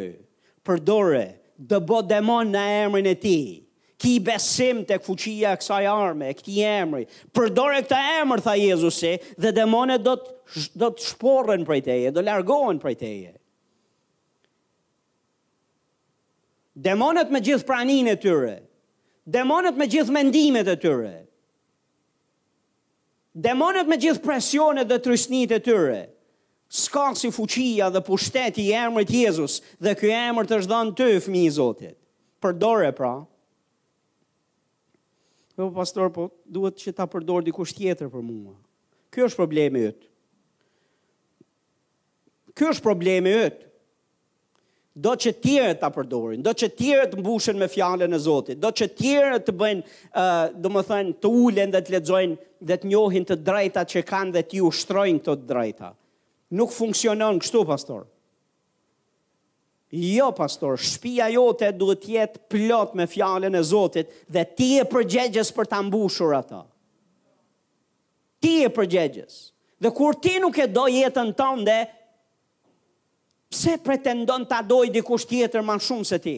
përdore, 0.66 1.26
dëbo 1.70 2.02
demon 2.10 2.50
në 2.52 2.64
emrin 2.82 3.08
e 3.08 3.16
tij 3.22 3.46
ki 3.98 4.12
besim 4.22 4.84
të 4.86 5.00
këfuqia 5.02 5.56
kësaj 5.58 5.82
arme, 5.90 6.28
këti 6.38 6.58
emri. 6.64 7.04
Përdore 7.34 7.80
këta 7.82 7.98
emrë, 8.20 8.44
tha 8.44 8.54
Jezusi, 8.58 9.14
dhe 9.42 9.52
demonet 9.56 10.04
do 10.06 10.14
të, 10.20 10.34
do 10.78 10.90
të 10.94 11.06
shporën 11.10 11.64
për 11.66 11.80
teje, 11.88 12.12
do 12.14 12.22
largohen 12.22 12.78
për 12.82 12.94
teje. 13.00 13.32
Demonet 16.78 17.32
me 17.34 17.40
gjithë 17.42 17.66
pranin 17.66 18.06
e 18.06 18.14
tyre, 18.22 18.56
demonet 19.26 19.74
me 19.82 19.88
gjithë 19.90 20.14
mendimet 20.14 20.68
e 20.70 20.76
tyre, 20.78 21.16
demonet 23.34 23.90
me 23.90 23.98
gjithë 24.04 24.22
presionet 24.24 24.86
dhe 24.92 25.00
trysnit 25.02 25.56
e 25.56 25.58
tyre, 25.66 26.04
s'ka 26.70 27.08
si 27.18 27.32
fuqia 27.34 27.88
dhe 27.90 28.04
pushteti 28.06 28.68
i 28.70 28.76
emrit 28.78 29.10
Jezus 29.14 29.58
dhe 29.82 29.96
ky 29.98 30.12
emër 30.20 30.54
është 30.60 30.70
dhënë 30.70 30.96
ty 31.00 31.10
fëmi 31.26 31.42
i 31.48 31.50
Zotit. 31.58 31.98
Përdore 32.44 32.92
pra. 32.94 33.16
Po 35.58 35.66
po 35.66 35.74
pastor, 35.74 36.10
po 36.14 36.28
duhet 36.46 36.76
që 36.78 36.92
ta 36.94 37.04
përdor 37.10 37.42
dikush 37.42 37.72
tjetër 37.74 38.06
për 38.12 38.22
mua. 38.22 38.52
Ky 39.10 39.24
është 39.26 39.40
problemi 39.40 39.80
yt. 39.88 40.04
Ky 42.54 42.68
është 42.70 42.84
problemi 42.84 43.32
yt. 43.34 43.64
Do 44.98 45.12
që 45.18 45.32
tjere 45.42 45.74
të 45.78 45.86
apërdorin, 45.88 46.40
do 46.46 46.52
që 46.58 46.68
tjere 46.78 47.08
të 47.10 47.18
mbushen 47.20 47.58
me 47.62 47.66
fjallën 47.70 48.14
e 48.16 48.20
Zotit, 48.22 48.58
do 48.62 48.70
që 48.74 48.88
tjere 48.98 49.40
të 49.46 49.54
bëjnë, 49.58 49.82
uh, 50.10 50.54
do 50.62 50.70
më 50.74 50.82
thënë, 50.88 51.12
të 51.26 51.30
ulen 51.44 51.74
dhe 51.74 51.82
të 51.86 51.94
ledzojnë 51.96 52.38
dhe 52.70 52.78
të 52.82 52.90
njohin 52.94 53.26
të 53.28 53.38
drejta 53.46 53.84
që 53.92 54.02
kanë 54.10 54.34
dhe 54.38 54.44
t'ju 54.50 54.70
shtrojnë 54.80 55.24
të 55.28 55.36
drejta. 55.52 55.90
Nuk 56.58 56.70
funksionon 56.74 57.38
kështu, 57.42 57.64
pastorë. 57.70 58.06
Jo, 59.90 60.32
pastor, 60.36 60.76
shpia 60.76 61.28
jote 61.32 61.70
duhet 61.72 62.02
jetë 62.04 62.42
plot 62.52 62.94
me 62.96 63.06
fjallën 63.08 63.54
e 63.56 63.62
Zotit 63.64 64.10
dhe 64.34 64.42
ti 64.56 64.66
e 64.76 64.84
përgjegjes 64.92 65.52
për 65.56 65.70
të 65.70 65.78
mbushur 65.86 66.34
ato. 66.36 66.58
Ti 68.44 68.52
e 68.66 68.68
përgjegjes. 68.76 69.38
Dhe 69.80 69.90
kur 69.96 70.18
ti 70.22 70.34
nuk 70.42 70.58
e 70.60 70.66
do 70.68 70.84
jetën 70.92 71.32
tënde, 71.38 71.78
pse 73.48 73.78
pretendon 73.80 74.44
të 74.44 74.58
adoj 74.58 74.90
dikush 74.92 75.24
tjetër 75.30 75.64
ma 75.64 75.78
shumë 75.80 76.04
se 76.10 76.18
ti? 76.22 76.36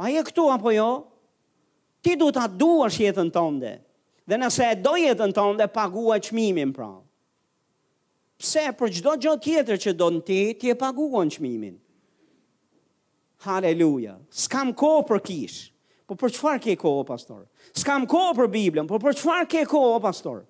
A 0.00 0.08
je 0.14 0.22
këtu 0.24 0.48
apo 0.54 0.72
jo? 0.72 0.88
Ti 2.00 2.16
duhet 2.16 2.38
të 2.38 2.46
aduash 2.46 3.02
jetën 3.04 3.28
tënde. 3.36 3.74
Dhe 4.24 4.40
nëse 4.40 4.72
e 4.72 4.80
do 4.80 4.96
jetën 4.96 5.36
tënde, 5.36 5.68
pagua 5.74 6.16
qmimin 6.30 6.72
pravë. 6.72 6.96
Pra. 6.96 7.08
Pse 8.40 8.62
për 8.72 8.94
çdo 8.96 9.12
gjë 9.20 9.32
tjetër 9.44 9.78
që 9.82 9.92
don 10.00 10.14
ti, 10.24 10.38
ti 10.56 10.70
e 10.72 10.76
paguon 10.80 11.28
çmimin. 11.34 11.74
Halleluja. 13.44 14.14
S'kam 14.32 14.70
kohë 14.80 15.02
për 15.10 15.20
kish. 15.26 15.58
Po 16.08 16.16
për 16.18 16.32
çfarë 16.38 16.60
ke 16.64 16.74
kohë, 16.80 17.04
pastor? 17.10 17.42
S'kam 17.78 18.06
kohë 18.08 18.34
për 18.38 18.48
Biblën. 18.54 18.86
Po 18.88 18.96
për 19.04 19.16
çfarë 19.20 19.48
ke 19.52 19.64
kohë, 19.70 20.00
pastor? 20.08 20.40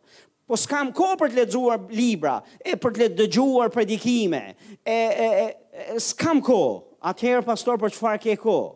Po 0.50 0.56
s'kam 0.58 0.88
kohë 0.96 1.18
për 1.24 1.32
të 1.34 1.38
lexuar 1.40 1.82
libra, 1.94 2.36
e 2.64 2.76
për 2.80 2.94
të 2.96 3.08
dëgjuar 3.18 3.72
predikime. 3.74 4.40
E 4.86 5.00
e, 5.10 5.26
e 5.82 5.98
s'kam 6.02 6.40
kohë. 6.46 6.78
Atëherë 7.10 7.44
pastor, 7.50 7.78
për 7.82 7.94
çfarë 7.96 8.22
ke 8.22 8.38
kohë? 8.40 8.70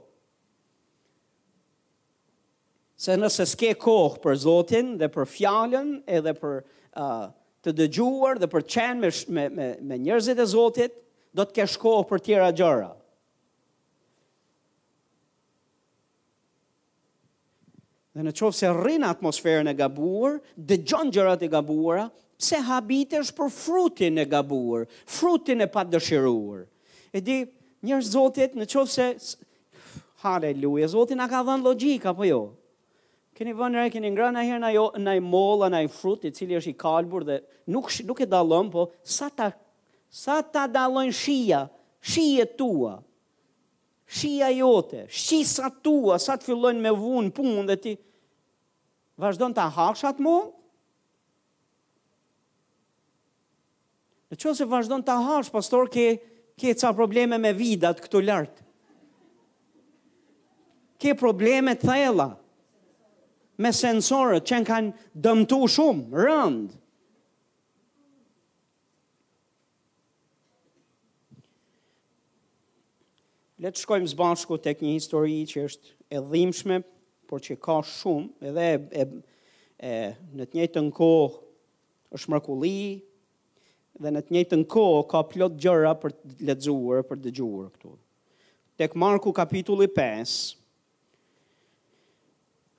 Se 3.05 3.17
nëse 3.19 3.47
s'ke 3.51 3.73
kohë 3.83 4.21
për 4.27 4.37
Zotin 4.43 4.93
dhe 5.01 5.09
për 5.15 5.27
fjalën, 5.37 5.97
edhe 6.19 6.35
për 6.43 6.55
ë 6.59 6.67
uh, 6.99 7.07
ah, 7.07 7.33
të 7.65 7.73
dëgjuar 7.79 8.39
dhe 8.43 8.49
për 8.53 8.65
qenë 8.77 8.99
me, 9.03 9.11
me, 9.37 9.45
me, 9.57 9.69
me 9.91 9.99
njerëzit 10.05 10.37
e 10.37 10.47
Zotit, 10.53 10.95
do 11.35 11.43
të 11.47 11.57
kesh 11.63 11.79
kohë 11.83 12.05
për 12.13 12.23
tjera 12.27 12.51
gjëra. 12.55 12.91
Dhe 18.15 18.23
në 18.23 18.35
qovë 18.39 18.55
se 18.55 18.69
rrinë 18.77 19.09
atmosferën 19.09 19.73
e 19.73 19.75
gabuar, 19.75 20.37
dhe 20.55 20.77
gjonë 20.87 21.11
gjërat 21.17 21.41
e 21.49 21.51
gabuara, 21.51 22.05
pse 22.39 22.61
habitesh 22.69 23.33
për 23.35 23.51
frutin 23.51 24.21
e 24.23 24.27
gabuar, 24.31 24.85
frutin 25.11 25.65
e 25.65 25.71
patë 25.75 25.97
dëshiruar. 25.97 26.67
E 27.17 27.23
di, 27.25 27.41
njërë 27.87 28.07
zotit, 28.13 28.55
në 28.59 28.69
qovë 28.71 28.93
se, 28.95 29.09
hale, 30.23 30.53
zotin 30.95 31.25
a 31.25 31.27
ka 31.31 31.43
dhënë 31.49 31.67
logika, 31.67 32.15
po 32.15 32.29
jo, 32.29 32.45
Keni 33.35 33.51
vënë 33.59 33.77
rre, 33.81 33.89
keni 33.91 34.11
ngrënë 34.15 34.39
ahirë 34.45 34.61
në 34.63 34.69
ajo, 34.71 34.83
në 35.03 35.13
ajo 35.17 35.23
mola, 35.29 35.81
frut, 35.91 36.23
i 36.23 36.31
cili 36.31 36.55
është 36.55 36.71
i 36.71 36.77
kalbur 36.79 37.25
dhe 37.27 37.41
nuk, 37.75 37.89
nuk 38.07 38.21
e 38.23 38.27
dallon, 38.31 38.69
po 38.71 38.85
sa 39.11 39.27
ta, 39.35 39.49
sa 40.15 40.37
ta 40.55 40.69
dallon 40.71 41.11
shia, 41.11 41.65
shia 41.99 42.47
tua, 42.47 42.93
shia 44.07 44.53
jote, 44.55 45.03
shisa 45.11 45.73
tua, 45.83 46.21
sa 46.23 46.37
të 46.39 46.47
fillojnë 46.53 46.85
me 46.85 46.93
vunë, 46.95 47.33
punë 47.35 47.65
dhe 47.73 47.79
ti, 47.89 47.97
vazhdo 49.21 49.51
në 49.51 49.59
ta 49.59 49.67
haksh 49.81 50.05
atë 50.13 50.27
molë? 50.29 50.53
Në 54.35 54.41
që 54.45 54.55
se 54.61 54.69
vazhdo 54.71 55.01
në 55.03 55.07
ta 55.11 55.19
hash, 55.27 55.51
pastor, 55.55 55.91
ke, 55.95 56.07
ke 56.59 56.71
ca 56.79 56.95
probleme 56.97 57.37
me 57.43 57.51
vidat 57.55 57.99
këtu 58.03 58.23
lartë. 58.31 58.63
Ke 61.03 61.19
probleme 61.19 61.75
të 61.75 61.83
Ke 61.83 61.83
probleme 61.83 61.83
të 61.83 61.91
thella 61.91 62.31
me 63.61 63.71
sensorët 63.75 64.47
që 64.49 64.57
në 64.63 64.67
kanë 64.69 65.05
dëmtu 65.23 65.59
shumë, 65.77 66.07
rëndë. 66.27 66.81
Le 73.65 73.71
të 73.73 73.81
shkojmë 73.81 74.11
së 74.11 74.19
bashku 74.19 74.59
tek 74.61 74.83
një 74.85 74.97
histori 74.97 75.37
që 75.49 75.63
është 75.69 75.95
e 76.13 76.21
dhimshme, 76.31 76.81
por 77.31 77.41
që 77.45 77.55
ka 77.65 77.79
shumë, 77.87 78.51
edhe 78.51 78.65
e, 78.69 78.77
e, 78.77 79.09
e 79.89 79.93
në 80.37 80.49
të 80.51 80.59
njëjtën 80.59 80.91
kohë 80.99 82.15
është 82.19 82.35
mrekulli 82.35 82.75
dhe 84.03 84.11
në 84.13 84.25
të 84.27 84.35
njëjtën 84.35 84.67
kohë 84.75 84.99
ka 85.15 85.23
plot 85.31 85.55
gjëra 85.63 85.95
për 86.03 86.17
të 86.19 86.51
lexuar, 86.51 87.05
për 87.07 87.21
të 87.23 87.29
dëgjuar 87.31 87.71
këtu. 87.77 87.95
Tek 88.75 88.97
Marku 88.99 89.31
kapitulli 89.33 89.87
5, 89.87 90.37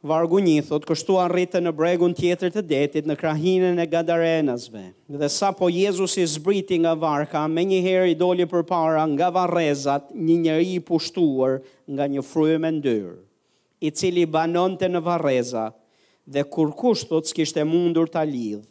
vargu 0.06 0.40
një, 0.44 0.60
thot, 0.68 0.84
kështu 0.86 1.16
arritë 1.24 1.62
në 1.66 1.72
bregun 1.76 2.14
tjetër 2.16 2.52
të 2.54 2.62
detit, 2.70 3.08
në 3.10 3.16
krahinën 3.18 3.82
e 3.82 3.88
gadarenasve. 3.90 4.84
Dhe 5.10 5.30
sa 5.34 5.50
po 5.58 5.70
Jezus 5.72 6.16
i 6.22 6.26
zbriti 6.30 6.78
nga 6.84 6.94
varka, 6.98 7.46
me 7.50 7.64
një 7.66 7.80
herë 7.86 8.12
i 8.14 8.18
doli 8.20 8.46
për 8.52 8.66
para 8.70 9.04
nga 9.16 9.32
varezat 9.34 10.14
një 10.16 10.38
njëri 10.46 10.74
i 10.78 10.84
pushtuar 10.88 11.58
nga 11.90 12.08
një 12.16 12.24
frujë 12.30 12.62
me 12.64 12.72
ndyrë, 12.78 13.16
i 13.88 13.92
cili 13.92 14.26
banon 14.30 14.78
të 14.80 14.92
në 14.94 15.02
vareza, 15.08 15.68
dhe 16.26 16.46
kur 16.54 16.72
kushtë, 16.80 17.10
thot, 17.14 17.30
s'kishte 17.30 17.66
mundur 17.70 18.10
të 18.10 18.24
lidhë, 18.32 18.64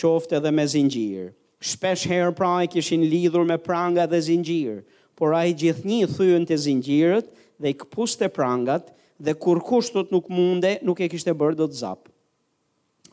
qofte 0.00 0.40
dhe 0.40 0.52
me 0.56 0.66
zingjirë. 0.72 1.30
Shpesh 1.62 2.08
herë 2.10 2.32
pra 2.34 2.52
e 2.64 2.66
kishin 2.72 3.04
lidhur 3.06 3.44
me 3.46 3.54
pranga 3.62 4.06
dhe 4.10 4.18
zingjirë, 4.28 4.78
por 5.18 5.36
a 5.38 5.44
i 5.46 5.52
gjithë 5.60 5.86
një 5.86 6.08
thujën 6.16 6.48
të 6.48 6.56
zingjirët 6.64 7.28
dhe 7.62 7.70
i 7.70 7.76
këpuste 7.78 8.26
prangat, 8.34 8.88
dhe 9.20 9.34
kur 9.34 9.60
kushtot 9.60 10.10
nuk 10.12 10.28
munde, 10.30 10.78
nuk 10.84 11.00
e 11.02 11.08
kishte 11.10 11.32
bërë 11.34 11.58
do 11.58 11.66
të 11.68 11.80
zapë. 11.82 12.10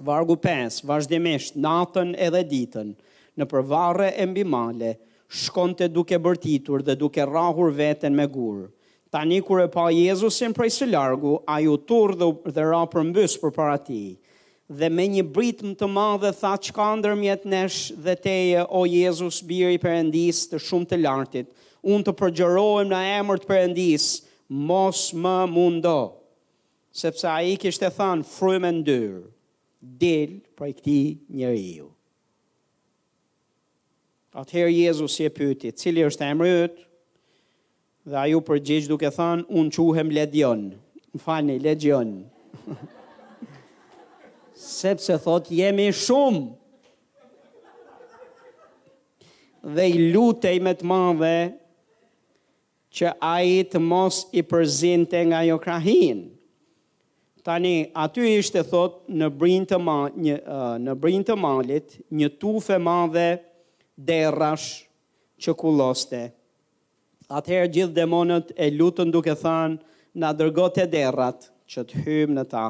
Vargu 0.08 0.38
5, 0.40 0.84
vazhdimisht, 0.88 1.58
natën 1.60 2.14
edhe 2.16 2.44
ditën, 2.48 2.94
në 3.40 3.48
përvare 3.52 4.14
e 4.16 4.26
mbi 4.28 4.46
male, 4.48 4.94
shkonte 5.28 5.90
duke 5.92 6.16
bërtitur 6.18 6.84
dhe 6.88 6.96
duke 6.98 7.26
rahur 7.28 7.74
veten 7.76 8.16
me 8.18 8.26
gurë. 8.32 8.70
Tani 9.12 9.40
kur 9.42 9.64
e 9.64 9.68
pa 9.74 9.88
Jezusin 9.92 10.54
prej 10.54 10.70
së 10.78 10.88
largu, 10.94 11.40
a 11.50 11.60
ju 11.66 11.76
tur 11.90 12.14
dhe, 12.18 12.30
dhe 12.54 12.66
ra 12.72 12.84
përmbys 12.92 13.36
përpara 13.42 13.50
për 13.50 13.58
para 13.58 13.78
ti. 13.88 14.04
Dhe 14.70 14.88
me 14.94 15.08
një 15.10 15.24
britëm 15.36 15.72
të 15.76 15.88
madhe 15.90 16.30
tha 16.38 16.54
që 16.62 16.74
ka 16.78 16.90
ndërmjet 17.00 17.48
nesh 17.50 17.80
dhe 18.06 18.14
teje, 18.22 18.64
o 18.70 18.84
Jezus, 18.86 19.42
biri 19.50 19.80
përëndis 19.82 20.44
të 20.54 20.60
shumë 20.62 20.90
të 20.92 21.00
lartit, 21.04 21.50
unë 21.82 22.06
të 22.06 22.14
përgjërojmë 22.22 22.92
në 22.94 23.02
emër 23.20 23.42
të 23.42 23.50
përëndisë, 23.50 24.14
mos 24.50 25.12
më 25.14 25.36
mundo, 25.46 26.18
sepse 26.92 27.28
a 27.30 27.38
i 27.46 27.54
kishtë 27.62 27.86
e 27.88 27.94
thanë 27.94 28.26
frymën 28.26 28.80
dyrë, 28.88 29.20
dilë 30.02 30.56
për 30.58 30.70
i 30.72 30.76
këti 30.80 31.00
njëri 31.38 31.68
ju. 31.78 31.90
Atëherë 34.40 34.74
Jezus 34.76 35.16
si 35.18 35.26
e 35.26 35.32
pyti, 35.34 35.70
cili 35.74 36.04
është 36.06 36.26
emrët, 36.34 36.82
dhe 38.10 38.18
a 38.18 38.26
ju 38.30 38.42
përgjish 38.46 38.90
duke 38.90 39.10
thanë, 39.14 39.46
unë 39.60 39.76
quhem 39.78 40.12
ledion, 40.18 40.66
më 41.14 41.22
falni, 41.24 41.60
ledion, 41.62 42.10
sepse 44.60 45.14
thot 45.24 45.50
jemi 45.54 45.92
shumë, 45.94 46.46
dhe 49.76 49.88
i 49.94 50.02
lutej 50.14 50.58
me 50.64 50.74
të 50.80 50.88
madhe 50.88 51.36
që 52.98 53.12
a 53.22 53.34
i 53.46 53.60
të 53.70 53.80
mos 53.82 54.24
i 54.34 54.42
përzinte 54.50 55.22
nga 55.30 55.42
jo 55.46 55.58
krahin. 55.62 56.24
Tani, 57.46 57.76
aty 57.96 58.26
ishte 58.40 58.64
thot 58.68 59.06
në 59.10 59.30
brinë 59.40 59.70
të, 59.72 59.78
ma, 59.80 60.00
një, 60.12 60.40
uh, 60.44 60.76
në 60.82 61.22
të 61.30 61.36
malit, 61.40 61.96
një 62.12 62.30
tufe 62.42 62.78
madhe 62.78 63.28
derash 63.96 64.82
që 65.40 65.54
kuloste. 65.56 66.24
Atëherë 67.30 67.70
gjithë 67.76 67.96
demonët 68.00 68.50
e 68.58 68.70
lutën 68.74 69.10
duke 69.14 69.36
thanë, 69.38 69.78
na 70.20 70.34
dërgot 70.34 70.82
e 70.82 70.88
derat 70.90 71.48
që 71.70 71.84
të 71.90 72.04
hymë 72.08 72.38
në 72.40 72.46
ta. 72.50 72.68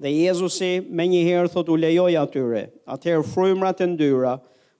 Dhe 0.00 0.10
Jezusi 0.14 0.72
me 0.88 1.06
njëherë 1.10 1.50
thot 1.50 1.68
u 1.72 1.76
lejoj 1.76 2.12
atyre, 2.20 2.66
atëherë 2.94 3.26
frymrat 3.32 3.80
e 3.84 3.88
ndyra, 3.94 4.36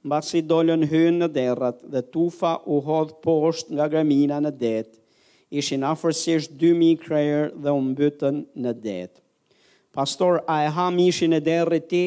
mba 0.06 0.22
si 0.22 0.38
dollën 0.46 0.84
hynë 0.86 1.22
në 1.24 1.30
derrat 1.34 1.80
dhe 1.90 2.00
tufa 2.14 2.52
u 2.70 2.76
hodh 2.86 3.16
poshtë 3.24 3.74
nga 3.74 3.88
gramina 3.90 4.36
në 4.42 4.52
det, 4.60 4.84
ishin 5.58 5.82
afërsisht 5.88 6.54
2.000 6.60 7.00
krajer 7.02 7.48
dhe 7.64 7.72
u 7.74 7.80
mbytën 7.90 8.38
në 8.62 8.74
det. 8.84 9.08
Pastor, 9.96 10.40
a 10.46 10.60
e 10.64 10.70
ha 10.76 10.86
mishin 10.94 11.34
e 11.34 11.40
derrit 11.40 11.88
ti? 11.90 12.04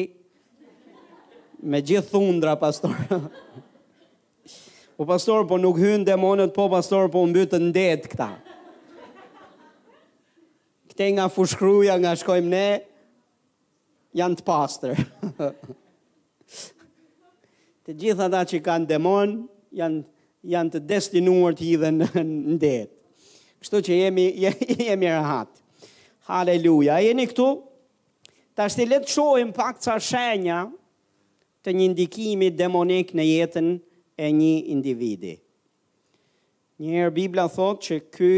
Me 1.60 1.82
gjithë 1.84 2.08
thundra, 2.12 2.54
pastor. 2.56 2.94
po 4.96 5.04
pastor, 5.08 5.44
po 5.50 5.58
nuk 5.60 5.76
hynë 5.84 6.06
demonet, 6.08 6.54
po 6.56 6.70
pastor, 6.72 7.10
po 7.12 7.26
mbytën 7.28 7.66
në 7.68 7.72
det 7.76 8.06
këta. 8.14 8.30
Këte 10.92 11.10
nga 11.18 11.28
fushkruja, 11.32 11.98
nga 12.00 12.14
shkojmë 12.22 12.52
ne, 12.56 12.66
janë 14.16 14.40
të 14.40 14.48
pastër. 14.48 15.04
të 17.86 17.94
gjitha 18.00 18.26
ta 18.32 18.40
që 18.50 18.58
kanë 18.66 18.88
demon, 18.90 19.36
janë, 19.80 20.00
janë 20.52 20.72
të 20.76 20.82
destinuar 20.90 21.56
të 21.56 21.66
hidhen 21.68 22.02
në 22.04 22.24
ndetë. 22.56 22.96
Kështu 23.60 23.80
që 23.88 23.98
jemi, 24.04 24.26
jemi 24.88 25.08
rahatë. 25.08 25.66
Haleluja, 26.30 26.98
e 27.08 27.14
një 27.16 27.26
këtu, 27.32 27.46
ta 28.54 28.66
shti 28.70 28.86
letë 28.90 29.10
shojnë 29.14 29.56
pak 29.56 29.80
të 29.80 29.96
shenja 30.04 30.60
të 31.64 31.74
një 31.76 31.88
ndikimi 31.92 32.50
demonik 32.56 33.12
në 33.18 33.26
jetën 33.26 33.70
e 34.20 34.28
një 34.32 34.52
individi. 34.72 35.34
Njëherë 36.80 37.12
Biblia 37.16 37.48
thot 37.52 37.82
që 37.84 37.98
ky 38.14 38.30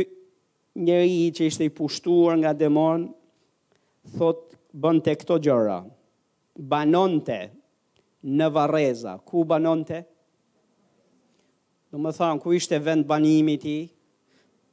njëri 0.83 1.27
që 1.37 1.51
ishte 1.51 1.67
i 1.69 1.73
pushtuar 1.77 2.39
nga 2.41 2.55
demon, 2.59 3.05
thot 4.17 4.49
bën 4.83 4.99
të 5.05 5.15
këto 5.21 5.37
gjëra, 5.45 5.77
banon 6.75 7.21
të, 7.27 7.37
në 8.23 8.49
Vareza. 8.55 9.17
Ku 9.27 9.45
banonte? 9.49 10.03
Në 11.93 12.01
më 12.03 12.13
thonë, 12.17 12.41
ku 12.43 12.55
ishte 12.57 12.79
vend 12.83 13.07
banimi 13.09 13.57
ti? 13.61 13.79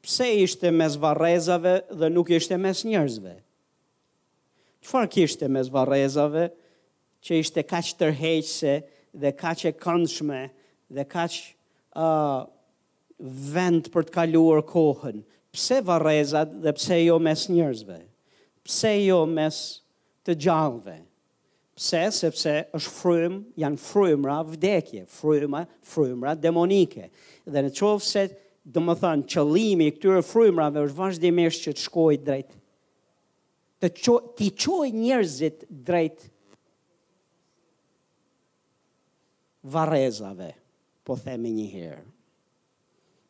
Pse 0.05 0.27
ishte 0.45 0.69
mes 0.71 0.95
Varezave 1.01 1.79
dhe 1.99 2.09
nuk 2.13 2.29
ishte 2.37 2.57
mes 2.57 2.83
njerëzve? 2.87 3.33
Qëfar 4.79 5.09
kishte 5.11 5.49
mes 5.51 5.67
Varezave 5.73 6.47
që 7.25 7.39
ishte 7.43 7.63
kaq 7.67 7.89
tërheqse 7.99 8.77
dhe 9.19 9.33
kaq 9.35 9.65
e 9.67 9.73
këndshme 9.81 10.43
dhe 10.95 11.03
kaq 11.11 11.35
uh, 11.99 12.45
vend 13.51 13.89
për 13.91 14.07
të 14.07 14.15
kaluar 14.15 14.63
kohën? 14.71 15.19
Pse 15.51 15.81
Varezat 15.83 16.53
dhe 16.63 16.73
pse 16.77 17.01
jo 17.03 17.19
mes 17.19 17.45
njerëzve? 17.51 17.99
Pse 18.63 18.95
jo 19.01 19.25
mes 19.27 19.59
të 20.23 20.37
gjallëve? 20.45 20.99
Pse? 21.79 21.99
Sepse 22.11 22.53
është 22.75 22.91
frymë, 22.91 23.39
janë 23.63 23.79
frymra 23.79 24.39
vdekje, 24.49 25.05
frymra, 25.07 25.61
frymra 25.87 26.33
demonike. 26.35 27.05
Dhe 27.47 27.61
në 27.63 27.71
qovë 27.77 28.03
se, 28.03 28.23
dhe 28.67 28.81
më 28.83 28.95
thënë, 28.99 29.27
qëlimi 29.31 29.87
i 29.87 29.93
këtyre 29.95 30.23
frymrave 30.27 30.83
është 30.89 30.97
vazhdimisht 30.97 31.63
që 31.69 31.73
të 31.77 31.83
shkoj 31.85 32.15
drejt, 32.27 32.51
të 33.79 33.91
qo, 33.95 34.17
t'i 34.35 34.49
qoj 34.59 34.89
njerëzit 34.91 35.63
drejt 35.87 36.27
varezave, 39.71 40.51
po 41.07 41.15
themi 41.17 41.53
një 41.61 41.67
herë. 41.77 42.03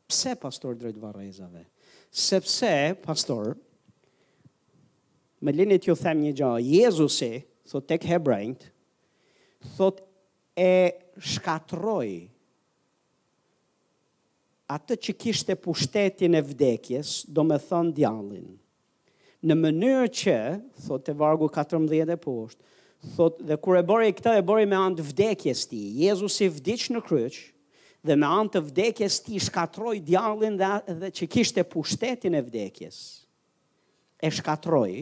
Pse, 0.10 0.34
pastor, 0.42 0.74
drejt 0.82 0.98
varezave? 0.98 1.68
Sepse, 2.10 2.74
pastor, 3.06 3.54
me 5.46 5.54
linit 5.54 5.86
ju 5.86 5.94
them 6.02 6.26
një 6.26 6.34
gjahë, 6.42 6.66
Jezusi, 6.66 7.32
thot 7.70 7.86
tek 7.88 8.06
hebrejt, 8.10 8.66
thot 9.78 10.02
e 10.60 10.92
shkatroi 11.22 12.28
atë 14.70 14.96
që 15.06 15.14
kishte 15.18 15.56
pushtetin 15.58 16.38
e 16.38 16.42
vdekjes, 16.46 17.24
do 17.34 17.42
me 17.46 17.58
thonë 17.62 17.94
djallin. 17.98 18.50
Në 19.48 19.56
mënyrë 19.58 20.10
që, 20.20 20.36
thot 20.86 21.10
e 21.10 21.16
vargu 21.18 21.48
14 21.56 22.14
e 22.14 22.18
poshtë, 22.22 22.68
thot 23.16 23.40
dhe 23.48 23.56
kër 23.64 23.80
e 23.80 23.86
bori 23.88 24.12
këta 24.14 24.34
e 24.36 24.44
bori 24.46 24.68
me 24.70 24.78
antë 24.78 25.06
vdekjes 25.10 25.64
ti, 25.72 25.80
Jezus 26.04 26.36
i 26.46 26.50
vdic 26.52 26.90
në 26.94 27.02
kryç, 27.08 27.38
dhe 28.06 28.18
me 28.20 28.28
antë 28.30 28.62
vdekjes 28.68 29.18
ti 29.26 29.40
shkatroj 29.48 29.98
djallin 30.08 30.60
dhe, 30.60 30.70
dhe 31.02 31.10
që 31.18 31.30
kishte 31.34 31.66
pushtetin 31.72 32.38
e 32.38 32.44
vdekjes, 32.46 33.00
e 34.22 34.32
shkatroj, 34.38 34.94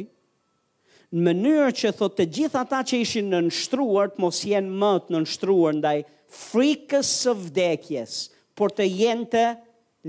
në 1.15 1.23
mënyrë 1.23 1.67
që 1.79 1.91
thotë 1.95 2.17
të 2.19 2.25
gjitha 2.35 2.61
ta 2.67 2.81
që 2.83 2.97
ishin 3.05 3.29
në 3.31 3.39
nështruar, 3.47 4.09
të 4.11 4.21
mos 4.23 4.41
jenë 4.43 4.89
të 5.05 5.13
në 5.13 5.21
nështruar 5.23 5.77
ndaj 5.77 5.95
frikës 6.27 7.11
së 7.23 7.33
vdekjes, 7.47 8.15
por 8.57 8.73
të 8.75 8.87
jenë 8.91 9.27
të 9.31 9.43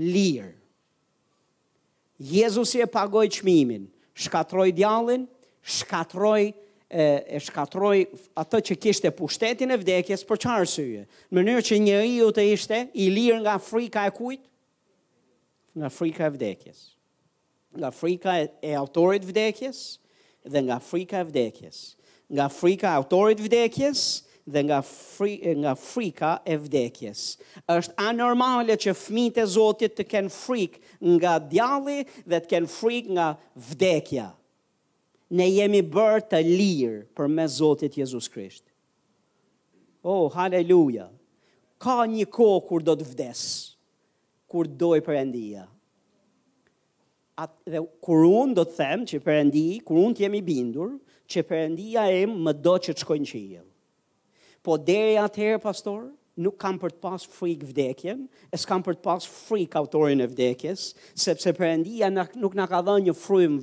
lirë. 0.03 0.49
Jezus 2.19 2.73
e 2.75 2.83
pagoj 2.91 3.25
qmimin, 3.31 3.85
shkatroj 4.19 4.71
djalin, 4.75 5.23
shkatroj 5.77 6.41
e 6.91 7.05
e 7.29 7.37
shkatroi 7.45 7.99
atë 8.41 8.59
që 8.67 8.75
kishte 8.81 9.11
pushtetin 9.15 9.69
e 9.71 9.77
vdekjes 9.79 10.23
për 10.27 10.39
çfarë 10.41 10.63
arsye? 10.65 11.03
Në 11.29 11.35
mënyrë 11.37 11.63
që 11.67 11.77
njeriu 11.85 12.31
të 12.35 12.45
ishte 12.55 12.79
i 13.03 13.07
lirë 13.13 13.39
nga 13.45 13.53
frika 13.61 14.07
e 14.09 14.11
kujt? 14.17 14.41
Nga 15.79 15.91
frika 15.93 16.25
e 16.25 16.33
vdekjes. 16.35 16.79
Nga 17.79 17.91
frika 17.95 18.35
e, 18.41 18.47
e 18.73 18.73
autorit 18.81 19.23
vdekjes, 19.27 19.79
dhe 20.45 20.61
nga 20.63 20.79
frika 20.79 21.19
e 21.19 21.23
vdekjes. 21.23 21.95
Nga 22.29 22.47
frika 22.49 22.87
e 22.87 22.95
autorit 22.95 23.39
vdekjes 23.41 24.23
dhe 24.47 24.61
nga, 24.63 24.81
fri, 24.81 25.35
nga 25.57 25.75
frika 25.75 26.39
e 26.45 26.57
vdekjes. 26.57 27.37
është 27.67 27.93
anormale 27.97 28.73
që 28.77 28.93
fmit 29.05 29.37
e 29.41 29.45
Zotit 29.45 29.95
të 29.95 30.03
kenë 30.11 30.29
frik 30.33 30.79
nga 31.19 31.39
djalli 31.51 32.03
dhe 32.29 32.39
të 32.39 32.47
kenë 32.51 32.67
frik 32.79 33.05
nga 33.15 33.27
vdekja. 33.55 34.27
Ne 35.29 35.47
jemi 35.49 35.81
bërë 35.93 36.23
të 36.29 36.39
lirë 36.45 37.01
për 37.15 37.27
me 37.29 37.47
Zotit 37.47 37.97
Jezus 37.97 38.29
Krisht. 38.29 38.63
Oh, 40.03 40.29
haleluja. 40.35 41.09
Ka 41.77 42.05
një 42.07 42.25
kohë 42.27 42.63
kur 42.67 42.81
do 42.83 42.95
të 42.95 43.05
vdes, 43.05 43.41
kur 44.49 44.65
doj 44.67 44.99
për 45.05 45.15
endia 45.21 45.67
at, 47.39 47.51
dhe 47.71 47.79
kur 48.03 48.25
unë 48.27 48.57
do 48.57 48.65
të 48.67 48.75
them 48.77 49.05
që 49.09 49.21
përëndi, 49.23 49.63
kur 49.87 49.99
unë 50.03 50.17
të 50.19 50.25
jemi 50.27 50.41
bindur, 50.45 50.95
që 51.29 51.43
përëndia 51.47 52.03
e 52.17 52.23
më 52.31 52.53
do 52.65 52.73
që 52.83 52.95
të 52.97 53.03
shkojnë 53.05 53.27
që 53.31 53.39
i 53.39 53.59
Po 54.67 54.75
deri 54.85 55.13
atëherë, 55.21 55.59
pastor, 55.63 56.09
nuk 56.43 56.57
kam 56.59 56.79
për 56.81 56.91
të 56.93 56.99
pas 57.05 57.23
frik 57.31 57.61
vdekjen, 57.69 58.25
e 58.51 58.57
s'kam 58.59 58.81
për 58.83 58.97
të 58.97 59.03
pas 59.05 59.23
frik 59.31 59.75
autorin 59.79 60.21
e 60.21 60.27
vdekjes, 60.27 60.89
sepse 61.19 61.53
përëndia 61.55 62.09
nuk 62.35 62.55
nga 62.57 62.65
ka 62.71 62.81
dhe 62.89 62.97
një 63.07 63.15
frym, 63.15 63.55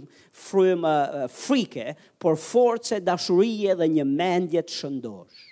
frym 0.47 0.87
uh, 0.89 1.27
frike, 1.29 1.91
por 2.21 2.39
force, 2.41 3.01
dashurije 3.05 3.77
dhe 3.83 3.91
një 3.99 4.07
mendje 4.09 4.63
të 4.65 4.77
shëndosh. 4.79 5.45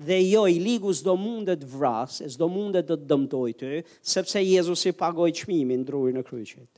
Dhe 0.00 0.16
jo, 0.24 0.46
i 0.48 0.56
ligu 0.64 0.88
s'do 0.96 1.12
mundet 1.20 1.60
vras, 1.68 2.22
s'do 2.32 2.48
mundet 2.48 2.88
dhe 2.88 2.96
të 3.02 3.08
dëmtoj 3.12 3.52
të, 3.60 3.74
sepse 4.16 4.40
Jezus 4.46 4.86
i 4.88 4.94
pagoj 4.96 5.28
qmimin 5.42 5.84
drurin 5.84 6.16
në 6.16 6.24
kryqet 6.30 6.70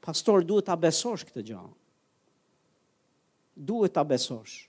pastor 0.00 0.42
duhet 0.46 0.66
ta 0.68 0.76
besosh 0.80 1.26
këtë 1.28 1.42
gjë. 1.50 1.62
Duhet 3.68 3.92
ta 3.94 4.04
besosh. 4.08 4.64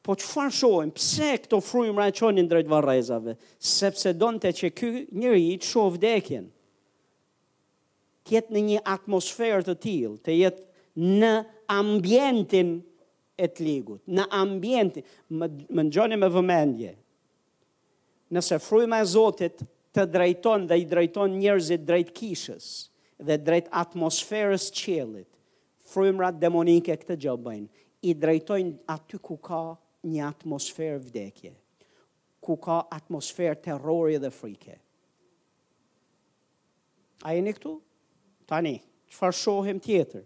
Po 0.00 0.14
çfarë 0.16 0.54
shojnë, 0.56 0.92
Pse 0.96 1.30
këto 1.44 1.58
frujmë 1.60 2.06
e 2.08 2.14
drejtë 2.16 2.48
drejt 2.50 2.70
varrezave? 2.70 3.34
Sepse 3.70 4.14
donte 4.16 4.52
që 4.56 4.70
ky 4.78 4.90
njeri 5.20 5.58
të 5.60 5.66
shoh 5.68 5.90
vdekjen. 5.96 6.46
Të 8.28 8.40
në 8.54 8.60
një 8.70 8.78
atmosferë 8.94 9.66
të 9.68 9.74
tillë, 9.84 10.16
të 10.24 10.32
jetë 10.38 10.62
në 11.20 11.32
ambientin 11.72 12.70
e 13.40 13.46
të 13.48 13.64
ligut, 13.66 14.00
në 14.06 14.24
ambientin, 14.36 15.02
më, 15.34 15.46
më 15.68 15.82
nxoni 15.88 16.18
me 16.20 16.28
vëmendje, 16.34 16.92
nëse 18.34 18.58
frujma 18.62 18.98
e 19.00 19.06
Zotit 19.08 19.62
të 19.96 20.04
drejton 20.12 20.66
dhe 20.68 20.76
i 20.82 20.86
drejton 20.90 21.38
njerëzit 21.40 21.82
drejt 21.88 22.10
kishës, 22.18 22.66
dhe 23.20 23.36
drejt 23.36 23.68
atmosferës 23.72 24.68
qëllit, 24.76 25.28
frymrat 25.92 26.38
demonike 26.40 26.94
këtë 27.00 27.16
gjobën, 27.24 27.64
i 28.08 28.14
drejtojnë 28.16 28.76
aty 28.94 29.18
ku 29.20 29.36
ka 29.44 29.60
një 30.08 30.22
atmosferë 30.26 31.00
vdekje, 31.04 31.52
ku 32.44 32.56
ka 32.56 32.78
atmosferë 32.96 33.60
terrori 33.66 34.16
dhe 34.22 34.30
frike. 34.32 34.78
A 37.28 37.34
e 37.36 37.52
këtu? 37.52 37.74
Tani, 38.48 38.74
qëfar 39.10 39.36
shohim 39.36 39.80
tjetër? 39.84 40.24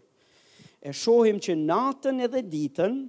E 0.84 0.92
shohim 0.92 1.40
që 1.42 1.57
natën 1.59 2.22
edhe 2.28 2.45
ditën 2.47 3.01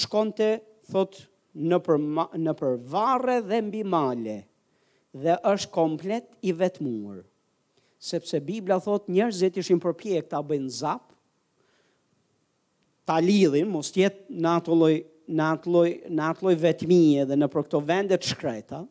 shkonte, 0.00 0.48
thot, 0.88 1.26
në 1.56 1.78
për, 1.86 2.00
në 2.46 2.52
për 2.60 2.74
varre 2.92 3.40
dhe 3.48 3.60
mbi 3.66 3.82
male, 3.84 4.40
dhe 5.16 5.36
është 5.52 5.70
komplet 5.76 6.32
i 6.48 6.52
vetëmurë 6.52 7.22
sepse 7.98 8.40
Biblia 8.44 8.78
thot 8.82 9.08
njerëzit 9.10 9.58
ishin 9.60 9.80
përpjek 9.82 10.28
ta 10.30 10.42
bëjnë 10.44 10.72
zap, 10.82 11.02
ta 13.06 13.18
lidhin, 13.22 13.68
mos 13.70 13.92
tjetë 13.94 14.28
në 14.42 14.48
atë 14.60 14.80
në 15.26 15.46
atë 15.56 15.84
në 16.18 16.26
atë 16.30 16.44
loj 16.46 16.56
vetëmije 16.64 17.24
dhe 17.28 17.38
në 17.38 17.48
për 17.52 17.64
këto 17.66 17.80
vendet 17.88 18.26
shkreta, 18.28 18.82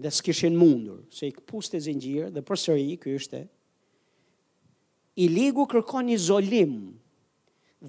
dhe 0.00 0.10
s'kishin 0.16 0.54
mundur, 0.56 1.02
se 1.12 1.28
i 1.28 1.34
këpust 1.36 1.74
e 1.76 1.80
zingjirë 1.84 2.30
dhe 2.32 2.44
për 2.48 2.60
sëri, 2.62 2.86
kjo 3.02 3.18
ishte, 3.20 3.42
i 5.20 5.26
ligu 5.28 5.66
kërkon 5.68 6.08
izolim 6.14 6.70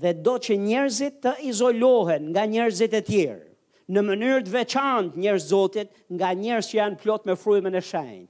dhe 0.01 0.11
do 0.23 0.33
që 0.43 0.57
njerëzit 0.59 1.21
të 1.23 1.37
izolohen 1.51 2.27
nga 2.33 2.43
njerëzit 2.51 2.97
e 2.97 3.01
tjerë 3.07 3.50
në 3.91 4.01
mënyrë 4.07 4.43
të 4.47 4.53
veçantë 4.55 5.19
njerëz 5.19 5.45
Zotit 5.51 5.89
nga 6.15 6.29
njerëz 6.39 6.67
që 6.71 6.77
janë 6.79 6.99
plot 7.01 7.25
me 7.27 7.35
frymën 7.39 7.75
e 7.75 7.81
shenjtë 7.83 8.29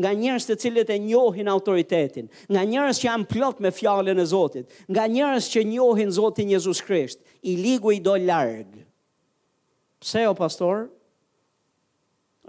nga 0.00 0.12
njerëz 0.16 0.44
të 0.48 0.54
cilët 0.62 0.88
e 0.88 0.96
njohin 1.04 1.50
autoritetin, 1.52 2.30
nga 2.48 2.62
njerëz 2.64 2.96
që 3.02 3.06
janë 3.10 3.26
plot 3.28 3.58
me 3.60 3.68
fjalën 3.76 4.16
e 4.16 4.24
Zotit, 4.30 4.70
nga 4.88 5.02
njerëz 5.12 5.50
që 5.52 5.64
njohin 5.68 6.14
Zotin 6.16 6.48
Jezus 6.54 6.80
Krisht, 6.86 7.20
i 7.50 7.58
ligu 7.60 7.92
i 7.92 7.98
do 8.00 8.14
larg. 8.16 8.70
Pse 10.00 10.22
o 10.24 10.32
pastor? 10.38 10.86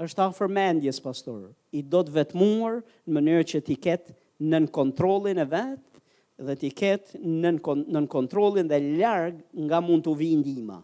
Është 0.06 0.24
afër 0.30 0.54
mendjes 0.56 1.02
pastor. 1.04 1.50
I 1.76 1.84
do 1.84 2.00
të 2.08 2.16
vetmuar 2.16 2.80
në 3.12 3.18
mënyrë 3.18 3.50
që 3.52 3.64
ti 3.68 3.76
ketë 3.90 4.16
nën 4.54 4.72
kontrollin 4.80 5.44
e 5.44 5.50
vet 5.52 6.02
dhe 6.48 6.56
ti 6.64 6.72
ketë 6.80 7.20
nën 7.26 7.60
nën 7.60 8.08
kontrollin 8.16 8.72
dhe 8.72 8.80
larg 9.04 9.44
nga 9.68 9.84
mund 9.84 10.08
të 10.08 10.16
vijë 10.24 10.40
ndihma. 10.40 10.80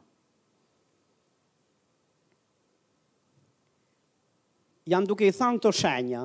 janë 4.89 5.09
duke 5.11 5.27
i 5.29 5.33
thanë 5.35 5.61
të 5.63 5.71
shenja 5.75 6.23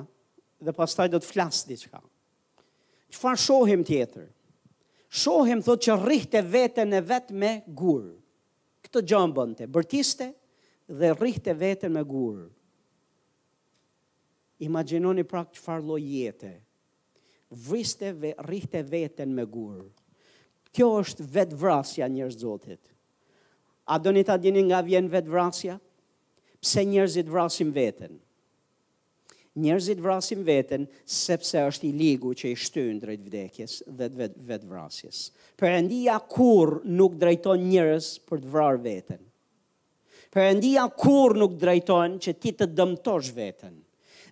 dhe 0.64 0.72
pas 0.72 0.94
taj 0.96 1.08
do 1.12 1.18
të 1.20 1.28
flasë 1.28 1.68
diqka. 1.72 2.00
Qëfar 3.14 3.38
shohim 3.40 3.82
tjetër? 3.86 4.30
Shohim 5.14 5.60
thot 5.62 5.82
që 5.84 5.96
rrihte 6.00 6.40
vete 6.50 6.86
në 6.88 7.02
vetë 7.06 7.36
me 7.38 7.52
gurë. 7.80 8.14
Këtë 8.84 9.04
gjëmbën 9.10 9.52
të 9.58 9.68
bërtiste 9.74 10.30
dhe 10.98 11.12
rrihte 11.18 11.54
vete 11.60 11.90
me 11.94 12.02
gurë. 12.08 12.48
Imaginoni 14.66 15.24
prak 15.28 15.52
qëfar 15.54 15.76
farë 15.80 15.86
lo 15.88 15.96
jetë, 16.00 16.50
vriste 17.68 18.12
ve, 18.20 18.30
rrihte 18.46 18.80
vetën 18.90 19.30
me 19.34 19.44
gurë. 19.50 19.88
Kjo 20.74 20.88
është 21.02 21.26
vetë 21.36 21.58
vrasja 21.60 22.08
njërës 22.10 22.38
zotit. 22.40 22.80
A 23.92 23.98
do 24.00 24.12
një 24.14 24.22
ta 24.24 24.38
dini 24.40 24.62
nga 24.70 24.80
vjen 24.86 25.10
vetë 25.12 25.30
vrasja? 25.30 25.76
Pse 26.64 26.84
njërës 26.88 27.18
i 27.20 27.24
të 27.26 27.34
vrasim 27.34 27.72
vetën? 27.76 28.14
njerëzit 29.55 30.00
vrasin 30.02 30.42
veten 30.46 30.86
sepse 31.07 31.61
është 31.68 31.86
i 31.86 31.92
ligu 31.94 32.32
që 32.34 32.50
i 32.50 32.57
shtyn 32.59 32.98
drejt 33.02 33.22
vdekjes 33.22 33.76
dhe 33.86 34.09
vet, 34.18 34.34
vet 34.48 34.64
vrasjes. 34.66 35.28
Perëndia 35.61 36.16
kur 36.28 36.80
nuk 36.84 37.14
drejton 37.20 37.62
njerëz 37.70 38.09
për 38.28 38.42
të 38.44 38.50
vrarë 38.55 38.82
veten. 38.88 39.20
Perëndia 40.34 40.88
kur 40.98 41.36
nuk 41.38 41.52
drejton 41.61 42.16
që 42.24 42.32
ti 42.42 42.52
të 42.59 42.66
dëmtosh 42.74 43.30
veten. 43.36 43.76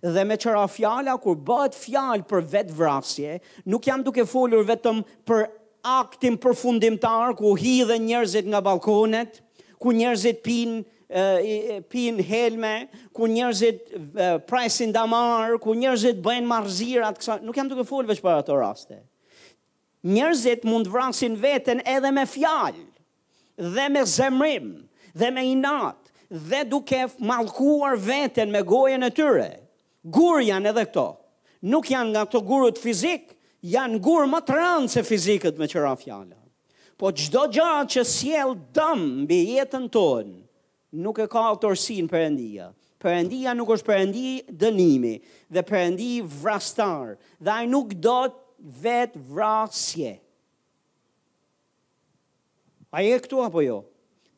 Dhe 0.03 0.25
me 0.27 0.35
qëra 0.35 0.65
fjala, 0.67 1.13
kur 1.23 1.37
bëhet 1.47 1.77
fjalë 1.79 2.25
për 2.27 2.43
vetë 2.51 2.73
vrasje, 2.75 3.37
nuk 3.71 3.85
jam 3.87 4.03
duke 4.03 4.25
folur 4.27 4.65
vetëm 4.67 4.99
për 5.29 5.45
aktin 5.87 6.35
përfundimtar 6.43 7.37
ku 7.39 7.53
hidhen 7.59 8.03
njerëzit 8.09 8.49
nga 8.51 8.59
balkonet, 8.67 9.39
ku 9.79 9.95
njerëzit 9.95 10.43
pinë 10.43 10.81
Eh, 11.13 11.37
eh, 11.69 11.81
pin 11.85 12.17
helme, 12.25 12.87
ku 13.13 13.27
njerëzit 13.29 13.91
eh, 14.17 14.37
presin 14.49 14.89
damar, 14.95 15.59
ku 15.61 15.75
njerëzit 15.77 16.17
bëjnë 16.25 16.49
marrëzirat, 16.49 17.19
kësaj 17.21 17.35
nuk 17.45 17.57
jam 17.59 17.67
duke 17.69 17.83
folur 17.85 18.07
vetëm 18.09 18.23
për 18.25 18.33
ato 18.41 18.55
raste. 18.57 18.95
Njerëzit 20.09 20.65
mund 20.65 20.89
vrasin 20.89 21.37
veten 21.37 21.83
edhe 21.85 22.09
me 22.17 22.23
fjalë, 22.25 22.83
dhe 23.75 23.85
me 23.93 24.01
zemrim, 24.09 24.71
dhe 25.13 25.29
me 25.35 25.43
inat, 25.51 26.09
dhe 26.49 26.63
duke 26.73 27.03
malkuar 27.29 27.93
veten 28.09 28.49
me 28.55 28.63
gojën 28.65 29.05
e 29.05 29.13
tyre. 29.13 29.51
Gur 30.17 30.41
janë 30.41 30.71
edhe 30.73 30.87
këto. 30.89 31.05
Nuk 31.69 31.93
janë 31.93 32.15
nga 32.15 32.23
këto 32.25 32.41
gurët 32.49 32.81
fizik, 32.81 33.35
janë 33.61 33.99
gur 34.03 34.25
më 34.33 34.41
të 34.49 34.57
rëndë 34.57 34.95
se 34.97 35.05
fizikët 35.07 35.61
me 35.61 35.69
qëra 35.71 35.93
fjalë. 36.01 36.39
Po 36.97 37.13
çdo 37.21 37.45
gjë 37.53 37.71
që 37.93 38.01
sjell 38.15 38.57
dëm 38.75 39.05
mbi 39.27 39.43
jetën 39.59 39.85
tonë, 39.93 40.39
nuk 40.93 41.17
e 41.23 41.27
ka 41.27 41.41
autorsin 41.49 42.07
përëndia. 42.09 42.69
Përëndia 43.03 43.51
nuk 43.57 43.71
është 43.75 43.87
përëndi 43.89 44.25
dënimi 44.61 45.13
dhe 45.53 45.61
përëndi 45.67 46.11
vrastar. 46.41 47.17
Dhe 47.43 47.51
ai 47.51 47.65
nuk 47.67 47.89
do 48.05 48.17
të 48.29 48.77
vetë 48.85 49.19
vrasje. 49.33 50.13
A 52.95 53.01
e 53.03 53.17
këtu 53.19 53.41
apo 53.43 53.63
jo? 53.65 53.81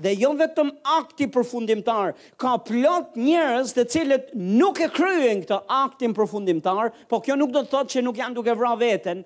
Dhe 0.02 0.16
jo 0.18 0.32
vetëm 0.40 0.74
akti 0.96 1.28
përfundimtar, 1.32 2.16
ka 2.42 2.58
plot 2.68 3.14
njerëz 3.22 3.72
të 3.78 3.86
cilët 3.94 4.34
nuk 4.36 4.82
e 4.84 4.90
kryen 4.98 5.44
këtë 5.46 5.60
aktin 5.84 6.16
përfundimtar, 6.18 6.90
po 7.12 7.22
kjo 7.24 7.38
nuk 7.40 7.54
do 7.54 7.62
të 7.64 7.72
thotë 7.76 7.94
që 7.94 8.04
nuk 8.04 8.18
janë 8.20 8.36
duke 8.36 8.56
vrarë 8.60 8.82
veten 8.82 9.22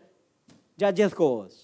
gjatë 0.81 0.99
gjithë 1.01 1.17
kohës. 1.17 1.55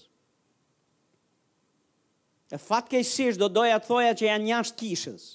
E 2.54 2.58
fatkeqësisht 2.62 3.38
do 3.42 3.46
doja 3.50 3.78
të 3.78 3.90
thoja 3.92 4.16
që 4.18 4.26
janë 4.30 4.50
jashtë 4.54 4.80
kishës. 4.82 5.26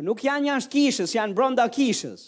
Po 0.00 0.04
nuk 0.08 0.22
janë 0.24 0.48
jashtë 0.48 0.72
kishës, 0.86 1.10
janë 1.12 1.34
brenda 1.36 1.66
kishës. 1.68 2.20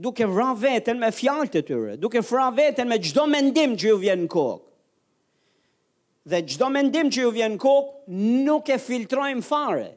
Duke 0.00 0.24
vran 0.32 0.54
veten 0.56 0.96
me 0.96 1.10
fjalët 1.12 1.58
e 1.58 1.62
tyre, 1.68 1.96
duke 2.00 2.22
vran 2.24 2.54
veten 2.56 2.88
me 2.88 2.96
çdo 3.04 3.26
mendim 3.28 3.74
që 3.76 3.90
ju 3.90 3.98
vjen 4.00 4.22
në 4.24 4.30
kokë. 4.32 4.64
Dhe 6.32 6.40
çdo 6.48 6.70
mendim 6.72 7.12
që 7.12 7.26
ju 7.26 7.34
vjen 7.36 7.52
në 7.58 7.60
kokë 7.66 8.16
nuk 8.46 8.72
e 8.72 8.78
filtrojmë 8.80 9.44
fare 9.44 9.90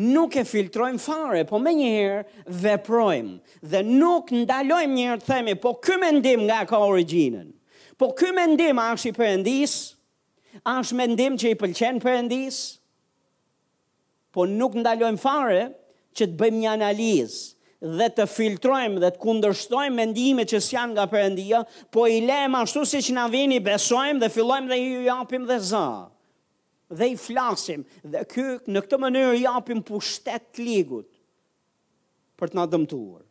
nuk 0.00 0.36
e 0.40 0.44
filtrojmë 0.46 1.00
fare, 1.02 1.40
po 1.50 1.58
me 1.58 1.72
njëherë 1.74 2.50
veprojmë 2.60 3.64
dhe 3.72 3.80
nuk 3.88 4.28
ndalojmë 4.38 4.94
njëherë 4.94 5.18
të 5.18 5.26
themi, 5.32 5.54
po 5.58 5.72
ky 5.82 5.96
mendim 5.98 6.44
nga 6.46 6.60
ka 6.70 6.78
originën, 6.86 7.48
po 7.98 8.12
ky 8.14 8.30
mendim 8.36 8.78
a 8.78 8.92
është 8.94 9.10
i 9.12 9.16
përëndis, 9.20 9.76
Ashtë 10.66 10.96
mendim 10.98 11.36
që 11.38 11.52
i 11.52 11.56
pëlqen 11.58 11.98
përëndisë, 12.02 12.62
po 14.34 14.46
nuk 14.46 14.74
ndalojmë 14.78 15.20
fare 15.22 15.60
që 16.16 16.28
të 16.30 16.36
bëjmë 16.40 16.60
një 16.64 16.70
analizë 16.76 17.90
dhe 17.98 18.06
të 18.12 18.26
filtrojmë 18.28 19.00
dhe 19.02 19.10
të 19.14 19.22
kundërshtojmë 19.22 19.96
mendimet 19.96 20.50
që 20.52 20.60
janë 20.74 20.94
nga 20.94 21.06
Perëndia, 21.12 21.62
po 21.94 22.04
i 22.12 22.18
lëmë 22.28 22.58
ashtu 22.60 22.82
siç 22.90 23.08
na 23.16 23.24
vini, 23.32 23.56
besojmë 23.64 24.20
dhe 24.20 24.28
fillojmë 24.34 24.68
dhe 24.72 24.76
i 24.84 24.88
japim 25.06 25.46
dhe 25.48 25.56
zë. 25.70 25.86
Dhe 26.98 27.08
i 27.14 27.16
flasim 27.22 27.84
dhe 28.12 28.24
ky 28.26 28.44
në 28.74 28.82
këtë 28.84 28.98
mënyrë 29.04 29.38
japim 29.46 29.80
pushtet 29.86 30.60
ligut 30.60 31.08
për 32.40 32.52
të 32.52 32.58
na 32.58 32.66
dëmtuar. 32.72 33.22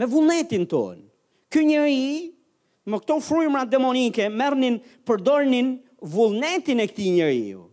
Me 0.00 0.08
vullnetin 0.08 0.64
ton. 0.70 1.02
Ky 1.52 1.66
njeri 1.68 2.30
me 2.88 2.96
këto 3.02 3.18
frymëra 3.26 3.66
demonike 3.68 4.30
merrnin, 4.32 4.78
përdornin 5.06 5.74
vullnetin 6.14 6.80
e 6.82 6.88
këtij 6.88 7.10
njeriu 7.18 7.66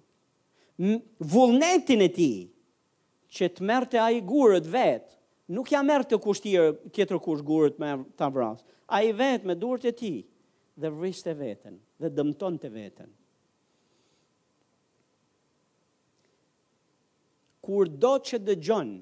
vullnetin 1.32 2.02
e 2.06 2.10
ti, 2.14 2.32
që 3.36 3.50
të 3.56 3.66
merë 3.68 3.88
të 3.92 4.00
ajë 4.04 4.24
gurët 4.30 4.68
vetë, 4.74 5.18
nuk 5.54 5.72
ja 5.74 5.82
merë 5.86 6.08
të 6.12 6.20
kushtirë 6.24 6.70
kjetër 6.96 7.20
kush 7.24 7.44
gurët 7.46 7.80
me 7.82 7.92
të 8.20 8.30
vrasë, 8.36 8.64
a 8.96 9.02
i 9.06 9.12
vetë 9.20 9.48
me 9.50 9.56
durët 9.60 9.88
e 9.92 9.94
ti, 10.00 10.12
dhe 10.80 10.92
vrisë 10.96 11.26
të 11.28 11.34
vetën, 11.42 11.76
dhe 12.00 12.12
dëmton 12.16 12.60
të 12.64 12.72
vetën. 12.72 13.10
Kur 17.68 17.92
do 18.02 18.14
që 18.26 18.40
dëgjon, 18.48 18.94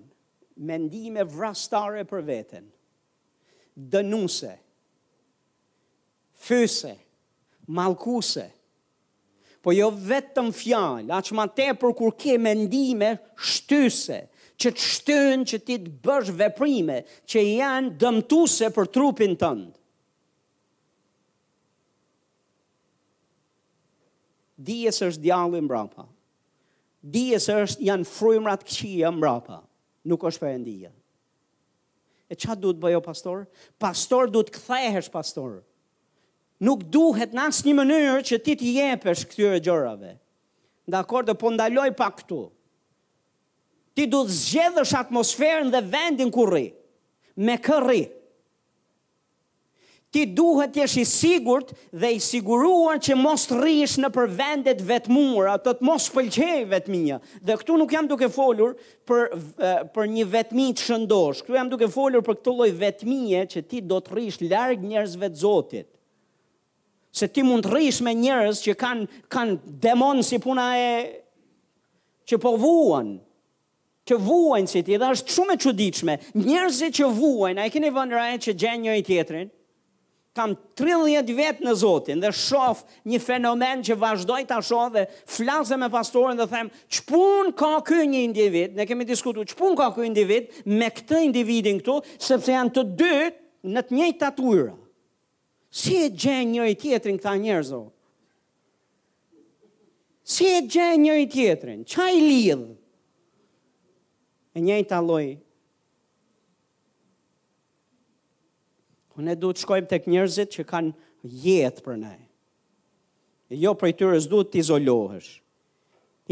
mendime 0.67 1.23
vrastare 1.29 2.01
për 2.09 2.25
vetën, 2.33 2.65
dënuse, 3.93 4.55
fyse, 6.47 6.95
malkuse, 7.77 8.47
po 9.63 9.71
jo 9.75 9.89
vetëm 9.93 10.51
fjalë, 10.53 11.09
aq 11.15 11.31
më 11.37 11.45
tepër 11.57 11.93
kur 11.97 12.13
ke 12.19 12.37
mendime 12.41 13.13
shtyse, 13.35 14.21
që 14.57 14.71
të 14.73 14.85
shtyn 14.91 15.43
që 15.45 15.59
ti 15.67 15.75
të 15.83 15.93
bësh 16.05 16.31
veprime 16.39 16.99
që 17.29 17.43
janë 17.45 17.91
dëmtuese 18.01 18.71
për 18.73 18.87
trupin 18.95 19.35
tënd. 19.37 19.75
Dije 24.57 24.91
se 24.95 25.11
është 25.11 25.21
djalli 25.27 25.59
mbrapa. 25.61 26.07
Dije 27.07 27.37
se 27.39 27.53
është 27.61 27.85
janë 27.85 28.07
frymrat 28.09 28.65
këqija 28.65 29.11
mbrapa. 29.13 29.59
Nuk 30.09 30.25
është 30.25 30.41
perëndia. 30.41 30.89
E 32.25 32.33
qa 32.35 32.55
du 32.57 32.71
të 32.73 32.81
bëjo, 32.81 33.03
pastor? 33.05 33.43
Pastor 33.79 34.31
du 34.33 34.41
të 34.43 34.55
këthehesh, 34.57 35.11
Pastor 35.13 35.59
nuk 36.65 36.81
duhet 36.91 37.33
në 37.35 37.47
asë 37.49 37.67
një 37.69 37.75
mënyrë 37.77 38.21
që 38.27 38.39
ti 38.47 38.55
t'i 38.57 38.71
jepesh 38.79 39.25
këtyre 39.29 39.59
gjërave. 39.61 40.15
Dhe 40.89 40.99
akordë, 41.01 41.35
po 41.37 41.51
ndaloj 41.53 41.89
pa 41.99 42.09
këtu. 42.15 42.41
Ti 43.97 44.05
du 44.07 44.21
të 44.27 44.37
zgjedhësh 44.41 44.95
atmosferën 44.99 45.71
dhe 45.73 45.81
vendin 45.91 46.29
ku 46.33 46.45
rri, 46.47 46.69
me 47.41 47.57
kërri. 47.61 48.05
Ti 50.13 50.21
duhet 50.37 50.77
jesh 50.79 50.93
i 51.01 51.03
sigurt 51.05 51.73
dhe 51.91 52.13
i 52.15 52.19
siguruar 52.23 53.01
që 53.03 53.17
mos 53.19 53.43
të 53.49 53.57
rrish 53.59 53.97
në 53.99 54.09
për 54.15 54.29
vendet 54.39 54.79
vetmura, 54.87 55.57
të 55.59 55.73
të 55.81 55.87
mos 55.89 56.05
pëlqej 56.13 56.61
vetminja. 56.71 57.17
Dhe 57.43 57.57
këtu 57.59 57.75
nuk 57.77 57.91
jam 57.93 58.07
duke 58.07 58.29
folur 58.33 58.77
për, 59.09 59.25
për 59.97 60.07
një 60.13 60.25
vetmi 60.33 60.69
të 60.77 60.85
shëndosh. 60.87 61.43
Këtu 61.43 61.59
jam 61.59 61.69
duke 61.73 61.89
folur 61.91 62.23
për 62.25 62.39
këtë 62.39 62.55
loj 62.61 62.71
vetmije 62.79 63.43
që 63.51 63.65
ti 63.73 63.83
do 63.91 63.99
të 63.99 64.15
rrish 64.15 64.39
largë 64.47 64.87
njerëzve 64.93 65.33
të 65.35 65.41
zotit 65.43 65.89
se 67.11 67.27
ti 67.27 67.43
mund 67.43 67.65
rrish 67.69 68.01
me 68.03 68.13
njerëz 68.15 68.61
që 68.65 68.75
kanë 68.79 69.07
kanë 69.31 69.59
demon 69.83 70.21
si 70.25 70.39
puna 70.43 70.71
e 70.77 70.91
që 72.27 72.39
po 72.43 72.55
vuan, 72.59 73.13
që 74.07 74.17
vuan 74.23 74.65
si 74.67 74.81
ti, 74.87 74.97
dhe 74.99 75.09
është 75.15 75.35
shumë 75.35 75.55
e 75.55 75.61
çuditshme 75.65 76.17
njerësit 76.41 76.97
që 77.01 77.09
vuan, 77.17 77.59
a 77.59 77.65
i 77.67 77.71
keni 77.71 77.89
vënë 77.93 78.15
rajë 78.19 78.41
që 78.47 78.55
gjenë 78.63 78.83
një 78.85 78.95
i 79.01 79.05
tjetërin, 79.07 79.49
kam 80.37 80.51
30 80.77 81.31
vetë 81.33 81.65
në 81.65 81.71
Zotin 81.79 82.19
dhe 82.21 82.29
shof 82.37 82.83
një 83.09 83.17
fenomen 83.23 83.79
që 83.87 83.95
vazhdoj 83.97 84.43
të 84.45 84.59
shof 84.67 84.91
dhe 84.93 85.07
flasë 85.33 85.79
me 85.81 85.87
pastorin 85.89 86.37
dhe 86.37 86.45
them, 86.51 86.67
që 86.93 87.05
pun 87.09 87.49
ka 87.57 87.71
këj 87.87 88.03
një 88.11 88.19
individ, 88.27 88.75
ne 88.77 88.85
kemi 88.85 89.07
diskutu, 89.09 89.47
që 89.49 89.57
pun 89.57 89.75
ka 89.79 89.87
këj 89.95 90.05
individ 90.11 90.51
me 90.77 90.91
këtë 90.93 91.23
individin 91.25 91.79
këtu, 91.81 91.97
sepse 92.21 92.53
janë 92.53 92.75
të 92.77 92.85
dy 92.99 93.15
në 93.73 93.85
të 93.87 93.97
njëjtë 93.97 94.27
atë 94.29 94.43
Si 95.77 95.93
e 95.99 96.09
gjenë 96.09 96.47
njëri 96.55 96.75
tjetrin 96.81 97.17
këta 97.21 97.35
njerëzo? 97.37 97.79
Si 100.33 100.47
e 100.49 100.63
gjenë 100.73 101.01
njëri 101.03 101.27
tjetrin? 101.29 101.83
Qa 101.91 102.07
i 102.15 102.21
lidhë? 102.25 102.69
E 104.57 104.63
njëj 104.65 104.85
të 104.89 104.97
alojë. 104.97 105.35
Unë 109.19 109.33
e 109.33 109.37
du 109.43 109.51
të 109.53 109.65
shkojmë 109.67 109.89
të 109.91 109.99
kënjërzit 110.07 110.55
që 110.57 110.67
kanë 110.71 111.37
jetë 111.45 111.85
për 111.85 111.97
ne. 112.01 112.15
E 113.53 113.57
jo 113.61 113.73
për 113.77 113.93
i 113.93 113.97
tërës 114.01 114.25
du 114.33 114.41
të 114.47 114.61
izolohesh. 114.63 115.29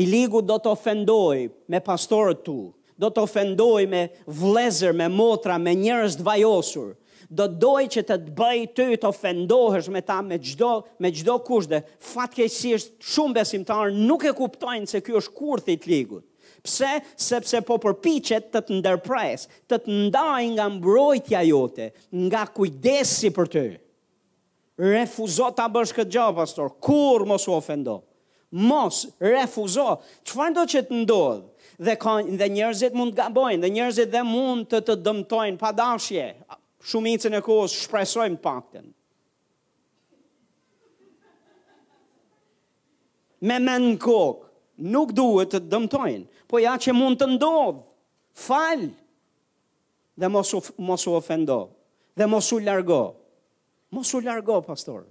I 0.02 0.10
ligu 0.10 0.42
do 0.44 0.58
të 0.60 0.74
ofendoj 0.74 1.46
me 1.72 1.80
pastorët 1.92 2.42
tu, 2.50 2.58
do 3.00 3.08
të 3.14 3.24
ofendoj 3.28 3.86
me 3.94 4.08
vlezër, 4.42 4.94
me 5.04 5.08
motra, 5.22 5.56
me 5.62 5.74
njerëz 5.86 6.18
të 6.20 6.26
vajosur, 6.32 6.94
do 7.30 7.46
të 7.48 7.60
doj 7.62 7.84
që 7.94 8.02
të 8.06 8.16
të 8.20 8.34
bëj 8.38 8.58
ty 8.78 8.86
të 9.02 9.10
ofendohesh 9.10 9.88
me 9.94 10.02
ta 10.06 10.20
me 10.22 10.38
gjdo, 10.38 10.72
me 11.02 11.12
gjdo 11.12 11.38
kush 11.48 11.68
dhe 11.72 11.80
fatkejsisht 12.12 12.96
shumë 13.14 13.38
besimtarë 13.40 13.94
nuk 13.98 14.26
e 14.30 14.34
kuptojnë 14.38 14.88
se 14.92 15.02
kjo 15.04 15.22
është 15.22 15.36
kurthi 15.38 15.78
të 15.82 15.92
ligut. 15.94 16.24
Pse? 16.66 16.92
Sepse 17.22 17.60
po 17.62 17.76
përpichet 17.78 18.48
të 18.54 18.62
të 18.66 18.80
ndërpres, 18.80 19.46
të 19.70 19.80
të 19.86 19.98
ndaj 20.08 20.44
nga 20.56 20.68
mbrojtja 20.74 21.42
jote, 21.52 21.92
nga 22.26 22.46
kujdesi 22.56 23.30
për 23.36 23.52
ty. 23.54 23.66
Refuzo 24.82 25.52
ta 25.56 25.68
bësh 25.72 25.94
këtë 25.96 26.14
gjë, 26.18 26.26
pastor. 26.40 26.74
Kur 26.84 27.24
mos 27.30 27.46
u 27.48 27.54
ofendo. 27.56 28.00
Mos 28.58 29.06
refuzo. 29.22 29.98
Çfarë 30.26 30.56
do 30.58 30.66
që 30.74 30.84
të 30.90 31.00
ndodhë? 31.04 31.46
Dhe 31.86 31.96
kanë 32.00 32.36
dhe 32.40 32.50
njerëzit 32.56 32.94
mund 32.96 33.14
të 33.14 33.20
gabojnë, 33.22 33.62
dhe 33.66 33.72
njerëzit 33.78 34.12
dhe 34.14 34.22
mund 34.24 34.66
të 34.72 34.82
të 34.88 34.98
dëmtojnë 35.06 35.60
pa 35.60 35.72
dashje 35.76 36.28
shumë 36.86 37.16
inë 37.16 37.24
që 37.26 37.32
në 37.34 37.40
kohës 37.48 37.76
shpresojmë 37.86 38.40
pakten. 38.44 38.90
Me 43.46 43.58
me 43.62 43.76
në 43.82 43.96
kokë, 44.02 44.48
nuk 44.94 45.12
duhet 45.18 45.52
të 45.54 45.62
dëmtojnë, 45.72 46.26
po 46.50 46.62
ja 46.62 46.76
që 46.82 46.94
mund 46.96 47.20
të 47.20 47.28
ndodhë, 47.36 47.80
falë, 48.46 48.90
dhe 50.20 50.30
mos 50.32 50.54
u 51.10 51.16
ofendo, 51.18 51.58
dhe 52.18 52.28
mos 52.32 52.50
u 52.56 52.60
largo, 52.64 53.02
mos 53.94 54.14
u 54.14 54.22
largo, 54.28 54.62
pastor, 54.70 55.06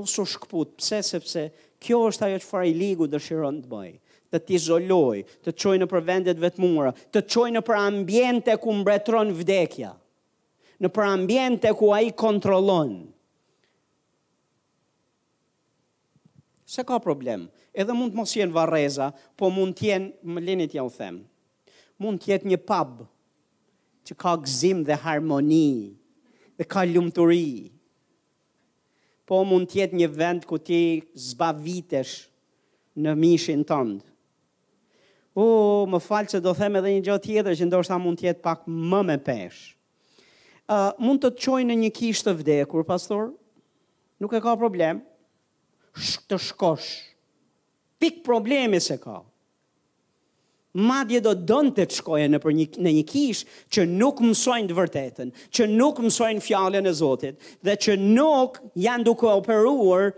Mos 0.00 0.14
u 0.16 0.22
shkëput, 0.24 0.78
sepse, 0.80 1.40
kjo 1.82 1.98
është 2.08 2.24
ajo 2.24 2.36
që 2.40 2.46
fara 2.48 2.64
i 2.64 2.72
ligu 2.72 3.04
dëshiron 3.12 3.58
të 3.60 3.68
bëjë 3.68 3.98
të 4.32 4.38
të 4.38 4.54
izoloj, 4.56 5.22
të 5.44 5.54
qoj 5.58 5.78
në 5.82 5.86
për 5.90 6.04
vendet 6.06 6.40
vetëmura, 6.42 6.92
të 7.14 7.22
qoj 7.32 7.48
në 7.56 7.62
për 7.66 7.78
ambjente 7.80 8.54
ku 8.62 8.74
mbretron 8.78 9.32
vdekja, 9.40 9.92
në 10.82 10.90
për 10.94 11.06
ambjente 11.10 11.72
ku 11.78 11.90
a 11.96 12.00
i 12.06 12.12
kontrolon. 12.12 12.94
Se 16.70 16.84
ka 16.86 17.00
problem, 17.02 17.48
edhe 17.74 17.94
mund 17.96 18.14
të 18.14 18.20
mos 18.20 18.36
jenë 18.38 18.54
vareza, 18.54 19.10
po 19.36 19.50
mund 19.50 19.74
të 19.78 19.88
jenë, 19.88 20.12
më 20.22 20.44
linit 20.46 20.76
ja 20.78 20.84
u 20.86 20.92
them, 20.94 21.24
mund 22.00 22.22
të 22.22 22.30
jetë 22.36 22.52
një 22.52 22.60
pub, 22.68 23.02
që 24.06 24.14
ka 24.18 24.36
gzim 24.46 24.84
dhe 24.86 24.94
harmoni, 25.02 25.98
dhe 26.58 26.64
ka 26.70 26.86
ljumëturi, 26.86 27.72
po 29.28 29.42
mund 29.46 29.66
të 29.70 29.82
jetë 29.82 29.98
një 29.98 30.08
vend 30.14 30.46
ku 30.50 30.58
ti 30.62 30.80
zba 31.26 31.50
vitesh, 31.58 32.28
në 33.00 33.12
mishin 33.16 33.60
tëndë. 33.64 34.09
U, 35.38 35.44
uh, 35.44 35.82
më 35.86 36.00
falë 36.02 36.32
që 36.32 36.40
do 36.42 36.54
them 36.58 36.76
edhe 36.80 36.90
një 36.96 37.02
gjotë 37.06 37.26
tjetër 37.28 37.56
që 37.60 37.66
ndoshta 37.68 37.98
mund 38.02 38.18
tjetë 38.18 38.42
pak 38.42 38.64
më 38.66 39.02
me 39.10 39.16
peshë. 39.22 39.68
Uh, 40.70 40.90
mund 41.02 41.22
të 41.22 41.30
të 41.36 41.44
qojë 41.44 41.68
në 41.68 41.76
një 41.84 41.90
kishë 41.96 42.26
të 42.28 42.34
vdekur, 42.40 42.84
pastor, 42.86 43.28
nuk 44.22 44.34
e 44.38 44.42
ka 44.44 44.56
problem, 44.58 45.04
Sh 45.90 46.20
të 46.30 46.36
shkosh, 46.38 46.90
pik 47.98 48.20
problemi 48.22 48.78
se 48.80 48.94
ka. 49.02 49.16
Madje 50.78 51.18
do 51.24 51.32
donë 51.34 51.72
të 51.74 51.86
të 51.90 51.96
shkojë 51.98 52.28
në, 52.30 52.38
për 52.44 52.54
një, 52.54 52.66
në 52.86 52.92
një 53.00 53.02
kishë 53.10 53.58
që 53.74 53.86
nuk 53.90 54.22
mësojnë 54.22 54.70
të 54.70 54.76
vërtetën, 54.78 55.32
që 55.50 55.66
nuk 55.72 55.98
mësojnë 56.04 56.44
fjallën 56.46 56.86
e 56.86 56.92
Zotit, 56.94 57.42
dhe 57.66 57.74
që 57.74 57.96
nuk 58.04 58.60
janë 58.86 59.08
duke 59.10 59.26
operuar 59.34 60.12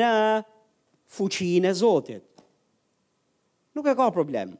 në 0.00 0.14
fuqinë 1.18 1.74
e 1.76 1.76
Zotit 1.82 2.24
nuk 3.78 3.86
e 3.86 3.94
ka 3.94 4.10
problem. 4.10 4.56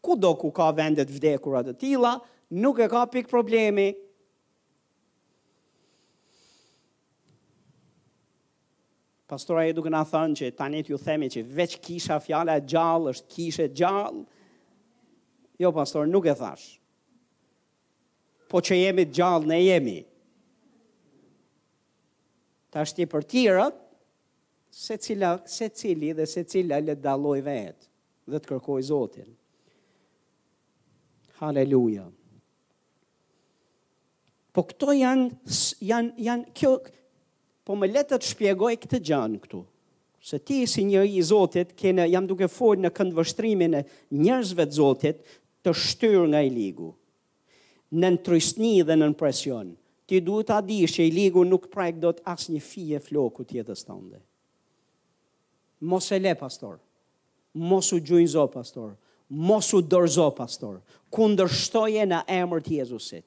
Ku 0.00 0.16
do 0.16 0.32
ku 0.40 0.50
ka 0.50 0.70
vendet 0.72 1.08
vdekur 1.16 1.60
e 1.60 1.74
tila, 1.80 2.12
nuk 2.62 2.78
e 2.80 2.88
ka 2.88 3.04
pik 3.06 3.28
problemi. 3.28 3.88
Pastora 9.28 9.64
e 9.68 9.72
duke 9.76 9.90
na 9.92 10.02
thënë 10.08 10.36
që 10.40 10.50
tani 10.58 10.82
t'ju 10.84 10.98
themi 11.04 11.28
që 11.32 11.40
veç 11.56 11.72
kisha 11.84 12.18
fjale 12.20 12.52
e 12.60 12.64
gjallë, 12.72 13.10
është 13.14 13.28
kishe 13.32 13.66
gjallë. 13.78 14.20
Jo, 15.62 15.70
pastor, 15.72 16.06
nuk 16.12 16.26
e 16.28 16.34
thash. 16.40 16.64
Po 18.52 18.60
që 18.60 18.78
jemi 18.82 19.06
gjallë, 19.16 19.48
ne 19.50 19.58
jemi. 19.64 19.96
Ta 22.72 22.84
shti 22.84 23.06
për 23.10 23.26
tira, 23.32 23.66
se, 24.84 24.98
se 25.56 25.68
cili 25.78 26.12
dhe 26.18 26.28
se 26.34 26.44
cila 26.52 26.80
le 26.84 26.96
daloj 27.04 27.40
vetë 27.48 27.93
dhe 28.30 28.40
të 28.40 28.48
kërkoj 28.52 28.82
Zotin. 28.88 29.28
Haleluja. 31.40 32.06
Po 34.54 34.62
këto 34.70 34.92
janë, 34.94 35.28
janë, 35.82 36.12
janë, 36.28 36.50
kjo, 36.56 36.74
po 37.66 37.76
me 37.80 37.88
letët 37.90 38.22
shpjegoj 38.28 38.74
këtë 38.84 39.00
gjanë 39.10 39.40
këtu. 39.44 39.62
Se 40.24 40.38
ti 40.40 40.62
si 40.70 40.86
njëri 40.88 41.18
i 41.18 41.24
Zotit, 41.26 41.74
kene, 41.76 42.06
jam 42.08 42.28
duke 42.30 42.46
forë 42.48 42.84
në 42.86 42.92
këndvështrimin 42.96 43.76
e 43.76 43.82
njërzve 44.14 44.68
të 44.70 44.78
Zotit 44.78 45.24
të 45.64 45.74
shtyrë 45.76 46.28
nga 46.30 46.44
i 46.46 46.52
ligu. 46.54 46.92
Në 47.94 48.14
në 48.14 48.22
trysni 48.26 48.76
dhe 48.86 48.96
në 48.96 49.10
në 49.10 49.18
presion. 49.20 49.74
Ti 50.08 50.18
duhet 50.20 50.50
a 50.52 50.58
di 50.64 50.82
që 50.88 51.04
i 51.08 51.12
ligu 51.16 51.44
nuk 51.48 51.68
prajkë 51.72 52.00
do 52.06 52.12
të 52.14 52.24
asë 52.30 52.54
një 52.54 52.62
fije 52.70 53.02
floku 53.04 53.44
tjetës 53.48 53.84
të 53.88 53.94
ndë. 53.98 54.18
Mos 55.90 56.08
e 56.16 56.20
le, 56.22 56.32
pastorë 56.38 56.80
mos 57.54 57.92
u 57.92 58.00
gjuin 58.00 58.26
zo, 58.28 58.46
pastor, 58.50 58.94
mos 59.28 59.70
u 59.72 59.80
dorëzo, 59.82 60.28
pastor, 60.36 60.78
kundër 61.14 61.48
shtoje 61.50 62.04
në 62.10 62.18
emër 62.40 62.62
të 62.66 62.78
Jezusit. 62.82 63.24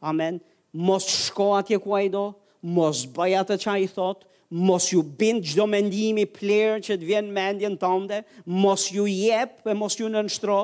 Amen. 0.00 0.38
Mos 0.72 1.06
shko 1.26 1.50
atje 1.58 1.78
ku 1.82 1.96
ai 1.96 2.08
do, 2.12 2.26
mos 2.62 3.04
bëj 3.16 3.36
atë 3.40 3.56
që 3.62 3.70
ai 3.72 3.86
thot, 3.90 4.26
mos 4.50 4.90
ju 4.92 5.00
bind 5.02 5.44
gjdo 5.46 5.66
mendimi 5.70 6.24
i 6.26 6.30
plerë 6.30 6.82
që 6.88 6.98
të 6.98 7.08
vjen 7.08 7.30
mendjen 7.34 7.78
tënde, 7.80 8.22
mos 8.46 8.88
ju 8.92 9.06
jep 9.10 9.64
e 9.70 9.74
mos 9.78 9.96
ju 9.98 10.08
nënshtro 10.10 10.60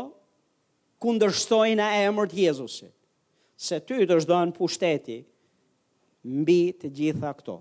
kundër 1.03 1.33
shtoje 1.37 1.77
në 1.79 1.89
emër 2.07 2.29
të 2.33 2.39
Jezusit. 2.47 2.93
Se 3.57 3.79
ty 3.81 4.03
të 4.07 4.19
zhdojnë 4.25 4.53
pushteti 4.57 5.21
mbi 6.27 6.61
të 6.77 6.91
gjitha 6.93 7.31
këto. 7.39 7.57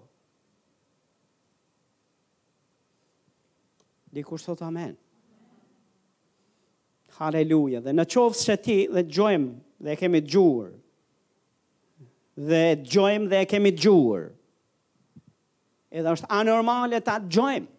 Dikur 4.16 4.40
sot 4.40 4.62
amen. 4.64 4.96
Haleluja. 7.20 7.80
Dhe 7.86 7.94
në 7.96 8.06
qovë 8.12 8.38
se 8.40 8.56
ti 8.60 8.76
dhe 8.92 9.04
gjojmë 9.08 9.88
dhe 9.88 9.96
kemi 10.00 10.20
gjurë. 10.26 10.74
Dhe 12.36 12.64
gjojmë 12.92 13.30
dhe 13.32 13.44
kemi 13.48 13.72
gjurë. 13.80 14.30
Edhe 15.96 16.16
është 16.18 16.30
anormale 16.36 17.00
ta 17.06 17.18
gjojmë 17.24 17.72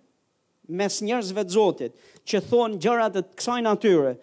mes 0.80 0.96
njerëzve 1.06 1.44
të 1.46 1.54
zotit 1.54 2.00
që 2.26 2.40
thonë 2.48 2.80
gjërat 2.82 3.16
të 3.20 3.24
kësaj 3.38 3.58
natyre. 3.66 4.14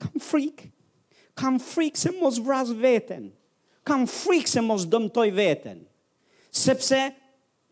Kam 0.00 0.20
frikë, 0.22 0.68
kam 1.40 1.56
frikë 1.62 2.00
se 2.04 2.12
mos 2.20 2.38
vrasë 2.44 2.76
vetën. 2.84 3.28
Kam 3.86 4.04
frikë 4.10 4.52
se 4.58 4.62
mos 4.66 4.84
dëmtoj 4.92 5.30
vetën. 5.36 5.80
Sepse, 6.56 7.00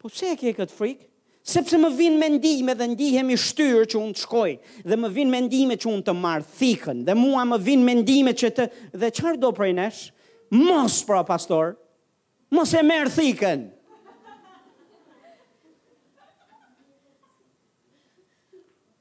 po 0.00 0.08
se 0.12 0.32
e 0.32 0.38
ke 0.40 0.54
këtë 0.58 0.76
frikë? 0.78 1.08
sepse 1.44 1.76
më 1.78 1.88
vinë 1.92 2.20
mendime 2.22 2.72
dhe 2.78 2.86
ndihemi 2.94 3.36
shtyrë 3.36 3.84
që 3.92 3.98
unë 4.00 4.16
të 4.16 4.22
shkoj, 4.24 4.50
dhe 4.88 4.96
më 5.00 5.10
vinë 5.16 5.32
mendime 5.36 5.76
që 5.76 5.88
unë 5.90 6.04
të 6.06 6.14
marë 6.22 6.46
thikën, 6.58 7.02
dhe 7.04 7.16
mua 7.20 7.42
më 7.50 7.58
vinë 7.66 7.84
mendime 7.88 8.32
që 8.42 8.50
të, 8.56 8.66
dhe 9.02 9.10
qarë 9.18 9.42
do 9.42 9.50
prej 9.58 9.74
nesh, 9.76 10.00
mos 10.56 11.02
pra 11.04 11.20
pastor, 11.28 11.74
mos 12.56 12.72
e 12.72 12.82
merë 12.88 13.12
thikën. 13.18 13.66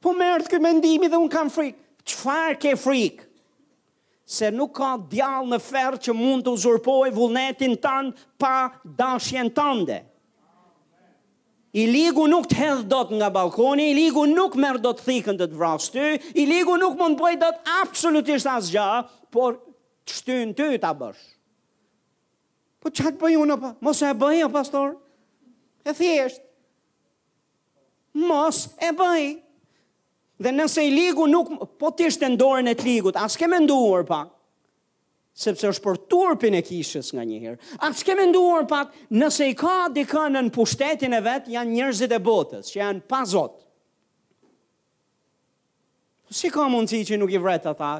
Po 0.03 0.11
merë 0.19 0.43
të 0.43 0.51
këtë 0.51 0.65
mendimi 0.67 1.07
dhe 1.07 1.21
unë 1.23 1.31
kam 1.31 1.47
frikë, 1.53 1.79
qëfar 2.03 2.57
ke 2.59 2.73
frikë? 2.75 3.29
Se 4.27 4.49
nuk 4.51 4.73
ka 4.81 4.97
djalë 5.13 5.47
në 5.53 5.61
ferë 5.63 6.01
që 6.07 6.13
mund 6.15 6.43
të 6.43 6.57
uzurpoj 6.57 7.11
vullnetin 7.15 7.79
tanë 7.83 8.11
pa 8.39 8.55
dashjen 8.99 9.51
tande. 9.55 10.01
I 11.73 11.83
ligu 11.89 12.27
nuk 12.29 12.45
të 12.51 12.57
hedhë 12.59 12.83
do 12.89 12.99
të 13.09 13.17
nga 13.17 13.31
balkoni, 13.33 13.87
i 13.91 13.95
ligu 13.97 14.27
nuk 14.29 14.53
merë 14.61 14.81
do 14.83 14.91
të 14.93 15.05
thikën 15.07 15.37
të 15.39 15.47
të 15.49 15.57
vrasë 15.57 15.93
ty, 15.95 16.09
i 16.41 16.45
ligu 16.45 16.75
nuk 16.77 16.99
mund 16.99 17.17
bëjt 17.17 17.39
do 17.41 17.49
të 17.55 17.73
absolutisht 17.81 18.49
asë 18.51 18.73
gja, 18.75 18.85
por 19.33 19.55
të 20.05 20.19
shtynë 20.19 20.53
ty 20.59 20.67
të 20.83 20.91
bësh. 20.99 21.23
Po 22.83 22.91
që 22.93 23.07
të 23.15 23.19
bëjë 23.23 23.39
unë, 23.45 23.57
mos 23.87 24.03
e 24.05 24.11
bëjë, 24.21 24.51
pastor? 24.53 24.93
E 25.89 25.95
thjeshtë. 25.97 26.45
Mos 28.29 28.59
e 28.77 28.91
bëjë. 28.93 29.33
Dhe 30.43 30.51
nëse 30.53 30.83
i 30.85 30.93
ligu 30.93 31.25
nuk, 31.31 31.55
po 31.81 31.89
të 31.89 32.11
ishte 32.11 32.29
ndorën 32.35 32.69
e 32.73 32.77
të 32.77 32.85
ligut, 32.85 33.17
as 33.25 33.39
ke 33.39 33.49
menduar 33.49 34.05
pak, 34.09 34.29
sepse 35.33 35.65
është 35.71 35.83
për 35.83 35.99
turpin 36.11 36.53
e 36.53 36.61
kishës 36.65 37.09
nga 37.15 37.23
njëherë. 37.25 37.57
A 37.81 37.89
të 37.89 37.99
s'ke 37.99 38.15
menduar 38.19 38.65
pak, 38.69 38.91
nëse 39.17 39.47
i 39.49 39.55
ka 39.57 39.77
dika 39.93 40.27
në 40.29 40.45
në 40.47 40.53
pushtetin 40.53 41.15
e 41.17 41.21
vetë, 41.25 41.53
janë 41.57 41.73
njërzit 41.73 42.13
e 42.13 42.19
botës, 42.23 42.69
që 42.69 42.79
janë 42.83 43.05
pazot. 43.09 43.59
Si 46.33 46.49
ka 46.49 46.65
mundësi 46.69 47.03
që 47.11 47.17
nuk 47.21 47.33
i 47.33 47.39
vretë 47.41 47.73
ata, 47.73 47.95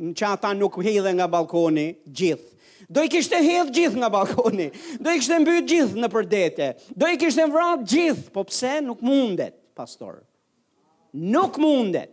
që 0.00 0.28
ata 0.30 0.52
nuk 0.56 0.78
hidhe 0.84 1.10
nga 1.16 1.26
balkoni 1.28 1.88
gjithë. 2.08 2.50
Do 2.94 3.00
i 3.00 3.08
kishte 3.08 3.38
hedh 3.40 3.70
gjithë 3.72 3.96
nga 4.02 4.08
balkoni, 4.12 4.66
do 5.00 5.08
i 5.12 5.16
kishte 5.18 5.38
mbytë 5.40 5.68
gjithë 5.70 6.02
në 6.02 6.08
përdete, 6.12 6.66
do 6.92 7.08
i 7.08 7.16
kishte 7.20 7.46
vrat 7.48 7.84
gjithë, 7.88 8.28
po 8.34 8.44
pse 8.44 8.74
nuk 8.84 9.00
mundet, 9.04 9.56
pastor. 9.76 10.20
Nuk 11.16 11.56
mundet. 11.62 12.12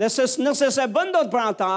Dhe 0.00 0.08
se, 0.12 0.24
nëse 0.40 0.70
se 0.72 0.86
bëndot 0.92 1.28
pra 1.32 1.50
ata, 1.52 1.74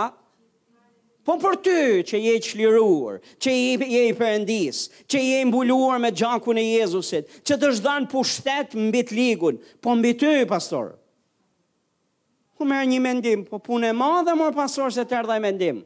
Po 1.29 1.35
për 1.37 1.55
ty 1.61 1.73
që 2.09 2.17
je 2.25 2.31
qliruar, 2.41 3.19
që 3.37 3.51
je 3.53 3.99
i 4.09 4.13
përëndis, 4.17 4.77
që 5.05 5.19
je 5.21 5.41
mbuluar 5.45 5.99
me 6.01 6.09
gjakun 6.17 6.57
e 6.57 6.63
Jezusit, 6.79 7.27
që 7.45 7.53
të 7.61 7.67
shdanë 7.77 8.09
pushtet 8.09 8.73
mbit 8.87 9.11
ligun, 9.13 9.59
po 9.77 9.93
mbit 9.99 10.17
ty, 10.23 10.31
pastor. 10.49 10.95
Po 12.57 12.65
merë 12.65 12.87
një 12.89 13.01
mendim, 13.05 13.43
po 13.45 13.59
punë 13.61 13.91
e 13.91 13.97
madhe 13.99 14.33
morë 14.41 14.57
pastor 14.57 14.89
se 14.95 15.05
të 15.05 15.19
erdha 15.19 15.37
i 15.37 15.43
mendim. 15.45 15.83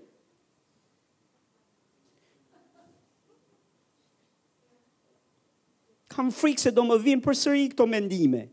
Kam 6.16 6.32
frikë 6.40 6.70
se 6.70 6.72
do 6.80 6.88
më 6.88 7.02
vinë 7.10 7.28
për 7.28 7.40
sëri 7.42 7.68
këto 7.74 7.90
mendime. 7.92 8.46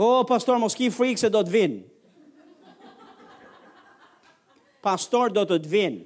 O, 0.00 0.14
oh, 0.22 0.24
pastor, 0.32 0.56
mos 0.64 0.72
ki 0.80 0.88
frikë 0.96 1.26
se 1.26 1.32
do 1.36 1.44
të 1.44 1.56
vinë 1.60 1.82
pastor 4.84 5.30
do 5.34 5.42
të 5.46 5.58
të 5.64 5.70
vinë. 5.72 6.04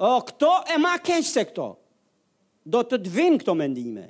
O, 0.00 0.12
këto 0.24 0.52
e 0.72 0.78
ma 0.80 0.94
keqë 1.04 1.26
se 1.28 1.42
këto. 1.50 1.72
Do 2.70 2.82
të 2.86 3.00
të 3.04 3.12
vinë 3.16 3.40
këto 3.42 3.54
mendime. 3.56 4.06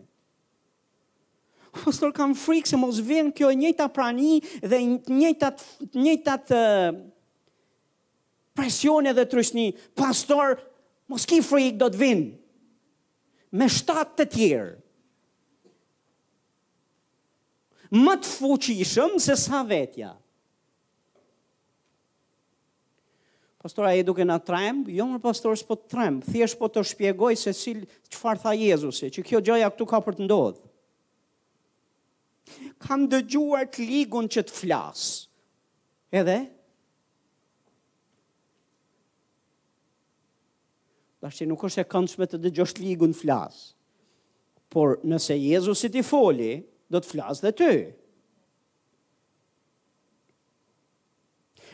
Pastor, 1.80 2.10
kam 2.14 2.32
frikë 2.38 2.70
se 2.72 2.78
mos 2.78 2.98
vinë 3.06 3.32
kjo 3.38 3.50
njëta 3.54 3.86
prani 3.94 4.40
dhe 4.66 4.80
njëta 5.14 6.36
të 6.46 6.60
presione 8.58 9.12
dhe 9.14 9.24
trysni. 9.30 9.66
Pastor, 9.98 10.56
mos 11.10 11.26
ki 11.30 11.38
frikë 11.46 11.78
do 11.84 11.90
të 11.94 12.00
vinë. 12.04 12.28
Me 13.58 13.66
shtatë 13.74 14.16
të 14.20 14.26
tjerë. 14.36 14.72
Më 17.98 18.14
të 18.22 18.28
fuqishëm 18.36 19.16
se 19.18 19.18
sa 19.18 19.18
vetja. 19.18 19.18
Më 19.18 19.18
të 19.18 19.18
fuqishëm 19.18 19.22
se 19.26 19.36
sa 19.42 19.60
vetja 19.74 20.10
Pastor 23.62 23.84
ai 23.84 24.02
duke 24.04 24.22
na 24.24 24.38
tremb, 24.40 24.86
jo 24.88 25.04
më 25.04 25.18
pastor 25.20 25.52
s'po 25.60 25.74
tremb, 25.90 26.22
thjesht 26.24 26.56
po 26.56 26.68
të 26.72 26.80
shpjegoj 26.90 27.34
se 27.36 27.52
cil 27.52 27.82
farë 28.16 28.40
tha 28.40 28.54
Jezusi, 28.56 29.10
që 29.12 29.20
kjo 29.28 29.42
gjaja 29.44 29.66
këtu 29.74 29.84
ka 29.90 29.98
për 30.06 30.14
të 30.16 30.24
ndodhur. 30.24 30.64
Kam 32.80 33.04
dëgjuar 33.12 33.66
të 33.68 33.78
ligun 33.84 34.24
që 34.32 34.40
të 34.48 34.52
flas. 34.62 35.00
Edhe 36.08 36.38
Dashje 41.20 41.44
nuk 41.44 41.60
është 41.68 41.82
e 41.84 41.88
këndshme 41.92 42.24
të 42.32 42.38
dëgjosh 42.46 42.80
ligun 42.80 43.12
flas. 43.12 43.58
Por 44.72 45.02
nëse 45.04 45.36
Jezusi 45.36 45.90
ti 45.92 46.00
foli, 46.00 46.54
do 46.90 46.96
të 46.96 47.06
flasë 47.12 47.44
dhe 47.44 47.52
ty. 47.60 47.74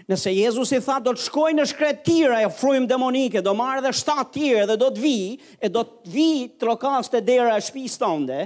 Nëse 0.07 0.31
Jezus 0.31 0.71
i 0.71 0.79
tha 0.87 1.01
do 1.03 1.17
të 1.17 1.25
shkoj 1.27 1.49
në 1.59 1.63
shkret 1.67 2.05
tira 2.07 2.37
e 2.39 2.49
frujm 2.55 2.85
demonike, 2.91 3.41
do 3.43 3.55
marrë 3.59 3.81
dhe 3.87 3.91
shtatë 4.01 4.33
tira 4.37 4.67
dhe 4.71 4.77
do 4.79 4.91
të 4.95 5.03
vi, 5.03 5.15
e 5.59 5.67
do 5.77 5.83
të 5.83 6.13
vi 6.13 6.27
të 6.61 6.69
lokas 6.69 7.11
të 7.11 7.25
dera 7.31 7.57
e 7.59 7.65
shpis 7.69 7.97
të 7.99 8.11
ndë, 8.23 8.45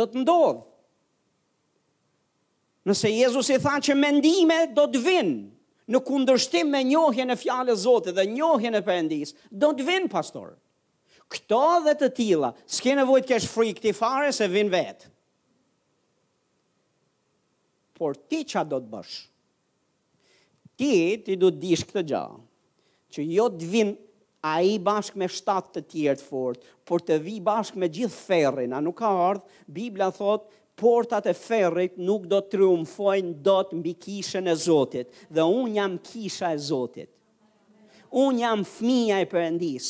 do 0.00 0.06
të 0.10 0.22
ndodhë. 0.24 0.56
Nëse 2.90 3.10
Jezus 3.12 3.52
i 3.54 3.60
tha 3.62 3.76
që 3.82 3.94
mendime 3.98 4.58
do 4.74 4.88
të 4.90 5.04
vinë, 5.04 5.36
në 5.94 6.00
kundërshtim 6.08 6.74
me 6.74 6.80
njohjen 6.86 7.30
e 7.34 7.38
fjalës 7.38 7.84
Zotit 7.86 8.14
dhe 8.18 8.26
njohjen 8.30 8.74
e 8.74 8.82
Perëndis, 8.86 9.30
do 9.52 9.70
të 9.78 9.86
vinë, 9.92 10.10
pastor. 10.10 10.54
Këto 11.34 11.62
dhe 11.86 11.94
të 11.98 12.10
tilla, 12.18 12.50
s'ke 12.76 12.94
nevojë 12.98 13.26
të 13.26 13.30
kesh 13.32 13.48
frikë 13.50 13.86
ti 13.86 13.94
fare 14.00 14.34
se 14.34 14.50
vin 14.50 14.70
vet. 14.74 15.06
Por 17.98 18.18
ti 18.30 18.42
ç'a 18.46 18.66
do 18.74 18.82
të 18.84 18.90
bësh? 18.92 19.16
Ti 20.76 20.96
ti 21.24 21.34
do 21.40 21.48
të 21.54 21.58
dish 21.62 21.86
këtë 21.88 22.00
gjë, 22.10 22.20
që 23.14 23.22
jo 23.34 23.44
të 23.52 23.68
vin 23.72 23.92
ai 24.48 24.74
bashkë 24.88 25.20
me 25.22 25.28
shtatë 25.32 25.70
të 25.76 25.82
tjerë 25.92 26.20
të 26.20 26.26
fortë, 26.30 26.66
por 26.90 27.00
të 27.06 27.16
vi 27.24 27.36
bashkë 27.46 27.80
me 27.82 27.88
gjithë 27.96 28.16
ferrin, 28.26 28.74
a 28.76 28.82
nuk 28.84 28.98
ka 29.00 29.10
ardh, 29.30 29.58
Bibla 29.78 30.10
thot 30.20 30.44
Portat 30.80 31.24
e 31.24 31.32
ferrit 31.32 31.94
nuk 32.04 32.26
do 32.28 32.36
të 32.42 32.50
triumfojnë 32.52 33.30
do 33.46 33.52
të 33.64 33.78
mbi 33.78 33.94
kishën 34.04 34.50
e 34.52 34.52
Zotit, 34.60 35.06
dhe 35.32 35.46
unë 35.60 35.70
jam 35.78 35.94
kisha 36.04 36.50
e 36.52 36.58
Zotit. 36.60 37.08
Unë 38.24 38.42
jam 38.42 38.66
fmija 38.74 39.22
e 39.24 39.28
përëndis, 39.32 39.86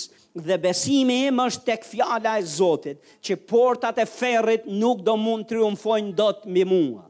dhe 0.47 0.61
besime 0.63 1.17
e 1.25 1.35
është 1.47 1.67
tek 1.73 1.89
fjala 1.91 2.37
e 2.39 2.47
Zotit, 2.55 3.03
që 3.19 3.41
portat 3.51 3.99
e 3.99 4.07
ferrit 4.15 4.71
nuk 4.85 5.03
do 5.09 5.19
mund 5.25 5.49
të 5.49 5.57
triumfojnë 5.57 6.15
do 6.23 6.31
të 6.39 6.55
mbi 6.55 6.63
mua 6.71 7.09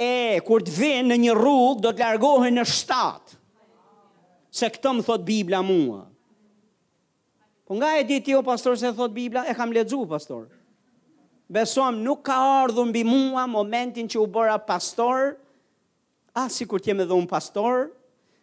e 0.00 0.40
kur 0.46 0.62
të 0.64 0.72
vinë 0.78 1.08
në 1.10 1.16
një 1.26 1.32
rrugë, 1.36 1.82
do 1.84 1.90
të 1.92 2.00
largohen 2.00 2.54
në 2.56 2.62
shtatë. 2.66 3.36
Se 4.56 4.70
këtë 4.72 4.92
më 4.96 5.04
thot 5.06 5.22
Biblia 5.26 5.58
mua. 5.62 5.98
Po 7.68 7.76
nga 7.78 7.90
e 8.00 8.06
ditë 8.08 8.32
jo, 8.32 8.40
pastor, 8.46 8.78
se 8.80 8.90
thot 8.96 9.12
Biblia, 9.14 9.42
e 9.44 9.52
kam 9.54 9.72
ledzu, 9.76 10.00
pastor. 10.10 10.46
Besom, 11.50 12.00
nuk 12.02 12.22
ka 12.30 12.38
ardhë 12.62 12.86
mbi 12.88 13.02
mua 13.06 13.44
momentin 13.50 14.08
që 14.08 14.18
u 14.22 14.26
bëra 14.30 14.56
pastor, 14.66 15.34
a 16.32 16.46
si 16.50 16.64
kur 16.66 16.80
t'jeme 16.82 17.04
dhe 17.04 17.14
unë 17.20 17.28
pastor, 17.30 17.90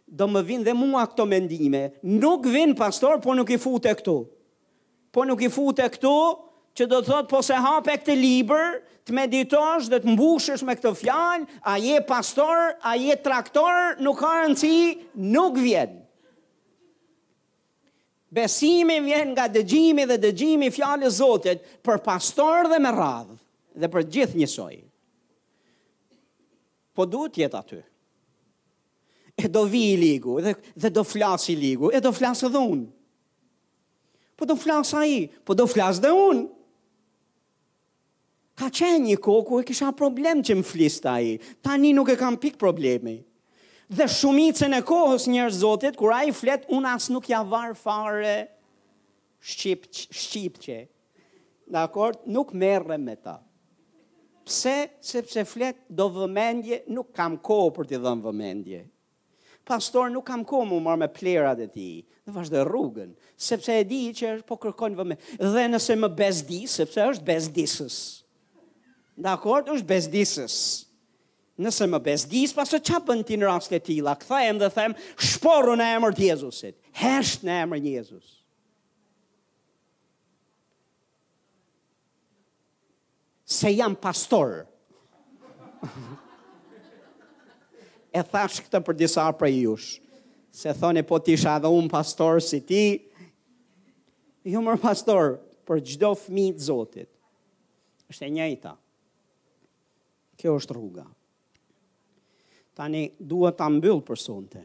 do 0.07 0.27
më 0.29 0.43
vinë 0.51 0.67
dhe 0.69 0.75
mua 0.77 1.07
këto 1.09 1.25
mendime. 1.27 1.81
Nuk 2.05 2.45
vinë 2.53 2.77
pastor, 2.79 3.17
po 3.23 3.33
nuk 3.35 3.49
i 3.51 3.59
fute 3.59 3.91
këtu. 3.97 4.19
Po 5.11 5.25
nuk 5.27 5.41
i 5.43 5.51
fute 5.51 5.87
këtu, 5.95 6.13
që 6.77 6.85
do 6.85 7.01
të 7.01 7.09
thot, 7.09 7.29
po 7.33 7.41
se 7.43 7.57
hape 7.57 7.97
këtë 7.97 8.15
liber, 8.21 8.75
të 9.07 9.15
meditosh 9.15 9.87
dhe 9.89 10.01
të 10.03 10.11
mbushesh 10.17 10.63
me 10.67 10.75
këtë 10.75 10.91
fjalë, 10.99 11.47
a 11.71 11.75
je 11.79 11.97
pastor, 12.07 12.73
a 12.83 12.93
je 12.99 13.15
traktor, 13.23 13.95
nuk 14.03 14.19
ka 14.19 14.33
rëndësi, 14.41 15.07
nuk 15.31 15.55
vjen. 15.63 15.95
Besimi 18.35 18.97
vjen 19.05 19.31
nga 19.31 19.45
dëgjimi 19.47 20.03
dhe 20.09 20.17
dëgjimi 20.19 20.67
i 20.67 20.73
fjalës 20.75 21.15
Zotit 21.21 21.61
për 21.87 22.01
pastor 22.03 22.67
dhe 22.73 22.81
me 22.83 22.91
radhë 22.91 23.37
dhe 23.81 23.89
për 23.93 24.03
gjithë 24.13 24.41
njësoj. 24.41 24.75
Po 26.97 27.05
duhet 27.07 27.39
jetë 27.39 27.55
aty. 27.61 27.79
E 29.37 29.47
do 29.53 29.63
vi 29.69 29.83
i 29.93 29.97
ligu 30.01 30.39
dhe, 30.43 30.55
dhe 30.73 30.91
do 30.91 31.05
flas 31.07 31.47
i 31.47 31.55
ligu, 31.55 31.91
e 31.95 32.01
do 32.03 32.11
flas 32.11 32.43
edhe 32.47 32.59
unë. 32.67 32.89
Po 34.37 34.43
do 34.49 34.55
flas 34.59 34.91
a 34.97 35.05
i, 35.07 35.21
po 35.47 35.55
do 35.57 35.67
flas 35.69 36.01
dhe 36.03 36.11
unë 36.11 36.45
ka 38.57 38.67
qenë 38.73 38.99
një 39.05 39.15
kohë 39.21 39.43
ku 39.45 39.59
e 39.61 39.65
kisha 39.69 39.91
problem 39.95 40.39
që 40.45 40.55
më 40.57 40.63
flista 40.65 41.13
i, 41.21 41.35
tani 41.63 41.91
nuk 41.95 42.09
e 42.11 42.15
kam 42.17 42.39
pik 42.41 42.55
problemi. 42.59 43.19
Dhe 43.87 44.07
shumicën 44.11 44.73
e 44.75 44.81
kohës 44.83 45.29
njërë 45.29 45.59
zotit, 45.61 45.97
kur 45.99 46.11
a 46.11 46.23
i 46.27 46.33
flet, 46.35 46.65
unë 46.73 46.95
asë 46.95 47.13
nuk 47.13 47.29
ja 47.31 47.43
varë 47.47 47.77
fare 47.79 48.33
shqipqe. 49.47 50.79
Dakor, 51.71 52.17
nuk 52.27 52.51
merre 52.57 52.97
me 52.97 53.13
ta. 53.19 53.37
Pse, 54.47 54.73
sepse 55.03 55.43
flet, 55.47 55.83
do 55.89 56.07
vëmendje, 56.17 56.81
nuk 56.97 57.13
kam 57.15 57.37
kohë 57.37 57.71
për 57.77 57.89
t'i 57.91 58.01
dhëmë 58.03 58.25
vëmendje. 58.27 58.81
Pastor, 59.67 60.09
nuk 60.11 60.23
kam 60.31 60.45
kohë 60.47 60.67
mu 60.73 60.79
marë 60.87 61.01
me 61.05 61.09
plerat 61.11 61.59
e 61.63 61.67
ti, 61.69 61.87
dhe 62.23 62.31
vazhde 62.39 62.61
rrugën, 62.67 63.09
sepse 63.37 63.75
e 63.75 63.81
di 63.85 64.01
që 64.17 64.37
është 64.39 64.47
po 64.49 64.55
kërkojnë 64.65 64.95
vëmendje. 64.97 65.35
Dhe 65.45 65.67
nëse 65.75 65.99
më 65.99 66.11
bezdi, 66.23 66.61
sepse 66.79 67.05
është 67.11 67.27
bezdisës. 67.27 67.99
Dhe 69.17 69.29
akord 69.33 69.69
është 69.73 69.87
bezdisës. 69.89 70.55
Nëse 71.57 71.85
më 71.89 71.99
bezdisë, 72.05 72.53
pasë 72.53 72.79
që 72.85 72.97
ti 73.27 73.33
në 73.41 73.47
rast 73.49 73.71
e 73.73 73.79
tila, 73.81 74.13
këtha 74.21 74.43
dhe 74.59 74.67
them, 74.75 74.93
shporu 75.27 75.73
në 75.79 75.85
emër 75.97 76.13
të 76.19 76.23
Jezusit, 76.31 76.75
hesht 77.01 77.41
në 77.47 77.55
emër 77.65 77.81
një 77.81 77.91
Jezus. 77.97 78.35
Se 83.57 83.73
jam 83.73 83.95
pastor. 83.95 84.59
e 88.17 88.21
thash 88.31 88.61
këtë 88.65 88.83
për 88.85 88.93
disa 88.99 89.25
për 89.39 89.49
jush. 89.63 89.89
Se 90.57 90.69
thonë 90.73 91.01
po 91.09 91.17
ti 91.21 91.35
dhe 91.37 91.65
unë 91.73 91.79
un 91.89 91.89
pastor 91.95 92.39
si 92.41 92.61
ti. 92.69 92.83
Jo 94.45 94.61
më 94.65 94.77
pastor 94.81 95.39
për 95.67 95.81
çdo 95.89 96.13
fëmijë 96.21 96.55
të 96.57 96.61
Zotit. 96.69 97.09
Është 98.11 98.25
e 98.25 98.29
njëjta. 98.37 98.77
Kjo 100.37 100.55
është 100.61 100.75
rruga. 100.77 101.01
Tani 102.77 102.99
duhet 103.17 103.57
ta 103.57 103.65
mbyll 103.73 104.03
për 104.05 104.19
sonte, 104.21 104.61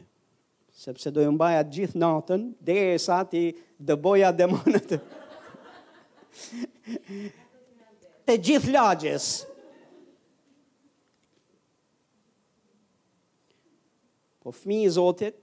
sepse 0.77 1.09
do 1.09 1.17
ju 1.25 1.31
mbaja 1.33 1.63
gjithë 1.73 1.97
natën 2.03 2.47
derisa 2.65 3.19
ti 3.31 3.47
dëboja 3.89 4.29
demonët. 4.37 4.89
Te 8.25 8.37
gjithë 8.39 8.71
lagjes. 8.75 9.31
Po 14.43 14.51
fmi 14.55 14.81
i 14.85 14.89
Zotit, 14.93 15.35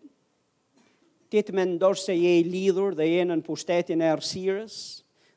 ti 1.33 1.41
të 1.47 1.55
mendosh 1.57 2.01
se 2.07 2.14
je 2.18 2.39
i 2.39 2.45
lidhur 2.47 2.93
dhe 2.99 3.05
je 3.09 3.24
në 3.26 3.41
pushtetin 3.47 4.01
e 4.05 4.09
errësirës 4.14 4.78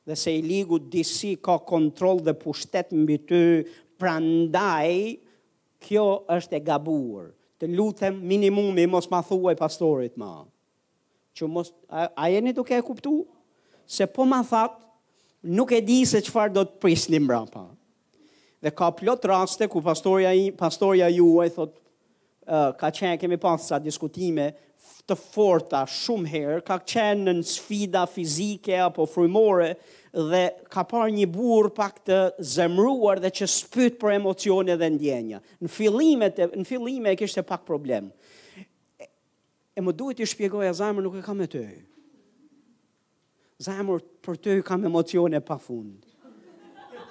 dhe 0.04 0.16
se 0.20 0.32
i 0.36 0.42
ligu 0.44 0.76
disi 0.92 1.34
ka 1.40 1.58
kontrol 1.70 2.20
dhe 2.26 2.34
pushtet 2.44 2.92
mbi 2.98 3.16
ty 3.30 3.42
Pra 4.04 4.18
ndaj, 4.20 5.14
kjo 5.80 6.04
është 6.36 6.58
e 6.58 6.60
gabuar. 6.68 7.30
Të 7.56 7.70
lutëm 7.72 8.18
minimumi, 8.28 8.84
mos 8.92 9.06
ma 9.08 9.22
thua 9.24 9.54
e 9.54 9.56
pastorit 9.56 10.18
ma. 10.20 10.42
Që 11.38 11.48
mos, 11.48 11.70
a, 11.88 12.10
a 12.20 12.26
jeni 12.34 12.52
të 12.52 12.66
e 12.76 12.82
kuptu? 12.84 13.14
Se 13.88 14.04
po 14.12 14.26
ma 14.28 14.42
thatë, 14.44 14.84
nuk 15.56 15.72
e 15.72 15.80
di 15.88 16.02
se 16.06 16.20
qëfar 16.20 16.52
do 16.52 16.66
të 16.68 16.82
prisni 16.84 17.16
një 17.16 17.24
mbra 17.24 17.40
pa. 17.54 17.64
Dhe 18.64 18.76
ka 18.76 18.92
plot 18.92 19.30
raste 19.32 19.70
ku 19.72 19.80
pastoria, 19.82 20.36
i, 20.36 20.52
pastorja 20.52 21.08
ju 21.08 21.40
e 21.40 21.48
thot, 21.56 21.80
uh, 22.44 22.76
ka 22.76 22.92
qenë, 22.92 23.16
kemi 23.24 23.40
pasë 23.40 23.70
sa 23.72 23.80
diskutime, 23.80 24.52
të 25.08 25.16
forta 25.16 25.86
shumë 25.88 26.34
herë, 26.36 26.60
ka 26.68 26.76
qenë 26.92 27.38
në 27.40 27.48
sfida 27.56 28.04
fizike 28.12 28.82
apo 28.84 29.08
frumore, 29.08 29.78
dhe 30.14 30.54
ka 30.70 30.84
parë 30.86 31.10
një 31.16 31.26
burr 31.34 31.72
pak 31.74 31.96
të 32.06 32.18
zemruar 32.46 33.18
dhe 33.24 33.32
që 33.34 33.46
spyt 33.50 33.96
për 34.02 34.12
emocione 34.20 34.74
dhe 34.78 34.88
ndjenja. 34.94 35.40
Në 35.66 35.70
fillimet 35.74 36.38
në 36.54 36.66
fillime 36.70 37.10
e 37.10 37.18
kishte 37.18 37.42
pak 37.42 37.66
problem. 37.66 38.12
E 39.74 39.80
më 39.82 39.92
duhet 39.98 40.20
të 40.22 40.28
shpjegoj 40.30 40.68
Azamë 40.70 41.02
nuk 41.02 41.18
e 41.18 41.24
kam 41.26 41.42
me 41.42 41.48
ty. 41.50 41.64
Zamur 43.58 44.04
për 44.22 44.36
ty 44.38 44.58
kam 44.62 44.86
emocione 44.86 45.42
pafund. 45.42 46.04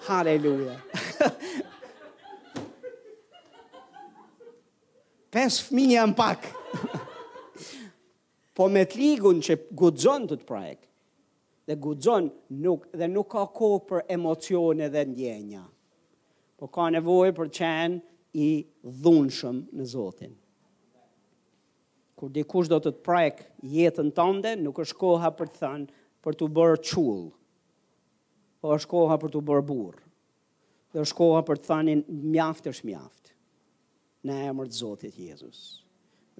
Halleluja. 0.07 0.77
Pes 5.35 5.59
fëmijë 5.67 6.07
në 6.07 6.15
pak. 6.19 6.41
Po 8.55 8.67
me 8.71 8.83
të 8.87 8.97
ligun 9.01 9.41
që 9.43 9.57
gudzon 9.79 10.27
të 10.29 10.37
të 10.39 10.45
prajkë, 10.49 10.87
dhe 11.67 11.77
guxon 11.79 12.31
nuk 12.65 12.87
dhe 12.99 13.07
nuk 13.13 13.29
ka 13.33 13.45
kohë 13.55 13.83
për 13.89 14.03
emocione 14.17 14.89
dhe 14.95 15.05
ndjenja. 15.13 15.63
Po 16.59 16.69
ka 16.75 16.89
nevojë 16.95 17.35
për 17.39 17.51
qenë 17.59 17.99
i 18.35 18.49
dhunshëm 19.05 19.63
në 19.77 19.87
Zotin. 19.95 20.33
Kur 22.19 22.31
dikush 22.31 22.71
do 22.71 22.79
të 22.79 22.93
të 22.95 23.03
prek 23.07 23.41
jetën 23.67 24.11
tënde, 24.15 24.55
nuk 24.63 24.79
është 24.85 24.99
koha 25.01 25.33
për 25.35 25.51
të 25.51 25.61
thënë 25.63 26.01
për 26.23 26.39
të 26.39 26.49
bërë 26.59 26.81
qull, 26.87 27.25
po 28.63 28.77
është 28.79 28.93
koha 28.95 29.17
për 29.23 29.35
të 29.35 29.43
bërë 29.51 29.67
burë, 29.73 30.03
dhe 30.95 31.03
është 31.07 31.19
koha 31.19 31.43
për 31.49 31.59
të 31.63 31.71
thënë 31.73 31.99
mjaftë 32.37 32.75
është 32.75 32.99
në 34.29 34.35
emër 34.51 34.69
të 34.71 34.77
Zotit 34.79 35.17
Jezusë 35.19 35.82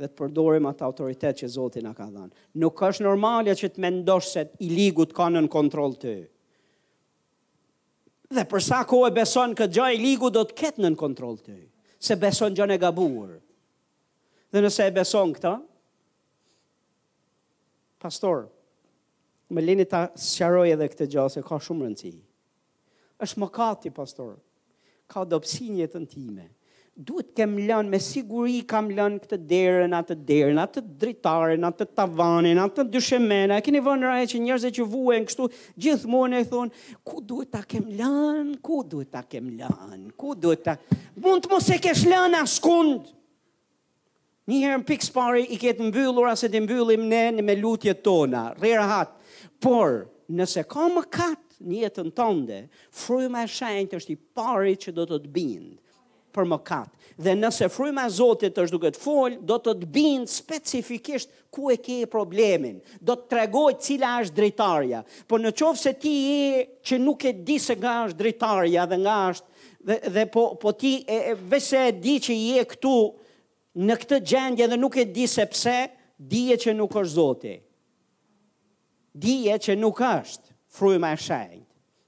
dhe 0.01 0.09
të 0.09 0.17
përdorim 0.19 0.67
atë 0.71 0.85
autoritet 0.87 1.43
që 1.43 1.49
Zoti 1.57 1.83
na 1.85 1.93
ka 1.95 2.07
dhënë. 2.09 2.33
Nuk 2.63 2.81
është 2.89 3.05
normale 3.05 3.55
që 3.59 3.73
të 3.75 3.83
mendosh 3.85 4.31
se 4.33 4.45
i 4.65 4.71
ligut 4.73 5.13
ka 5.17 5.27
nën 5.35 5.49
kontroll 5.53 5.97
ty. 6.01 6.15
Dhe 8.33 8.45
për 8.49 8.65
sa 8.65 8.83
kohë 8.89 9.11
beson 9.19 9.53
këtë 9.59 9.77
gjë 9.77 9.91
i 9.93 10.01
ligu 10.01 10.31
do 10.33 10.45
të 10.49 10.57
ketë 10.63 10.81
nën 10.85 10.97
kontroll 10.97 11.37
ty, 11.45 11.59
se 12.01 12.17
beson 12.17 12.55
gjën 12.57 12.73
në 12.73 12.79
gabuar. 12.81 13.35
Dhe 14.53 14.63
nëse 14.65 14.87
e 14.89 14.95
beson 14.97 15.35
këtë, 15.37 15.53
pastor, 18.01 18.47
më 19.53 19.61
lini 19.67 19.85
ta 19.89 20.07
sqaroj 20.17 20.71
edhe 20.73 20.89
këtë 20.95 21.11
gjë 21.13 21.27
se 21.35 21.45
ka 21.45 21.59
shumë 21.61 21.85
rëndësi. 21.91 22.15
Është 23.23 23.43
mëkati, 23.45 23.93
pastor. 23.97 24.39
Ka 25.13 25.27
dobësinë 25.29 25.83
jetën 25.85 26.07
time 26.09 26.49
duhet 26.95 27.31
kem 27.33 27.55
lënë, 27.57 27.89
me 27.89 27.99
siguri 28.05 28.61
kam 28.69 28.91
lënë 28.93 29.23
këtë 29.25 29.37
derën, 29.49 29.93
atë 29.97 30.17
derën, 30.29 30.59
atë 30.61 30.83
dritarën, 31.01 31.65
atë 31.65 31.87
tavanin, 31.97 32.59
atë 32.61 32.85
dyshemena, 32.93 33.57
keni 33.65 33.81
vënë 33.87 34.11
rajë 34.11 34.29
që 34.35 34.41
njerëzit 34.45 34.77
që 34.77 34.87
vuen, 34.93 35.25
kështu 35.25 35.47
gjithmonë 35.81 36.43
i 36.43 36.45
e 36.45 36.49
thonë, 36.53 36.85
ku 37.09 37.23
duhet 37.25 37.51
ta 37.57 37.63
kem 37.69 37.87
lënë, 37.97 38.59
ku 38.65 38.83
duhet 38.85 39.11
ta 39.15 39.23
kem 39.25 39.49
lënë, 39.57 40.13
ku 40.21 40.35
duhet 40.37 40.67
ta, 40.69 40.77
mund 41.17 41.47
të 41.47 41.53
mos 41.55 41.71
e 41.73 41.81
kesh 41.81 42.05
lënë 42.13 42.43
askund, 42.45 43.09
një 44.53 44.59
herë 44.67 44.81
në 44.83 44.89
pikës 44.93 45.13
pari 45.17 45.47
i 45.49 45.57
ketë 45.63 45.89
mbyllur 45.89 46.29
asë 46.35 46.53
të 46.53 46.63
mbyllim 46.67 47.09
ne 47.09 47.23
në 47.39 47.47
me 47.47 47.57
lutje 47.57 47.97
tona, 48.05 48.51
rrë 48.61 48.87
hatë, 48.91 49.31
por 49.65 50.03
nëse 50.29 50.67
ka 50.69 50.91
më 50.93 51.07
katë, 51.09 51.57
jetën 51.73 52.13
tënde, 52.19 52.67
fryma 52.93 53.47
e 53.47 53.49
shenjtë 53.55 53.97
është 54.01 54.13
i 54.13 54.21
pari 54.37 54.75
që 54.83 54.93
do 54.97 55.05
të 55.09 55.21
të 55.23 55.31
bindë 55.37 55.79
për 56.35 56.49
mëkat. 56.49 56.91
Dhe 57.23 57.35
nëse 57.37 57.69
fryma 57.71 58.07
e 58.09 58.13
Zotit 58.15 58.57
është 58.59 58.73
duke 58.77 58.91
të 58.95 59.01
fol, 59.03 59.37
do 59.47 59.59
të 59.61 59.75
të 59.83 59.89
bindë 59.95 60.33
specifikisht 60.33 61.33
ku 61.53 61.69
e 61.71 61.77
ke 61.85 62.01
problemin. 62.11 62.79
Do 63.01 63.17
të 63.19 63.27
tregoj 63.35 63.73
cila 63.85 64.15
është 64.25 64.37
drejtaria. 64.39 65.03
Po 65.29 65.39
në 65.43 65.53
qovë 65.61 65.83
se 65.83 65.95
ti 66.03 66.15
e 66.33 66.69
që 66.89 67.01
nuk 67.05 67.27
e 67.31 67.35
di 67.47 67.59
se 67.61 67.77
nga 67.77 67.99
është 68.09 68.19
drejtaria 68.23 68.87
dhe 68.93 69.01
nga 69.05 69.19
është, 69.33 69.51
dhe, 69.93 69.99
dhe 70.17 70.25
po, 70.35 70.45
po 70.63 70.73
ti 70.81 70.95
e, 71.05 71.19
e 71.33 71.35
vese 71.53 71.85
e 71.89 71.93
di 72.01 72.17
që 72.25 72.37
i 72.37 72.47
e 72.63 72.65
këtu 72.73 72.95
në 73.87 73.99
këtë 74.03 74.21
gjendje 74.33 74.71
dhe 74.73 74.79
nuk 74.81 74.97
e 74.97 75.07
di 75.17 75.29
se 75.33 75.47
pse, 75.49 75.77
di 76.17 76.47
e 76.53 76.57
që 76.63 76.75
nuk 76.81 76.97
është 77.03 77.15
Zotit. 77.19 77.67
Di 79.13 79.37
e 79.53 79.59
që 79.61 79.77
nuk 79.77 80.01
është 80.09 80.55
fryma 80.73 81.13
e 81.13 81.21
shajnë. 81.21 81.62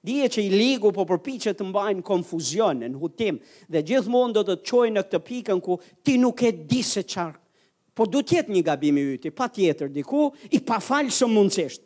Dije 0.05 0.27
që 0.29 0.43
i 0.45 0.51
ligu 0.53 0.91
po 0.93 1.05
që 1.09 1.55
të 1.57 1.65
mbajnë 1.65 2.03
konfuzionin, 2.05 2.97
hutim, 3.01 3.39
dhe 3.73 3.81
gjithmonë 3.89 4.35
do 4.37 4.43
të 4.45 4.57
qojnë 4.69 4.99
në 4.99 5.03
këtë 5.07 5.21
pikën 5.29 5.63
ku 5.65 5.79
ti 6.05 6.19
nuk 6.21 6.43
e 6.45 6.51
di 6.53 6.83
se 6.85 7.01
qarë. 7.03 7.41
Po 7.95 8.05
du 8.07 8.21
tjetë 8.21 8.53
një 8.53 8.63
gabimi 8.67 9.01
yti, 9.15 9.31
pa 9.33 9.49
tjetër 9.49 9.89
diku, 9.95 10.29
i 10.51 10.61
pa 10.61 10.77
falë 10.83 11.09
shumë 11.15 11.35
mundësisht. 11.39 11.83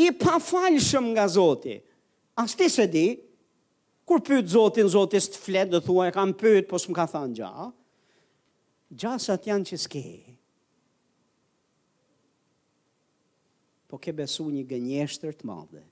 I 0.00 0.08
pa 0.16 0.38
falë 0.40 0.80
shumë 0.80 1.12
nga 1.16 1.26
zoti. 1.28 1.76
As 2.40 2.56
ti 2.56 2.70
se 2.72 2.86
di, 2.88 3.06
kur 4.08 4.22
pyt 4.24 4.48
zotin, 4.54 4.88
zotis 4.88 5.28
të 5.34 5.42
fletë, 5.44 5.72
dhe 5.76 5.84
thua 5.84 6.08
e 6.08 6.16
kam 6.16 6.32
pyt, 6.40 6.70
po 6.70 6.80
s'm 6.80 6.96
ka 6.96 7.04
thanë 7.18 7.36
gja. 7.36 7.52
Gja 8.96 9.18
sa 9.20 9.36
janë 9.36 9.74
që 9.74 9.82
s'ke. 9.84 10.06
Po 13.90 14.00
ke 14.00 14.14
besu 14.14 14.48
një 14.56 14.64
gënjeshtër 14.72 15.36
të 15.42 15.50
madhe 15.50 15.89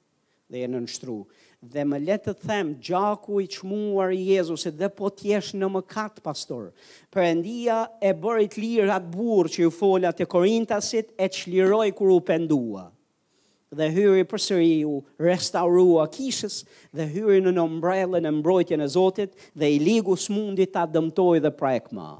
dhe 0.52 0.64
e 0.64 0.68
në 0.68 0.80
nështru. 0.82 1.18
Dhe 1.60 1.82
më 1.90 1.98
letë 2.06 2.32
të 2.38 2.48
them, 2.48 2.68
gjaku 2.86 3.40
i 3.44 3.48
qmuar 3.52 4.12
i 4.14 4.20
Jezusit 4.30 4.76
dhe 4.78 4.88
po 4.94 5.10
t'jesh 5.12 5.52
në 5.58 5.68
mëkat, 5.74 6.20
pastor. 6.24 6.68
Për 7.12 7.24
endia 7.34 7.80
e 8.08 8.12
bërit 8.16 8.54
lirë 8.62 8.94
atë 8.94 9.10
burë 9.16 9.52
që 9.56 9.64
ju 9.66 9.72
folat 9.74 10.16
të 10.20 10.28
korintasit 10.30 11.10
e 11.18 11.26
qliroj 11.34 11.88
kur 11.98 12.14
u 12.14 12.20
pendua. 12.28 12.86
Dhe 13.68 13.84
hyri 13.92 14.22
për 14.24 14.40
sëri 14.46 14.76
u 14.88 14.94
restaurua 15.20 16.06
kishës 16.14 16.62
dhe 16.96 17.04
hyri 17.10 17.42
në 17.44 17.52
nëmbrellën 17.58 18.24
e 18.24 18.32
mbrojtjen 18.38 18.80
e 18.80 18.86
Zotit 18.94 19.34
dhe 19.60 19.68
i 19.74 19.82
ligu 19.82 20.16
së 20.16 20.32
mundi 20.32 20.64
ta 20.72 20.86
dëmtoj 20.88 21.42
dhe 21.44 21.52
prajk 21.58 21.90
ma. 21.92 22.14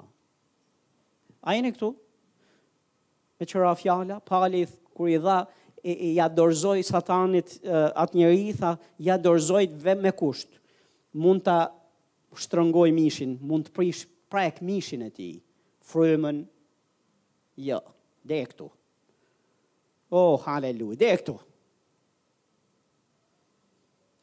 A 1.48 1.54
jeni 1.56 1.70
këtu? 1.72 1.94
Me 3.40 3.46
qëra 3.48 3.72
fjalla, 3.78 4.18
pali 4.20 4.66
kër 4.68 5.12
i 5.14 5.22
dha, 5.22 5.38
i 5.92 6.14
ja 6.16 6.28
satanit 6.84 7.56
uh, 7.64 7.70
atë 7.96 8.16
njerëz 8.18 8.42
i 8.50 8.52
tha 8.58 8.72
ja 9.02 9.16
dorzoi 9.18 9.68
ve 9.72 9.94
me 9.94 10.12
kusht 10.12 10.48
mund 11.18 11.42
ta 11.44 11.72
shtrëngoj 12.38 12.92
mishin 12.92 13.36
mund 13.40 13.68
të 13.68 13.72
prish 13.78 14.04
prek 14.30 14.60
mishin 14.60 15.02
e 15.06 15.10
tij 15.16 15.38
frymën 15.88 16.42
jo 17.64 17.80
ja, 18.36 18.44
këtu. 18.48 18.68
oh 20.10 20.36
haleluja 20.44 21.14
këtu. 21.18 21.38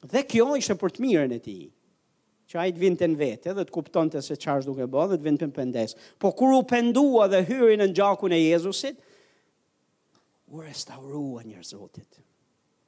dhe 0.05 0.21
kjo 0.29 0.55
ishte 0.55 0.75
për 0.77 0.89
të 0.93 1.01
mirën 1.05 1.33
e 1.33 1.39
tij 1.39 1.71
që 2.45 2.59
ai 2.61 2.71
të 2.73 2.77
vinte 2.83 3.07
në 3.09 3.17
vetë 3.17 3.53
dhe 3.57 3.63
të 3.65 3.73
kuptonte 3.73 4.21
se 4.21 4.37
çfarë 4.37 4.67
duke 4.67 4.85
të 4.85 4.91
bëjë 4.93 5.09
dhe 5.09 5.17
të 5.17 5.23
vinte 5.25 5.45
në 5.49 5.55
pendes 5.55 5.97
po 6.21 6.29
kur 6.37 6.53
u 6.59 6.61
pendua 6.69 7.25
dhe 7.31 7.41
hyri 7.49 7.79
në 7.81 7.89
gjakun 7.97 8.35
e 8.37 8.41
Jezusit 8.43 9.01
u 10.55 10.61
restaurua 10.63 11.43
njër 11.45 11.63
Zotit, 11.67 12.19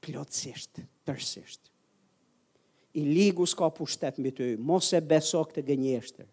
plotësisht, 0.03 0.81
tërsisht. 1.07 1.68
I 2.98 3.03
ligu 3.06 3.45
s'ka 3.45 3.68
pushtet 3.76 4.18
mbi 4.19 4.31
ju, 4.38 4.53
mos 4.65 4.88
e 4.98 5.02
beso 5.03 5.41
këtë 5.45 5.64
gënjeshtër, 5.68 6.27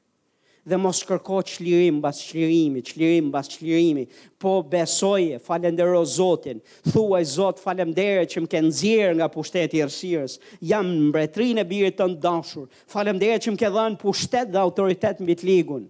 dhe 0.69 0.77
mos 0.81 1.01
kërko 1.05 1.41
qlirim 1.51 1.99
bas 2.05 2.21
qlirimi, 2.29 2.81
qlirim 2.89 3.29
bas 3.35 3.51
qlirimi, 3.53 4.07
po 4.41 4.61
besoje, 4.63 5.41
falendero 5.45 6.05
Zotin, 6.09 6.63
thuaj 6.87 7.27
Zot 7.35 7.61
falemdere 7.61 8.23
që 8.31 8.45
më 8.45 8.51
ke 8.55 8.63
nëzirë 8.69 9.19
nga 9.19 9.29
pushtet 9.35 9.75
i 9.77 9.83
rësirës, 9.85 10.39
jam 10.71 10.89
mbretrin 11.11 11.61
e 11.61 11.67
birit 11.69 11.99
të 11.99 12.09
ndashur, 12.15 12.69
falemdere 12.95 13.43
që 13.45 13.53
më 13.57 13.61
ke 13.65 13.73
dhenë 13.77 14.01
pushtet 14.07 14.55
dhe 14.55 14.63
autoritet 14.63 15.21
mbi 15.21 15.37
të 15.41 15.51
ligun, 15.51 15.85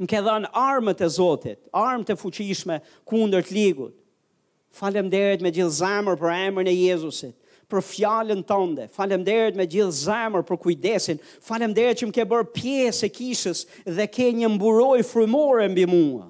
më 0.00 0.10
ke 0.16 0.24
dhenë 0.26 0.50
armët 0.66 1.04
e 1.04 1.12
Zotit, 1.20 1.60
armët 1.70 2.16
e 2.16 2.18
fuqishme 2.24 2.80
kundër 3.10 3.46
të 3.46 3.58
ligut, 3.60 3.96
Falem 4.70 5.10
derit 5.10 5.42
me 5.44 5.50
gjithë 5.52 5.72
zamër 5.80 6.18
për 6.20 6.30
emër 6.36 6.66
në 6.68 6.74
Jezusit, 6.76 7.34
për 7.70 7.82
fjallën 7.86 8.42
tënde, 8.46 8.88
falem 8.94 9.22
derit 9.26 9.58
me 9.58 9.66
gjithë 9.70 9.94
zamër 10.04 10.44
për 10.46 10.60
kujdesin, 10.64 11.18
falem 11.46 11.74
derit 11.74 12.00
që 12.00 12.08
më 12.08 12.16
ke 12.18 12.26
bërë 12.32 12.50
pjesë 12.54 13.06
e 13.08 13.12
kishës 13.16 13.62
dhe 13.98 14.06
ke 14.14 14.28
një 14.38 14.50
mburoj 14.54 15.02
frumore 15.10 15.66
mbi 15.72 15.86
mua. 15.90 16.28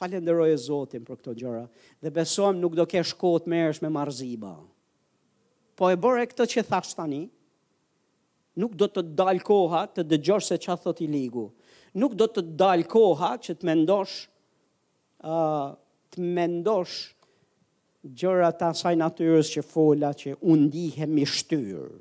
Falem 0.00 0.24
deroj 0.26 0.48
e 0.50 0.56
Zotin 0.58 1.04
për 1.06 1.20
këto 1.20 1.34
gjëra, 1.38 1.66
dhe 2.02 2.12
besojmë 2.16 2.58
nuk 2.64 2.74
do 2.80 2.86
ke 2.90 3.04
shkot 3.12 3.44
mërësh 3.52 3.82
me 3.84 3.92
marziba. 3.94 4.54
Po 5.78 5.92
e 5.92 5.96
bërë 6.00 6.24
e 6.24 6.30
këtë 6.32 6.46
që 6.54 6.64
thashtë 6.72 6.98
tani, 6.98 7.20
nuk 8.60 8.72
do 8.80 8.88
të 8.92 9.04
dal 9.20 9.38
koha 9.46 9.84
të 9.96 10.06
dëgjosh 10.10 10.48
se 10.52 10.58
qa 10.64 10.74
thot 10.80 11.04
i 11.04 11.08
ligu. 11.12 11.46
Nuk 12.02 12.16
do 12.18 12.26
të 12.26 12.42
dal 12.60 12.82
koha 12.88 13.34
që 13.38 13.54
të 13.60 13.68
mendosh 13.68 14.16
uh, 15.28 15.72
të 16.12 16.20
mendosh 16.36 16.96
gjëra 18.18 18.50
të 18.58 18.66
asaj 18.72 18.94
natyrës 19.00 19.52
që 19.54 19.62
fola 19.64 20.10
që 20.18 20.34
unë 20.52 20.68
dihem 20.74 21.16
i 21.22 21.26
shtyrë. 21.26 22.00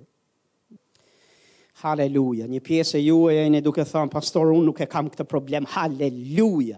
Haleluja, 1.82 2.46
një 2.52 2.60
pjesë 2.62 3.00
e 3.00 3.06
ju 3.08 3.22
e 3.32 3.38
e 3.42 3.46
në 3.50 3.62
duke 3.66 3.86
thonë, 3.88 4.12
pastor, 4.14 4.52
unë 4.54 4.68
nuk 4.68 4.82
e 4.82 4.86
kam 4.92 5.08
këtë 5.10 5.26
problem, 5.32 5.66
haleluja. 5.72 6.78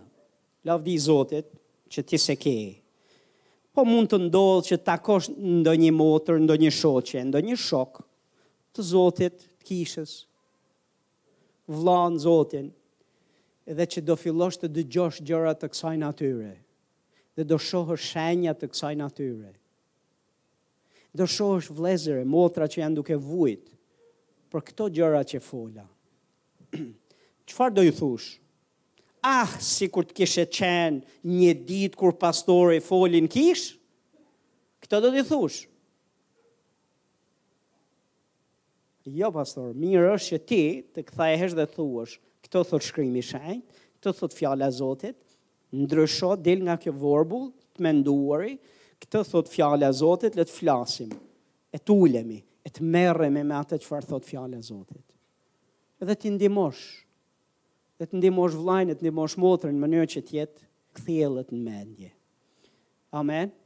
Lavdi 0.70 0.94
Zotit, 1.04 1.50
që 1.92 2.04
ti 2.08 2.18
se 2.24 2.38
ke. 2.40 2.56
Po 3.76 3.84
mund 3.86 4.12
të 4.14 4.20
ndodhë 4.30 4.68
që 4.70 4.78
takosh 4.86 5.32
ndo 5.34 5.74
një 5.74 5.92
motër, 5.98 6.40
ndo 6.46 6.56
një 6.62 6.72
shoqe, 6.72 7.26
ndo 7.26 7.42
një 7.44 7.58
shok 7.60 8.00
të 8.76 8.82
Zotit, 8.92 9.42
të 9.60 9.68
kishës, 9.70 10.14
vlanë 11.70 12.22
Zotin, 12.24 12.72
edhe 13.70 13.86
që 13.86 14.04
do 14.08 14.16
fillosh 14.18 14.58
të 14.62 14.72
dëgjosh 14.76 15.20
gjëra 15.28 15.56
të 15.58 15.70
kësaj 15.74 15.98
natyre 16.02 16.54
dhe 17.38 17.46
do 17.48 17.58
shohë 17.60 17.98
shenja 17.98 18.54
të 18.58 18.68
kësaj 18.72 18.94
natyre. 19.00 19.52
Do 21.14 21.26
shohë 21.30 21.74
vlezëre, 21.78 22.26
motra 22.26 22.66
që 22.70 22.82
janë 22.84 22.98
duke 23.00 23.18
vujt, 23.22 23.70
për 24.54 24.64
këto 24.70 24.88
gjëra 24.96 25.22
që 25.30 25.42
fola. 25.42 25.86
Qëfar 27.46 27.74
do 27.74 27.84
ju 27.86 27.94
thush? 27.98 28.30
Ah, 29.24 29.48
si 29.62 29.88
kur 29.90 30.06
të 30.06 30.16
kishe 30.18 30.46
qenë 30.52 31.22
një 31.30 31.54
ditë 31.70 32.00
kur 32.00 32.16
pastore 32.22 32.80
folin 32.84 33.30
kish, 33.32 33.74
këto 34.84 35.00
do 35.06 35.14
të 35.14 35.26
thush. 35.30 35.62
Jo, 39.04 39.28
pastor, 39.36 39.74
mirë 39.76 40.14
është 40.16 40.30
që 40.32 40.42
ti 40.48 40.62
të 40.96 41.04
këthajhesh 41.10 41.58
dhe 41.58 41.66
thuash, 41.74 42.18
këto 42.46 42.62
thot 42.70 42.86
shkrimi 42.88 43.22
shenjë, 43.26 43.78
këto 44.00 44.14
thot 44.22 44.36
fjala 44.38 44.70
zotit, 44.72 45.18
ndrysho, 45.76 46.36
del 46.40 46.62
nga 46.68 46.76
kjo 46.82 46.94
vorbul, 46.98 47.50
të 47.74 47.82
menduari, 47.84 48.54
këtë 49.02 49.24
thot 49.32 49.50
fjale 49.52 49.88
a 49.88 49.94
Zotit, 49.98 50.36
le 50.38 50.46
të 50.46 50.54
flasim, 50.54 51.14
e 51.74 51.80
të 51.82 51.96
ulemi, 52.06 52.40
e 52.64 52.70
të 52.70 52.86
merremi 52.86 53.42
me 53.44 53.58
atë 53.58 53.82
që 53.82 53.90
farë 53.90 54.12
thot 54.12 54.30
fjale 54.30 54.60
a 54.60 54.64
Zotit. 54.64 55.04
Edhe 56.04 56.16
të 56.20 56.32
ndimosh, 56.38 56.84
dhe 58.00 58.08
të 58.12 58.20
ndimosh 58.22 58.56
vlajnë, 58.60 58.98
të 59.00 59.08
ndimosh 59.08 59.36
motrën, 59.42 59.74
në 59.76 59.82
mënyrë 59.86 60.12
që 60.14 60.24
tjetë, 60.30 60.70
këthjelët 61.00 61.52
në 61.56 61.64
mendje. 61.68 62.14
Amen. 63.18 63.52
Amen. 63.52 63.60